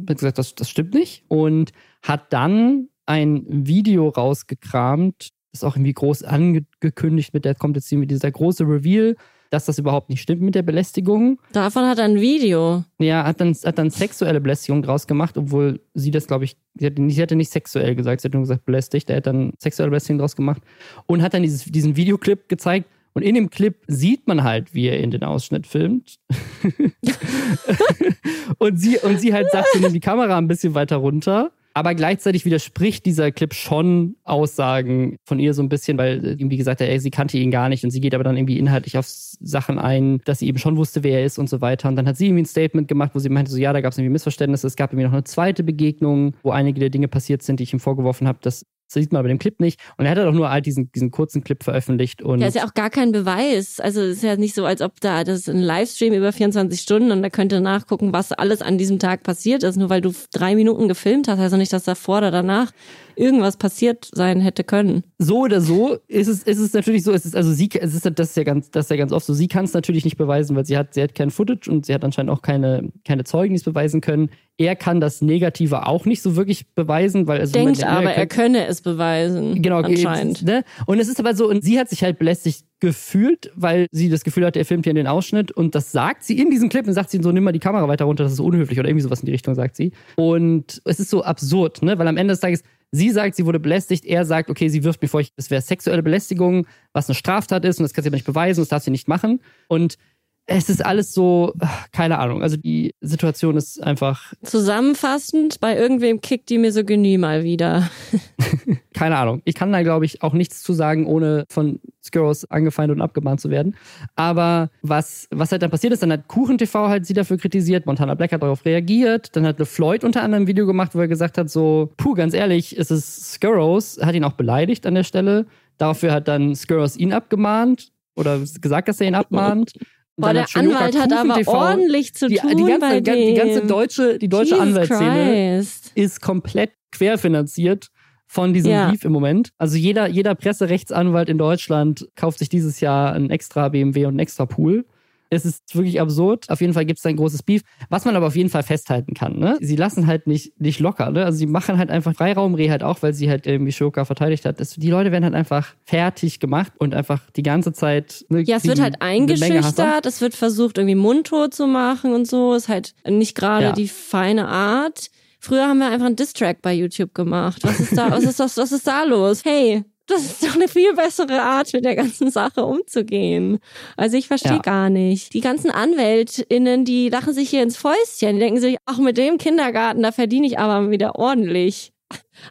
gesagt, 0.05 0.37
das, 0.37 0.55
das 0.55 0.69
stimmt 0.69 0.93
nicht 0.93 1.23
und 1.27 1.71
hat 2.01 2.31
dann 2.31 2.87
ein 3.05 3.45
Video 3.47 4.07
rausgekramt, 4.09 5.29
das 5.51 5.63
auch 5.63 5.75
irgendwie 5.75 5.93
groß 5.93 6.23
angekündigt 6.23 7.33
mit, 7.33 7.45
der 7.45 7.55
kommt 7.55 7.75
jetzt 7.75 7.91
irgendwie 7.91 8.07
dieser 8.07 8.31
große 8.31 8.63
Reveal, 8.63 9.15
dass 9.53 9.65
das 9.65 9.77
überhaupt 9.77 10.09
nicht 10.09 10.21
stimmt 10.21 10.41
mit 10.41 10.55
der 10.55 10.63
Belästigung. 10.63 11.39
Davon 11.51 11.85
hat 11.85 11.99
er 11.99 12.05
ein 12.05 12.19
Video. 12.19 12.83
Ja, 12.97 13.23
hat 13.23 13.39
dann, 13.39 13.53
hat 13.53 13.77
dann 13.77 13.91
sexuelle 13.91 14.41
Belästigung 14.41 14.81
draus 14.81 15.05
gemacht, 15.05 15.37
obwohl 15.37 15.79
sie 15.93 16.09
das, 16.09 16.25
glaube 16.25 16.45
ich, 16.45 16.57
sie 16.73 16.87
hatte, 16.87 17.03
nicht, 17.03 17.15
sie 17.15 17.21
hatte 17.21 17.35
nicht 17.35 17.51
sexuell 17.51 17.93
gesagt, 17.93 18.21
sie 18.21 18.29
hat 18.29 18.33
nur 18.33 18.41
gesagt 18.41 18.65
belästigt. 18.65 19.11
Er 19.11 19.17
hat 19.17 19.27
dann 19.27 19.53
sexuelle 19.59 19.91
Belästigung 19.91 20.17
draus 20.17 20.35
gemacht 20.35 20.63
und 21.05 21.21
hat 21.21 21.35
dann 21.35 21.43
dieses, 21.43 21.65
diesen 21.65 21.95
Videoclip 21.95 22.49
gezeigt. 22.49 22.89
Und 23.13 23.21
in 23.21 23.35
dem 23.35 23.51
Clip 23.51 23.75
sieht 23.85 24.27
man 24.27 24.43
halt, 24.43 24.73
wie 24.73 24.87
er 24.87 24.99
in 24.99 25.11
den 25.11 25.23
Ausschnitt 25.23 25.67
filmt. 25.67 26.17
und, 28.57 28.77
sie, 28.77 28.97
und 28.97 29.19
sie 29.19 29.35
halt 29.35 29.51
sagt, 29.51 29.67
sie 29.73 29.81
nimmt 29.81 29.93
die 29.93 29.99
Kamera 29.99 30.35
ein 30.35 30.47
bisschen 30.47 30.73
weiter 30.73 30.95
runter 30.95 31.51
aber 31.73 31.95
gleichzeitig 31.95 32.45
widerspricht 32.45 33.05
dieser 33.05 33.31
Clip 33.31 33.53
schon 33.53 34.15
Aussagen 34.23 35.17
von 35.25 35.39
ihr 35.39 35.53
so 35.53 35.63
ein 35.63 35.69
bisschen, 35.69 35.97
weil 35.97 36.23
irgendwie 36.23 36.57
gesagt 36.57 36.81
hat, 36.81 36.87
ey, 36.87 36.99
sie 36.99 37.09
kannte 37.09 37.37
ihn 37.37 37.49
gar 37.49 37.67
nicht 37.67 37.83
und 37.83 37.89
sie 37.89 37.99
geht 37.99 38.13
aber 38.13 38.23
dann 38.23 38.37
irgendwie 38.37 38.59
inhaltlich 38.59 38.97
auf 38.97 39.07
Sachen 39.07 39.79
ein, 39.79 40.19
dass 40.25 40.39
sie 40.39 40.47
eben 40.47 40.59
schon 40.59 40.77
wusste, 40.77 41.03
wer 41.03 41.19
er 41.19 41.25
ist 41.25 41.39
und 41.39 41.49
so 41.49 41.61
weiter. 41.61 41.89
Und 41.89 41.95
dann 41.95 42.07
hat 42.07 42.17
sie 42.17 42.27
irgendwie 42.27 42.43
ein 42.43 42.45
Statement 42.45 42.87
gemacht, 42.87 43.11
wo 43.15 43.19
sie 43.19 43.29
meinte, 43.29 43.51
so 43.51 43.57
ja, 43.57 43.73
da 43.73 43.81
gab 43.81 43.91
es 43.91 43.97
irgendwie 43.97 44.13
Missverständnisse. 44.13 44.67
Es 44.67 44.75
gab 44.75 44.91
irgendwie 44.91 45.07
noch 45.07 45.13
eine 45.13 45.23
zweite 45.23 45.63
Begegnung, 45.63 46.35
wo 46.43 46.51
einige 46.51 46.79
der 46.79 46.89
Dinge 46.89 47.07
passiert 47.07 47.41
sind, 47.41 47.59
die 47.59 47.63
ich 47.63 47.73
ihm 47.73 47.79
vorgeworfen 47.79 48.27
habe, 48.27 48.37
dass 48.41 48.65
das 48.93 49.01
sieht 49.01 49.11
man 49.11 49.19
aber 49.19 49.27
dem 49.27 49.39
Clip 49.39 49.59
nicht. 49.59 49.79
Und 49.97 50.05
er 50.05 50.11
hat 50.11 50.19
auch 50.19 50.31
nur 50.31 50.49
halt 50.49 50.65
diesen, 50.65 50.91
diesen 50.91 51.11
kurzen 51.11 51.43
Clip 51.43 51.63
veröffentlicht. 51.63 52.21
Und 52.21 52.41
ja, 52.41 52.47
ist 52.47 52.55
ja 52.55 52.65
auch 52.65 52.73
gar 52.73 52.89
kein 52.89 53.11
Beweis. 53.11 53.79
Also 53.79 54.01
es 54.01 54.17
ist 54.17 54.23
ja 54.23 54.35
nicht 54.35 54.55
so, 54.55 54.65
als 54.65 54.81
ob 54.81 54.99
da 55.01 55.23
das 55.23 55.39
ist 55.39 55.49
ein 55.49 55.59
Livestream 55.59 56.13
über 56.13 56.31
24 56.31 56.79
Stunden 56.79 57.11
und 57.11 57.21
da 57.21 57.29
könnte 57.29 57.61
nachgucken, 57.61 58.13
was 58.13 58.31
alles 58.31 58.61
an 58.61 58.77
diesem 58.77 58.99
Tag 58.99 59.23
passiert 59.23 59.63
ist. 59.63 59.77
Nur 59.77 59.89
weil 59.89 60.01
du 60.01 60.13
drei 60.31 60.55
Minuten 60.55 60.87
gefilmt 60.87 61.27
hast, 61.27 61.39
also 61.39 61.57
nicht, 61.57 61.73
dass 61.73 61.83
davor 61.83 62.19
oder 62.19 62.31
danach 62.31 62.71
irgendwas 63.15 63.57
passiert 63.57 64.09
sein 64.13 64.41
hätte 64.41 64.63
können. 64.63 65.03
So 65.17 65.41
oder 65.41 65.61
so 65.61 65.97
ist 66.07 66.27
es, 66.27 66.43
ist 66.43 66.59
es 66.59 66.73
natürlich 66.73 67.03
so, 67.03 67.11
es 67.11 67.25
ist, 67.25 67.35
also 67.35 67.51
sie, 67.51 67.69
es 67.79 67.93
ist, 67.93 68.05
das 68.05 68.29
ist 68.29 68.37
ja 68.37 68.43
ganz, 68.43 68.71
das 68.71 68.85
ist 68.85 68.89
ja 68.89 68.97
ganz 68.97 69.11
oft 69.11 69.25
so. 69.25 69.33
Sie 69.33 69.47
kann 69.47 69.65
es 69.65 69.73
natürlich 69.73 70.03
nicht 70.03 70.17
beweisen, 70.17 70.55
weil 70.55 70.65
sie 70.65 70.77
hat, 70.77 70.93
sie 70.93 71.01
hat 71.01 71.15
kein 71.15 71.31
Footage 71.31 71.69
und 71.69 71.85
sie 71.85 71.93
hat 71.93 72.03
anscheinend 72.03 72.31
auch 72.31 72.41
keine, 72.41 72.91
keine 73.05 73.23
Zeugen, 73.23 73.53
die 73.53 73.57
es 73.57 73.63
beweisen 73.63 74.01
können. 74.01 74.29
Er 74.57 74.75
kann 74.75 75.01
das 75.01 75.21
Negative 75.21 75.87
auch 75.87 76.05
nicht 76.05 76.21
so 76.21 76.35
wirklich 76.35 76.73
beweisen, 76.75 77.25
weil 77.25 77.39
also 77.39 77.53
denkt 77.53 77.83
aber, 77.83 78.11
er, 78.11 78.17
er 78.17 78.27
könne 78.27 78.67
es 78.67 78.81
beweisen. 78.81 79.61
Genau, 79.61 79.81
anscheinend. 79.81 80.43
Ne? 80.43 80.63
Und 80.85 80.99
es 80.99 81.07
ist 81.07 81.19
aber 81.19 81.35
so, 81.35 81.49
und 81.49 81.63
sie 81.63 81.79
hat 81.79 81.89
sich 81.89 82.03
halt 82.03 82.19
belästigt 82.19 82.65
gefühlt, 82.83 83.49
weil 83.55 83.87
sie 83.91 84.09
das 84.09 84.25
Gefühl 84.25 84.45
hatte, 84.45 84.59
er 84.59 84.65
filmt 84.65 84.85
hier 84.85 84.91
in 84.91 84.97
den 84.97 85.07
Ausschnitt 85.07 85.53
und 85.53 85.73
das 85.73 85.93
sagt 85.93 86.23
sie 86.23 86.37
in 86.37 86.51
diesem 86.51 86.67
Clip 86.67 86.85
und 86.85 86.93
sagt 86.93 87.09
sie 87.09 87.19
so, 87.21 87.31
nimm 87.31 87.45
mal 87.45 87.53
die 87.53 87.59
Kamera 87.59 87.87
weiter 87.87 88.03
runter, 88.03 88.25
das 88.25 88.33
ist 88.33 88.41
unhöflich 88.41 88.77
oder 88.77 88.89
irgendwie 88.89 89.03
sowas 89.03 89.21
in 89.21 89.25
die 89.27 89.31
Richtung 89.31 89.55
sagt 89.55 89.77
sie. 89.77 89.93
Und 90.17 90.81
es 90.83 90.99
ist 90.99 91.09
so 91.09 91.23
absurd, 91.23 91.81
ne? 91.81 91.97
Weil 91.97 92.09
am 92.09 92.17
Ende 92.17 92.33
des 92.33 92.41
Tages 92.41 92.61
Sie 92.95 93.09
sagt, 93.09 93.35
sie 93.35 93.47
wurde 93.47 93.59
belästigt. 93.59 94.05
Er 94.05 94.23
sagt, 94.23 94.51
okay, 94.51 94.69
sie 94.69 94.83
wirft 94.83 95.01
mir 95.01 95.07
vor, 95.07 95.23
das 95.35 95.49
wäre 95.49 95.63
sexuelle 95.63 96.03
Belästigung, 96.03 96.67
was 96.93 97.09
eine 97.09 97.15
Straftat 97.15 97.65
ist 97.65 97.79
und 97.79 97.85
das 97.85 97.93
kann 97.93 98.03
sie 98.03 98.09
aber 98.09 98.17
nicht 98.17 98.27
beweisen, 98.27 98.61
das 98.61 98.67
darf 98.69 98.83
sie 98.83 98.91
nicht 98.91 99.07
machen. 99.07 99.41
Und 99.67 99.97
es 100.45 100.69
ist 100.69 100.85
alles 100.85 101.13
so, 101.13 101.53
keine 101.91 102.19
Ahnung. 102.19 102.43
Also 102.43 102.57
die 102.57 102.93
Situation 102.99 103.55
ist 103.55 103.81
einfach. 103.81 104.33
Zusammenfassend, 104.43 105.59
bei 105.61 105.77
irgendwem 105.77 106.19
kickt 106.19 106.49
die 106.49 106.57
Misogynie 106.57 107.17
mal 107.17 107.43
wieder. 107.43 107.89
keine 108.93 109.17
Ahnung. 109.17 109.41
Ich 109.45 109.55
kann 109.55 109.71
da, 109.71 109.81
glaube 109.83 110.05
ich, 110.05 110.21
auch 110.21 110.33
nichts 110.33 110.61
zu 110.61 110.73
sagen, 110.73 111.05
ohne 111.05 111.45
von 111.49 111.79
Skurrows 112.03 112.43
angefeindet 112.51 112.97
und 112.97 113.01
abgemahnt 113.01 113.39
zu 113.39 113.49
werden. 113.49 113.75
Aber 114.15 114.69
was, 114.81 115.27
was 115.31 115.51
halt 115.51 115.61
dann 115.61 115.71
passiert 115.71 115.93
ist, 115.93 116.03
dann 116.03 116.11
hat 116.11 116.27
KuchenTV 116.27 116.73
halt 116.89 117.05
sie 117.05 117.13
dafür 117.13 117.37
kritisiert, 117.37 117.85
Montana 117.85 118.13
Black 118.15 118.33
hat 118.33 118.43
darauf 118.43 118.65
reagiert, 118.65 119.35
dann 119.35 119.45
hat 119.45 119.59
LeFloid 119.59 120.03
unter 120.03 120.23
anderem 120.23 120.43
ein 120.43 120.47
Video 120.47 120.65
gemacht, 120.65 120.93
wo 120.93 120.99
er 120.99 121.07
gesagt 121.07 121.37
hat, 121.37 121.49
so, 121.49 121.93
puh, 121.95 122.15
ganz 122.15 122.33
ehrlich, 122.33 122.77
es 122.77 122.91
ist 122.91 123.33
Skurrows, 123.33 123.99
hat 124.01 124.13
ihn 124.13 124.25
auch 124.25 124.33
beleidigt 124.33 124.85
an 124.85 124.95
der 124.95 125.03
Stelle. 125.03 125.45
Dafür 125.77 126.11
hat 126.11 126.27
dann 126.27 126.53
Skurrows 126.55 126.97
ihn 126.97 127.13
abgemahnt 127.13 127.91
oder 128.15 128.39
gesagt, 128.39 128.89
dass 128.89 128.99
er 128.99 129.07
ihn 129.07 129.15
abmahnt. 129.15 129.73
Boah, 130.15 130.33
der 130.33 130.45
Anwalt 130.53 130.99
hat 130.99 131.11
aber 131.11 131.35
TV, 131.35 131.51
ordentlich 131.51 132.13
zu 132.13 132.27
die, 132.27 132.35
tun 132.35 132.55
die 132.55 132.63
ganze, 132.63 132.79
bei 132.79 133.01
die, 133.01 133.25
die 133.25 133.33
ganze 133.33 133.65
deutsche, 133.65 134.19
die 134.19 134.29
deutsche 134.29 134.59
Anwaltsszene 134.59 135.65
ist 135.95 136.21
komplett 136.21 136.71
querfinanziert 136.91 137.87
von 138.27 138.53
diesem 138.53 138.71
ja. 138.71 138.91
Beef 138.91 139.03
im 139.05 139.11
Moment. 139.11 139.49
Also 139.57 139.77
jeder, 139.77 140.07
jeder 140.07 140.35
Presserechtsanwalt 140.35 141.29
in 141.29 141.37
Deutschland 141.37 142.07
kauft 142.15 142.39
sich 142.39 142.49
dieses 142.49 142.79
Jahr 142.79 143.13
ein 143.13 143.29
extra 143.31 143.69
BMW 143.69 144.05
und 144.05 144.15
ein 144.15 144.19
extra 144.19 144.45
Pool. 144.45 144.85
Es 145.33 145.45
ist 145.45 145.75
wirklich 145.75 145.99
absurd. 145.99 146.49
Auf 146.49 146.61
jeden 146.61 146.73
Fall 146.73 146.85
gibt 146.85 146.99
es 146.99 147.05
ein 147.05 147.15
großes 147.15 147.43
Beef. 147.43 147.61
Was 147.89 148.05
man 148.05 148.15
aber 148.15 148.27
auf 148.27 148.35
jeden 148.35 148.49
Fall 148.49 148.63
festhalten 148.63 149.13
kann, 149.13 149.37
ne? 149.37 149.57
Sie 149.61 149.75
lassen 149.75 150.07
halt 150.07 150.27
nicht, 150.27 150.59
nicht 150.59 150.79
locker, 150.79 151.11
ne? 151.11 151.25
Also 151.25 151.37
sie 151.37 151.47
machen 151.47 151.77
halt 151.77 151.89
einfach 151.89 152.13
Freiraum, 152.15 152.55
Reh 152.55 152.69
halt 152.69 152.83
auch, 152.83 153.01
weil 153.01 153.13
sie 153.13 153.29
halt 153.29 153.47
irgendwie 153.47 153.71
Shoka 153.71 154.05
verteidigt 154.05 154.45
hat. 154.45 154.59
Das, 154.59 154.75
die 154.75 154.89
Leute 154.89 155.11
werden 155.11 155.23
halt 155.23 155.35
einfach 155.35 155.73
fertig 155.85 156.39
gemacht 156.39 156.73
und 156.77 156.93
einfach 156.93 157.21
die 157.35 157.43
ganze 157.43 157.73
Zeit. 157.73 158.25
Ne, 158.29 158.41
ja, 158.41 158.57
es 158.57 158.65
wird 158.65 158.81
halt 158.81 159.01
eingeschüchtert, 159.01 160.05
es 160.05 160.21
wird 160.21 160.35
versucht, 160.35 160.77
irgendwie 160.77 160.95
mundtot 160.95 161.53
zu 161.53 161.67
machen 161.67 162.13
und 162.13 162.27
so. 162.27 162.53
Ist 162.53 162.69
halt 162.69 162.93
nicht 163.07 163.35
gerade 163.35 163.65
ja. 163.65 163.71
die 163.71 163.87
feine 163.87 164.47
Art. 164.47 165.09
Früher 165.39 165.67
haben 165.67 165.79
wir 165.79 165.89
einfach 165.89 166.05
einen 166.05 166.15
Distrack 166.15 166.61
bei 166.61 166.73
YouTube 166.73 167.13
gemacht. 167.13 167.63
Was 167.63 167.79
ist 167.81 167.97
da, 167.97 168.11
was 168.11 168.23
ist 168.23 168.39
das, 168.39 168.55
was 168.55 168.71
ist 168.71 168.87
da 168.87 169.03
los? 169.03 169.43
Hey, 169.43 169.83
das 170.07 170.25
ist 170.25 170.43
doch 170.43 170.55
eine 170.55 170.67
viel 170.67 170.93
bessere 170.95 171.41
Art, 171.41 171.71
mit 171.73 171.85
der 171.85 171.95
ganzen 171.95 172.29
Sache 172.29 172.65
umzugehen. 172.65 173.59
Also 173.95 174.17
ich 174.17 174.27
verstehe 174.27 174.53
ja. 174.53 174.59
gar 174.59 174.89
nicht. 174.89 175.33
Die 175.33 175.41
ganzen 175.41 175.71
AnwältInnen, 175.71 176.85
die 176.85 177.09
lachen 177.09 177.33
sich 177.33 177.49
hier 177.49 177.63
ins 177.63 177.77
Fäustchen. 177.77 178.35
Die 178.35 178.39
denken 178.39 178.59
sich, 178.59 178.77
ach, 178.85 178.97
mit 178.97 179.17
dem 179.17 179.37
Kindergarten, 179.37 180.03
da 180.03 180.11
verdiene 180.11 180.47
ich 180.47 180.59
aber 180.59 180.91
wieder 180.91 181.15
ordentlich. 181.15 181.93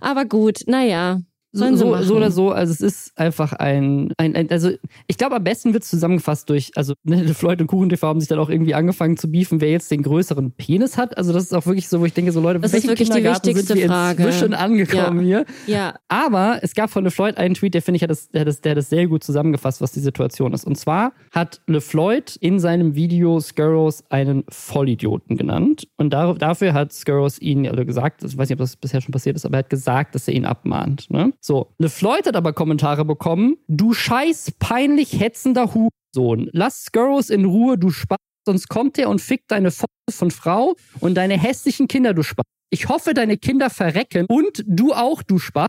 Aber 0.00 0.24
gut, 0.24 0.60
naja. 0.66 1.20
So, 1.52 1.64
machen. 1.64 2.04
so 2.04 2.16
oder 2.16 2.30
so, 2.30 2.50
also 2.50 2.72
es 2.72 2.80
ist 2.80 3.18
einfach 3.18 3.52
ein, 3.52 4.12
ein, 4.16 4.34
ein 4.34 4.50
also 4.50 4.70
ich 5.06 5.18
glaube 5.18 5.36
am 5.36 5.44
besten 5.44 5.74
wird 5.74 5.82
es 5.82 5.90
zusammengefasst 5.90 6.48
durch, 6.48 6.70
also 6.76 6.94
ne, 7.04 7.28
Floyd 7.34 7.60
und 7.60 7.66
Kuchen 7.66 7.90
TV 7.90 8.08
haben 8.08 8.20
sich 8.20 8.28
dann 8.28 8.38
auch 8.38 8.48
irgendwie 8.48 8.74
angefangen 8.74 9.18
zu 9.18 9.30
beefen, 9.30 9.60
wer 9.60 9.70
jetzt 9.70 9.90
den 9.90 10.02
größeren 10.02 10.52
Penis 10.52 10.96
hat. 10.96 11.16
Also 11.18 11.32
das 11.32 11.44
ist 11.44 11.52
auch 11.52 11.66
wirklich 11.66 11.88
so, 11.88 12.00
wo 12.00 12.06
ich 12.06 12.14
denke, 12.14 12.32
so 12.32 12.40
Leute, 12.40 12.60
Das 12.60 12.72
ist 12.72 12.88
wirklich 12.88 13.10
die 13.10 13.22
wichtigste 13.22 13.74
sind 13.74 13.86
Frage. 13.86 14.22
inzwischen 14.22 14.54
angekommen 14.54 15.20
hier? 15.20 15.44
Ja, 15.66 15.96
Aber 16.08 16.58
es 16.62 16.74
gab 16.74 16.90
von 16.90 17.04
LeFloid 17.04 17.36
einen 17.36 17.54
Tweet, 17.54 17.74
der 17.74 17.82
finde 17.82 17.96
ich, 17.96 18.02
hat 18.02 18.10
das, 18.10 18.30
der, 18.30 18.44
das, 18.44 18.60
der 18.62 18.70
hat 18.70 18.78
das 18.78 18.88
sehr 18.88 19.06
gut 19.06 19.22
zusammengefasst, 19.22 19.80
was 19.80 19.92
die 19.92 20.00
Situation 20.00 20.52
ist. 20.54 20.64
Und 20.64 20.76
zwar 20.76 21.12
hat 21.32 21.60
LeFloid 21.66 22.36
in 22.36 22.60
seinem 22.60 22.94
Video 22.94 23.40
Skurros 23.40 24.04
einen 24.08 24.44
Vollidioten 24.48 25.36
genannt. 25.36 25.86
Und 25.96 26.12
dar 26.12 26.34
dafür 26.34 26.72
hat 26.72 26.92
Skurros 26.92 27.38
ihn, 27.38 27.68
oder 27.68 27.84
gesagt, 27.84 28.24
ich 28.24 28.36
weiß 28.36 28.48
nicht, 28.48 28.56
ob 28.56 28.60
das 28.60 28.76
bisher 28.76 29.00
schon 29.00 29.12
passiert 29.12 29.36
ist, 29.36 29.44
aber 29.44 29.56
er 29.56 29.58
hat 29.60 29.70
gesagt, 29.70 30.14
dass 30.14 30.28
er 30.28 30.34
ihn 30.34 30.46
abmahnt. 30.46 31.10
Ne? 31.10 31.32
So, 31.44 31.74
LeFloid 31.78 32.28
hat 32.28 32.36
aber 32.36 32.52
Kommentare 32.52 33.04
bekommen, 33.04 33.56
du 33.66 33.94
scheiß 33.94 34.52
peinlich 34.60 35.18
hetzender 35.18 35.74
Hurensohn. 35.74 36.48
Lass 36.52 36.84
Skurros 36.84 37.30
in 37.30 37.44
Ruhe, 37.44 37.76
du 37.76 37.90
Spaß, 37.90 38.18
sonst 38.46 38.68
kommt 38.68 38.96
er 38.96 39.08
und 39.08 39.20
fickt 39.20 39.50
deine 39.50 39.72
Fotos 39.72 39.88
von 40.12 40.30
Frau 40.30 40.76
und 41.00 41.16
deine 41.16 41.36
hässlichen 41.36 41.88
Kinder, 41.88 42.14
du 42.14 42.22
Spaß. 42.22 42.44
Ich 42.70 42.88
hoffe, 42.88 43.12
deine 43.12 43.38
Kinder 43.38 43.70
verrecken 43.70 44.26
und 44.28 44.62
du 44.66 44.92
auch, 44.92 45.24
du 45.24 45.38
Spaß. 45.38 45.66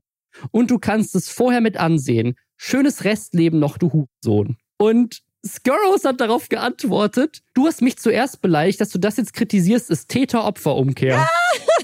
Und 0.51 0.69
du 0.69 0.77
kannst 0.77 1.15
es 1.15 1.29
vorher 1.29 1.61
mit 1.61 1.77
ansehen. 1.77 2.35
Schönes 2.57 3.03
Restleben 3.03 3.59
noch, 3.59 3.79
du 3.79 3.91
Hurensohn. 3.91 4.57
Und 4.77 5.21
Skurros 5.45 6.05
hat 6.05 6.21
darauf 6.21 6.49
geantwortet, 6.49 7.41
du 7.55 7.65
hast 7.65 7.81
mich 7.81 7.97
zuerst 7.97 8.41
beleidigt, 8.41 8.79
dass 8.79 8.89
du 8.89 8.99
das 8.99 9.17
jetzt 9.17 9.33
kritisierst, 9.33 9.89
ist 9.89 10.07
Täter-Opfer-Umkehr. 10.09 11.27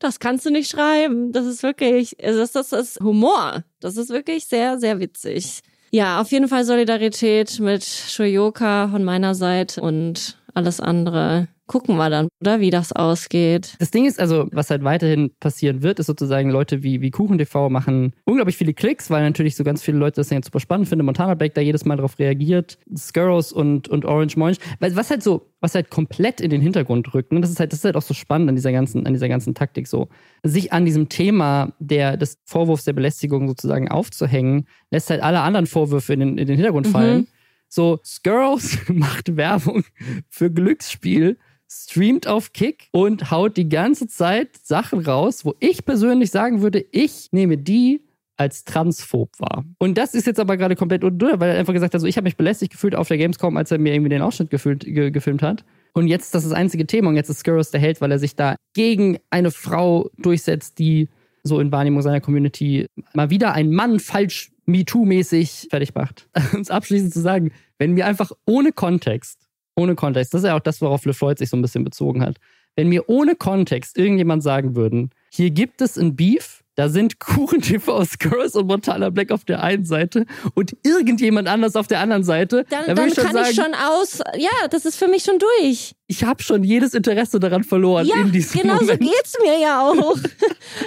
das 0.00 0.18
kannst 0.18 0.44
du 0.44 0.50
nicht 0.50 0.70
schreiben. 0.70 1.30
Das 1.30 1.46
ist 1.46 1.62
wirklich, 1.62 2.16
das, 2.18 2.52
das 2.52 2.72
ist 2.72 2.98
Humor. 3.00 3.62
Das 3.78 3.96
ist 3.96 4.10
wirklich 4.10 4.46
sehr, 4.46 4.78
sehr 4.78 4.98
witzig. 4.98 5.60
Ja, 5.92 6.20
auf 6.20 6.30
jeden 6.32 6.48
Fall 6.48 6.64
Solidarität 6.64 7.60
mit 7.60 7.84
Shoyoka 7.84 8.88
von 8.88 9.04
meiner 9.04 9.34
Seite 9.34 9.80
und 9.80 10.38
alles 10.54 10.80
andere 10.80 11.48
gucken 11.70 11.98
wir 11.98 12.10
dann, 12.10 12.26
oder 12.40 12.58
wie 12.58 12.70
das 12.70 12.90
ausgeht. 12.90 13.76
Das 13.78 13.92
Ding 13.92 14.04
ist 14.04 14.18
also, 14.18 14.48
was 14.50 14.70
halt 14.70 14.82
weiterhin 14.82 15.30
passieren 15.38 15.84
wird, 15.84 16.00
ist 16.00 16.06
sozusagen 16.06 16.50
Leute 16.50 16.82
wie, 16.82 17.00
wie 17.00 17.12
KuchenTV 17.12 17.68
machen 17.68 18.12
unglaublich 18.24 18.56
viele 18.56 18.74
Klicks, 18.74 19.08
weil 19.08 19.22
natürlich 19.22 19.54
so 19.54 19.62
ganz 19.62 19.80
viele 19.80 19.96
Leute 19.96 20.16
das 20.16 20.30
jetzt 20.30 20.46
super 20.46 20.58
spannend 20.58 20.88
finden. 20.88 21.04
Montana 21.04 21.34
Black 21.34 21.54
da 21.54 21.60
jedes 21.60 21.84
Mal 21.84 21.94
drauf 21.94 22.18
reagiert, 22.18 22.76
Skurros 22.96 23.52
und, 23.52 23.86
und 23.86 24.04
Orange 24.04 24.36
Moinch. 24.36 24.58
Weil 24.80 24.96
was 24.96 25.10
halt 25.10 25.22
so, 25.22 25.46
was 25.60 25.76
halt 25.76 25.90
komplett 25.90 26.40
in 26.40 26.50
den 26.50 26.60
Hintergrund 26.60 27.14
rückt, 27.14 27.30
ne, 27.30 27.40
das 27.40 27.50
ist 27.50 27.60
halt, 27.60 27.70
das 27.72 27.78
ist 27.78 27.84
halt 27.84 27.94
auch 27.94 28.02
so 28.02 28.14
spannend 28.14 28.48
an 28.48 28.56
dieser 28.56 28.72
ganzen, 28.72 29.06
an 29.06 29.12
dieser 29.12 29.28
ganzen 29.28 29.54
Taktik 29.54 29.86
so. 29.86 30.08
Sich 30.42 30.72
an 30.72 30.84
diesem 30.84 31.08
Thema 31.08 31.72
der, 31.78 32.16
des 32.16 32.38
Vorwurfs 32.46 32.82
der 32.82 32.94
Belästigung 32.94 33.46
sozusagen 33.46 33.88
aufzuhängen, 33.88 34.66
lässt 34.90 35.08
halt 35.08 35.22
alle 35.22 35.42
anderen 35.42 35.66
Vorwürfe 35.66 36.14
in 36.14 36.18
den, 36.18 36.30
in 36.36 36.48
den 36.48 36.56
Hintergrund 36.56 36.88
fallen. 36.88 37.28
So, 37.68 38.00
Skurros 38.04 38.76
macht 38.88 39.36
Werbung 39.36 39.84
für 40.28 40.50
Glücksspiel, 40.50 41.38
streamt 41.70 42.26
auf 42.26 42.52
Kick 42.52 42.88
und 42.92 43.30
haut 43.30 43.56
die 43.56 43.68
ganze 43.68 44.08
Zeit 44.08 44.56
Sachen 44.62 45.00
raus, 45.00 45.44
wo 45.44 45.54
ich 45.60 45.84
persönlich 45.84 46.30
sagen 46.30 46.62
würde, 46.62 46.84
ich 46.90 47.28
nehme 47.30 47.58
die 47.58 48.02
als 48.36 48.64
transphob 48.64 49.38
wahr. 49.38 49.64
Und 49.78 49.98
das 49.98 50.14
ist 50.14 50.26
jetzt 50.26 50.40
aber 50.40 50.56
gerade 50.56 50.74
komplett 50.74 51.04
undurch, 51.04 51.38
weil 51.38 51.50
er 51.50 51.58
einfach 51.58 51.74
gesagt 51.74 51.92
hat, 51.92 52.00
so, 52.00 52.06
ich 52.06 52.16
habe 52.16 52.24
mich 52.24 52.38
belästigt 52.38 52.72
gefühlt 52.72 52.96
auf 52.96 53.06
der 53.06 53.18
Gamescom, 53.18 53.56
als 53.56 53.70
er 53.70 53.78
mir 53.78 53.92
irgendwie 53.92 54.08
den 54.08 54.22
Ausschnitt 54.22 54.50
gefühlt, 54.50 54.84
ge 54.84 55.10
gefilmt 55.10 55.42
hat. 55.42 55.64
Und 55.92 56.08
jetzt 56.08 56.34
das 56.34 56.44
ist 56.44 56.50
das 56.50 56.58
einzige 56.58 56.86
Thema 56.86 57.10
und 57.10 57.16
jetzt 57.16 57.28
ist 57.28 57.40
Skurros 57.40 57.70
der 57.70 57.80
Held, 57.80 58.00
weil 58.00 58.10
er 58.10 58.18
sich 58.18 58.36
da 58.36 58.56
gegen 58.74 59.18
eine 59.28 59.50
Frau 59.50 60.08
durchsetzt, 60.18 60.78
die 60.78 61.08
so 61.42 61.60
in 61.60 61.70
Wahrnehmung 61.70 62.02
seiner 62.02 62.20
Community 62.20 62.86
mal 63.12 63.30
wieder 63.30 63.52
ein 63.52 63.72
Mann 63.72 64.00
falsch 64.00 64.52
MeToo-mäßig 64.66 65.68
fertig 65.68 65.94
macht. 65.94 66.28
Uns 66.54 66.70
abschließend 66.70 67.12
zu 67.12 67.20
sagen, 67.20 67.52
wenn 67.78 67.92
mir 67.92 68.06
einfach 68.06 68.32
ohne 68.46 68.72
Kontext, 68.72 69.39
ohne 69.76 69.94
Kontext, 69.94 70.34
das 70.34 70.42
ist 70.42 70.48
ja 70.48 70.56
auch 70.56 70.60
das, 70.60 70.80
worauf 70.80 71.04
LeFloid 71.04 71.38
sich 71.38 71.50
so 71.50 71.56
ein 71.56 71.62
bisschen 71.62 71.84
bezogen 71.84 72.22
hat, 72.22 72.36
wenn 72.76 72.88
mir 72.88 73.08
ohne 73.08 73.34
Kontext 73.34 73.98
irgendjemand 73.98 74.42
sagen 74.42 74.76
würden, 74.76 75.10
hier 75.30 75.50
gibt 75.50 75.80
es 75.80 75.98
ein 75.98 76.16
Beef, 76.16 76.62
da 76.80 76.88
sind 76.88 77.20
Kuchen 77.20 77.60
TV 77.60 78.02
Skurrs 78.06 78.54
und 78.54 78.66
Montana 78.66 79.10
Black 79.10 79.32
auf 79.32 79.44
der 79.44 79.62
einen 79.62 79.84
Seite 79.84 80.24
und 80.54 80.74
irgendjemand 80.82 81.46
anders 81.46 81.76
auf 81.76 81.86
der 81.88 82.00
anderen 82.00 82.24
Seite, 82.24 82.64
Dann, 82.70 82.86
dann, 82.86 82.96
dann 82.96 83.08
ich 83.08 83.16
kann 83.16 83.32
sagen, 83.34 83.48
ich 83.50 83.54
schon 83.56 83.74
aus, 83.74 84.20
ja, 84.38 84.48
das 84.70 84.86
ist 84.86 84.96
für 84.96 85.06
mich 85.06 85.22
schon 85.24 85.38
durch. 85.38 85.92
ich 86.06 86.24
habe 86.24 86.42
schon 86.42 86.64
jedes 86.64 86.94
Interesse 86.94 87.38
daran 87.38 87.64
verloren 87.64 88.06
Ja, 88.06 88.16
in 88.16 88.32
diesem 88.32 88.62
genau 88.62 88.78
so 88.78 88.84
Moment. 88.86 89.00
geht's 89.02 89.34
mir 89.44 89.60
ja 89.60 89.82
auch. 89.82 90.16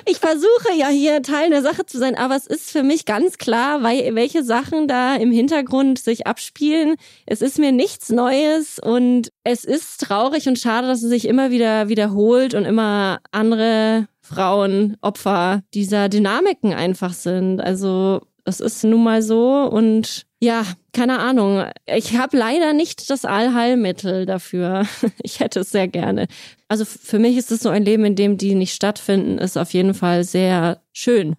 Ich 0.05 0.17
versuche 0.17 0.73
ja 0.77 0.87
hier 0.87 1.21
Teil 1.21 1.49
der 1.49 1.61
Sache 1.61 1.85
zu 1.85 1.97
sein, 1.99 2.15
aber 2.15 2.35
es 2.35 2.47
ist 2.47 2.71
für 2.71 2.83
mich 2.83 3.05
ganz 3.05 3.37
klar, 3.37 3.83
weil, 3.83 4.15
welche 4.15 4.43
Sachen 4.43 4.87
da 4.87 5.15
im 5.15 5.31
Hintergrund 5.31 5.99
sich 5.99 6.25
abspielen. 6.25 6.95
Es 7.25 7.41
ist 7.41 7.59
mir 7.59 7.71
nichts 7.71 8.09
Neues 8.09 8.79
und 8.79 9.29
es 9.43 9.63
ist 9.63 10.01
traurig 10.01 10.47
und 10.47 10.57
schade, 10.57 10.87
dass 10.87 11.03
es 11.03 11.09
sich 11.09 11.27
immer 11.27 11.51
wieder 11.51 11.89
wiederholt 11.89 12.53
und 12.53 12.65
immer 12.65 13.19
andere 13.31 14.07
Frauen 14.23 14.97
Opfer 15.01 15.61
dieser 15.73 16.09
Dynamiken 16.09 16.73
einfach 16.73 17.13
sind. 17.13 17.59
Also 17.59 18.21
das 18.45 18.59
ist 18.59 18.83
nun 18.83 19.03
mal 19.03 19.21
so 19.21 19.69
und 19.69 20.25
ja, 20.41 20.63
keine 20.93 21.19
Ahnung. 21.19 21.65
Ich 21.85 22.17
habe 22.17 22.37
leider 22.37 22.73
nicht 22.73 23.09
das 23.09 23.25
Allheilmittel 23.25 24.25
dafür. 24.25 24.85
Ich 25.23 25.39
hätte 25.39 25.61
es 25.61 25.71
sehr 25.71 25.87
gerne. 25.87 26.27
Also 26.67 26.85
für 26.85 27.19
mich 27.19 27.37
ist 27.37 27.51
es 27.51 27.59
so 27.61 27.69
ein 27.69 27.83
Leben, 27.83 28.03
in 28.05 28.15
dem 28.15 28.37
die 28.37 28.55
nicht 28.55 28.73
stattfinden, 28.73 29.37
ist 29.37 29.57
auf 29.57 29.73
jeden 29.73 29.93
Fall 29.93 30.23
sehr 30.23 30.81
schön. 30.91 31.35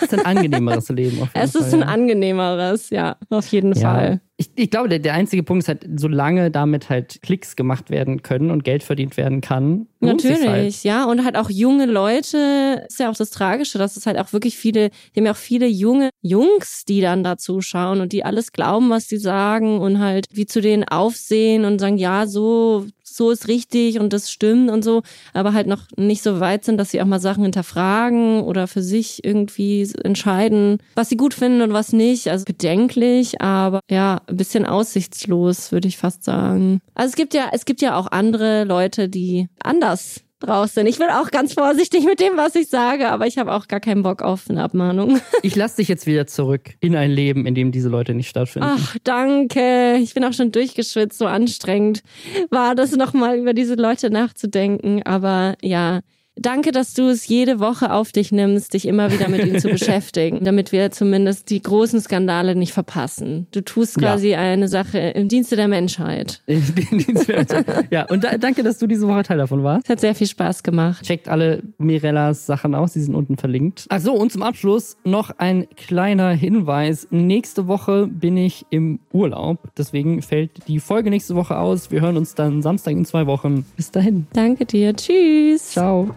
Es 0.00 0.12
ist 0.12 0.14
ein 0.14 0.24
angenehmeres 0.24 0.88
Leben. 0.90 1.20
Auf 1.22 1.28
jeden 1.34 1.44
Es 1.44 1.54
ist 1.54 1.70
Fall, 1.70 1.82
ein 1.82 1.88
ja. 1.88 1.94
angenehmeres, 1.94 2.90
ja, 2.90 3.16
auf 3.30 3.46
jeden 3.48 3.74
Fall. 3.74 4.20
Ich, 4.36 4.50
ich 4.54 4.70
glaube, 4.70 4.88
der, 4.88 5.00
der 5.00 5.14
einzige 5.14 5.42
Punkt 5.42 5.64
ist 5.64 5.68
halt, 5.68 5.84
solange 5.96 6.50
damit 6.50 6.88
halt 6.88 7.20
Klicks 7.22 7.56
gemacht 7.56 7.90
werden 7.90 8.22
können 8.22 8.50
und 8.50 8.62
Geld 8.64 8.82
verdient 8.84 9.16
werden 9.16 9.40
kann. 9.40 9.88
Natürlich, 10.00 10.46
Halt. 10.46 10.84
ja. 10.84 11.04
Und 11.04 11.24
halt 11.24 11.36
auch 11.36 11.50
junge 11.50 11.86
Leute, 11.86 12.84
ist 12.88 13.00
ja 13.00 13.10
auch 13.10 13.16
das 13.16 13.30
Tragische, 13.30 13.78
dass 13.78 13.96
es 13.96 14.06
halt 14.06 14.16
auch 14.16 14.32
wirklich 14.32 14.56
viele, 14.56 14.90
die 15.14 15.20
haben 15.20 15.26
ja 15.26 15.32
auch 15.32 15.36
viele 15.36 15.66
junge 15.66 16.10
Jungs, 16.22 16.84
die 16.86 17.00
dann 17.00 17.24
da 17.24 17.36
zuschauen 17.36 18.00
und 18.00 18.12
die 18.12 18.24
alles 18.24 18.52
glauben, 18.52 18.90
was 18.90 18.97
die 19.06 19.18
sagen 19.18 19.80
und 19.80 19.98
halt 19.98 20.26
wie 20.32 20.46
zu 20.46 20.60
denen 20.60 20.84
aufsehen 20.84 21.64
und 21.64 21.78
sagen, 21.78 21.98
ja, 21.98 22.26
so, 22.26 22.86
so 23.04 23.30
ist 23.30 23.48
richtig 23.48 23.98
und 23.98 24.12
das 24.12 24.30
stimmt 24.30 24.70
und 24.70 24.82
so, 24.82 25.02
aber 25.32 25.52
halt 25.52 25.66
noch 25.66 25.82
nicht 25.96 26.22
so 26.22 26.40
weit 26.40 26.64
sind, 26.64 26.78
dass 26.78 26.90
sie 26.90 27.02
auch 27.02 27.06
mal 27.06 27.20
Sachen 27.20 27.42
hinterfragen 27.42 28.42
oder 28.42 28.66
für 28.66 28.82
sich 28.82 29.24
irgendwie 29.24 29.88
entscheiden, 30.02 30.78
was 30.94 31.08
sie 31.08 31.16
gut 31.16 31.34
finden 31.34 31.62
und 31.62 31.72
was 31.72 31.92
nicht. 31.92 32.28
Also 32.28 32.44
bedenklich, 32.44 33.40
aber 33.40 33.80
ja, 33.90 34.22
ein 34.26 34.36
bisschen 34.36 34.66
aussichtslos, 34.66 35.72
würde 35.72 35.88
ich 35.88 35.98
fast 35.98 36.24
sagen. 36.24 36.80
Also 36.94 37.10
es 37.10 37.16
gibt 37.16 37.34
ja, 37.34 37.50
es 37.52 37.64
gibt 37.64 37.82
ja 37.82 37.96
auch 37.96 38.06
andere 38.06 38.64
Leute, 38.64 39.08
die 39.08 39.48
anders 39.62 40.22
draus 40.40 40.74
sind. 40.74 40.86
Ich 40.86 40.98
bin 40.98 41.08
auch 41.08 41.30
ganz 41.30 41.54
vorsichtig 41.54 42.04
mit 42.04 42.20
dem, 42.20 42.36
was 42.36 42.54
ich 42.54 42.68
sage, 42.68 43.08
aber 43.08 43.26
ich 43.26 43.38
habe 43.38 43.52
auch 43.52 43.68
gar 43.68 43.80
keinen 43.80 44.02
Bock 44.02 44.22
auf 44.22 44.48
eine 44.48 44.62
Abmahnung. 44.62 45.20
Ich 45.42 45.54
lasse 45.54 45.76
dich 45.76 45.88
jetzt 45.88 46.06
wieder 46.06 46.26
zurück 46.26 46.74
in 46.80 46.96
ein 46.96 47.10
Leben, 47.10 47.46
in 47.46 47.54
dem 47.54 47.70
diese 47.70 47.88
Leute 47.88 48.12
nicht 48.12 48.28
stattfinden. 48.28 48.68
Ach, 48.70 48.96
danke. 49.04 49.96
Ich 49.96 50.14
bin 50.14 50.24
auch 50.24 50.32
schon 50.32 50.52
durchgeschwitzt, 50.52 51.18
so 51.18 51.26
anstrengend 51.26 52.02
war 52.50 52.74
das 52.74 52.92
nochmal 52.96 53.38
über 53.38 53.54
diese 53.54 53.74
Leute 53.74 54.10
nachzudenken. 54.10 55.02
Aber 55.04 55.54
ja, 55.62 56.00
danke, 56.40 56.72
dass 56.72 56.94
du 56.94 57.08
es 57.08 57.26
jede 57.28 57.60
Woche 57.60 57.92
auf 57.92 58.12
dich 58.12 58.32
nimmst, 58.32 58.74
dich 58.74 58.86
immer 58.86 59.12
wieder 59.12 59.28
mit 59.28 59.44
ihnen 59.44 59.58
zu 59.60 59.68
beschäftigen, 59.70 60.44
damit 60.44 60.72
wir 60.72 60.90
zumindest 60.90 61.50
die 61.50 61.62
großen 61.62 62.00
Skandale 62.00 62.54
nicht 62.54 62.72
verpassen. 62.72 63.46
Du 63.52 63.60
tust 63.62 64.00
Ja. 64.00 64.08
quasi 64.12 64.34
eine 64.34 64.68
Sache 64.68 64.98
im 64.98 65.28
Dienste 65.28 65.56
der 65.56 65.68
Menschheit. 65.68 66.42
In 66.46 66.62
den 66.74 66.98
Dienstwert. 66.98 67.52
ja, 67.90 68.06
und 68.08 68.24
da, 68.24 68.38
danke, 68.38 68.62
dass 68.62 68.78
du 68.78 68.86
diese 68.86 69.06
Woche 69.08 69.22
Teil 69.22 69.38
davon 69.38 69.62
warst. 69.62 69.84
Es 69.84 69.90
hat 69.90 70.00
sehr 70.00 70.14
viel 70.14 70.26
Spaß 70.26 70.62
gemacht. 70.62 71.04
Checkt 71.04 71.28
alle 71.28 71.62
Mirellas 71.78 72.46
Sachen 72.46 72.74
aus, 72.74 72.92
die 72.92 73.00
sind 73.00 73.14
unten 73.14 73.36
verlinkt. 73.36 73.86
Achso, 73.88 74.12
und 74.12 74.32
zum 74.32 74.42
Abschluss 74.42 74.96
noch 75.04 75.30
ein 75.38 75.66
kleiner 75.76 76.30
Hinweis. 76.30 77.06
Nächste 77.10 77.66
Woche 77.66 78.06
bin 78.06 78.36
ich 78.36 78.66
im 78.70 79.00
Urlaub, 79.12 79.70
deswegen 79.76 80.22
fällt 80.22 80.50
die 80.68 80.80
Folge 80.80 81.10
nächste 81.10 81.34
Woche 81.34 81.58
aus. 81.58 81.90
Wir 81.90 82.00
hören 82.00 82.16
uns 82.16 82.34
dann 82.34 82.62
Samstag 82.62 82.92
in 82.92 83.04
zwei 83.04 83.26
Wochen. 83.26 83.64
Bis 83.76 83.90
dahin. 83.90 84.26
Danke 84.32 84.64
dir. 84.66 84.94
Tschüss. 84.94 85.70
Ciao. 85.70 86.10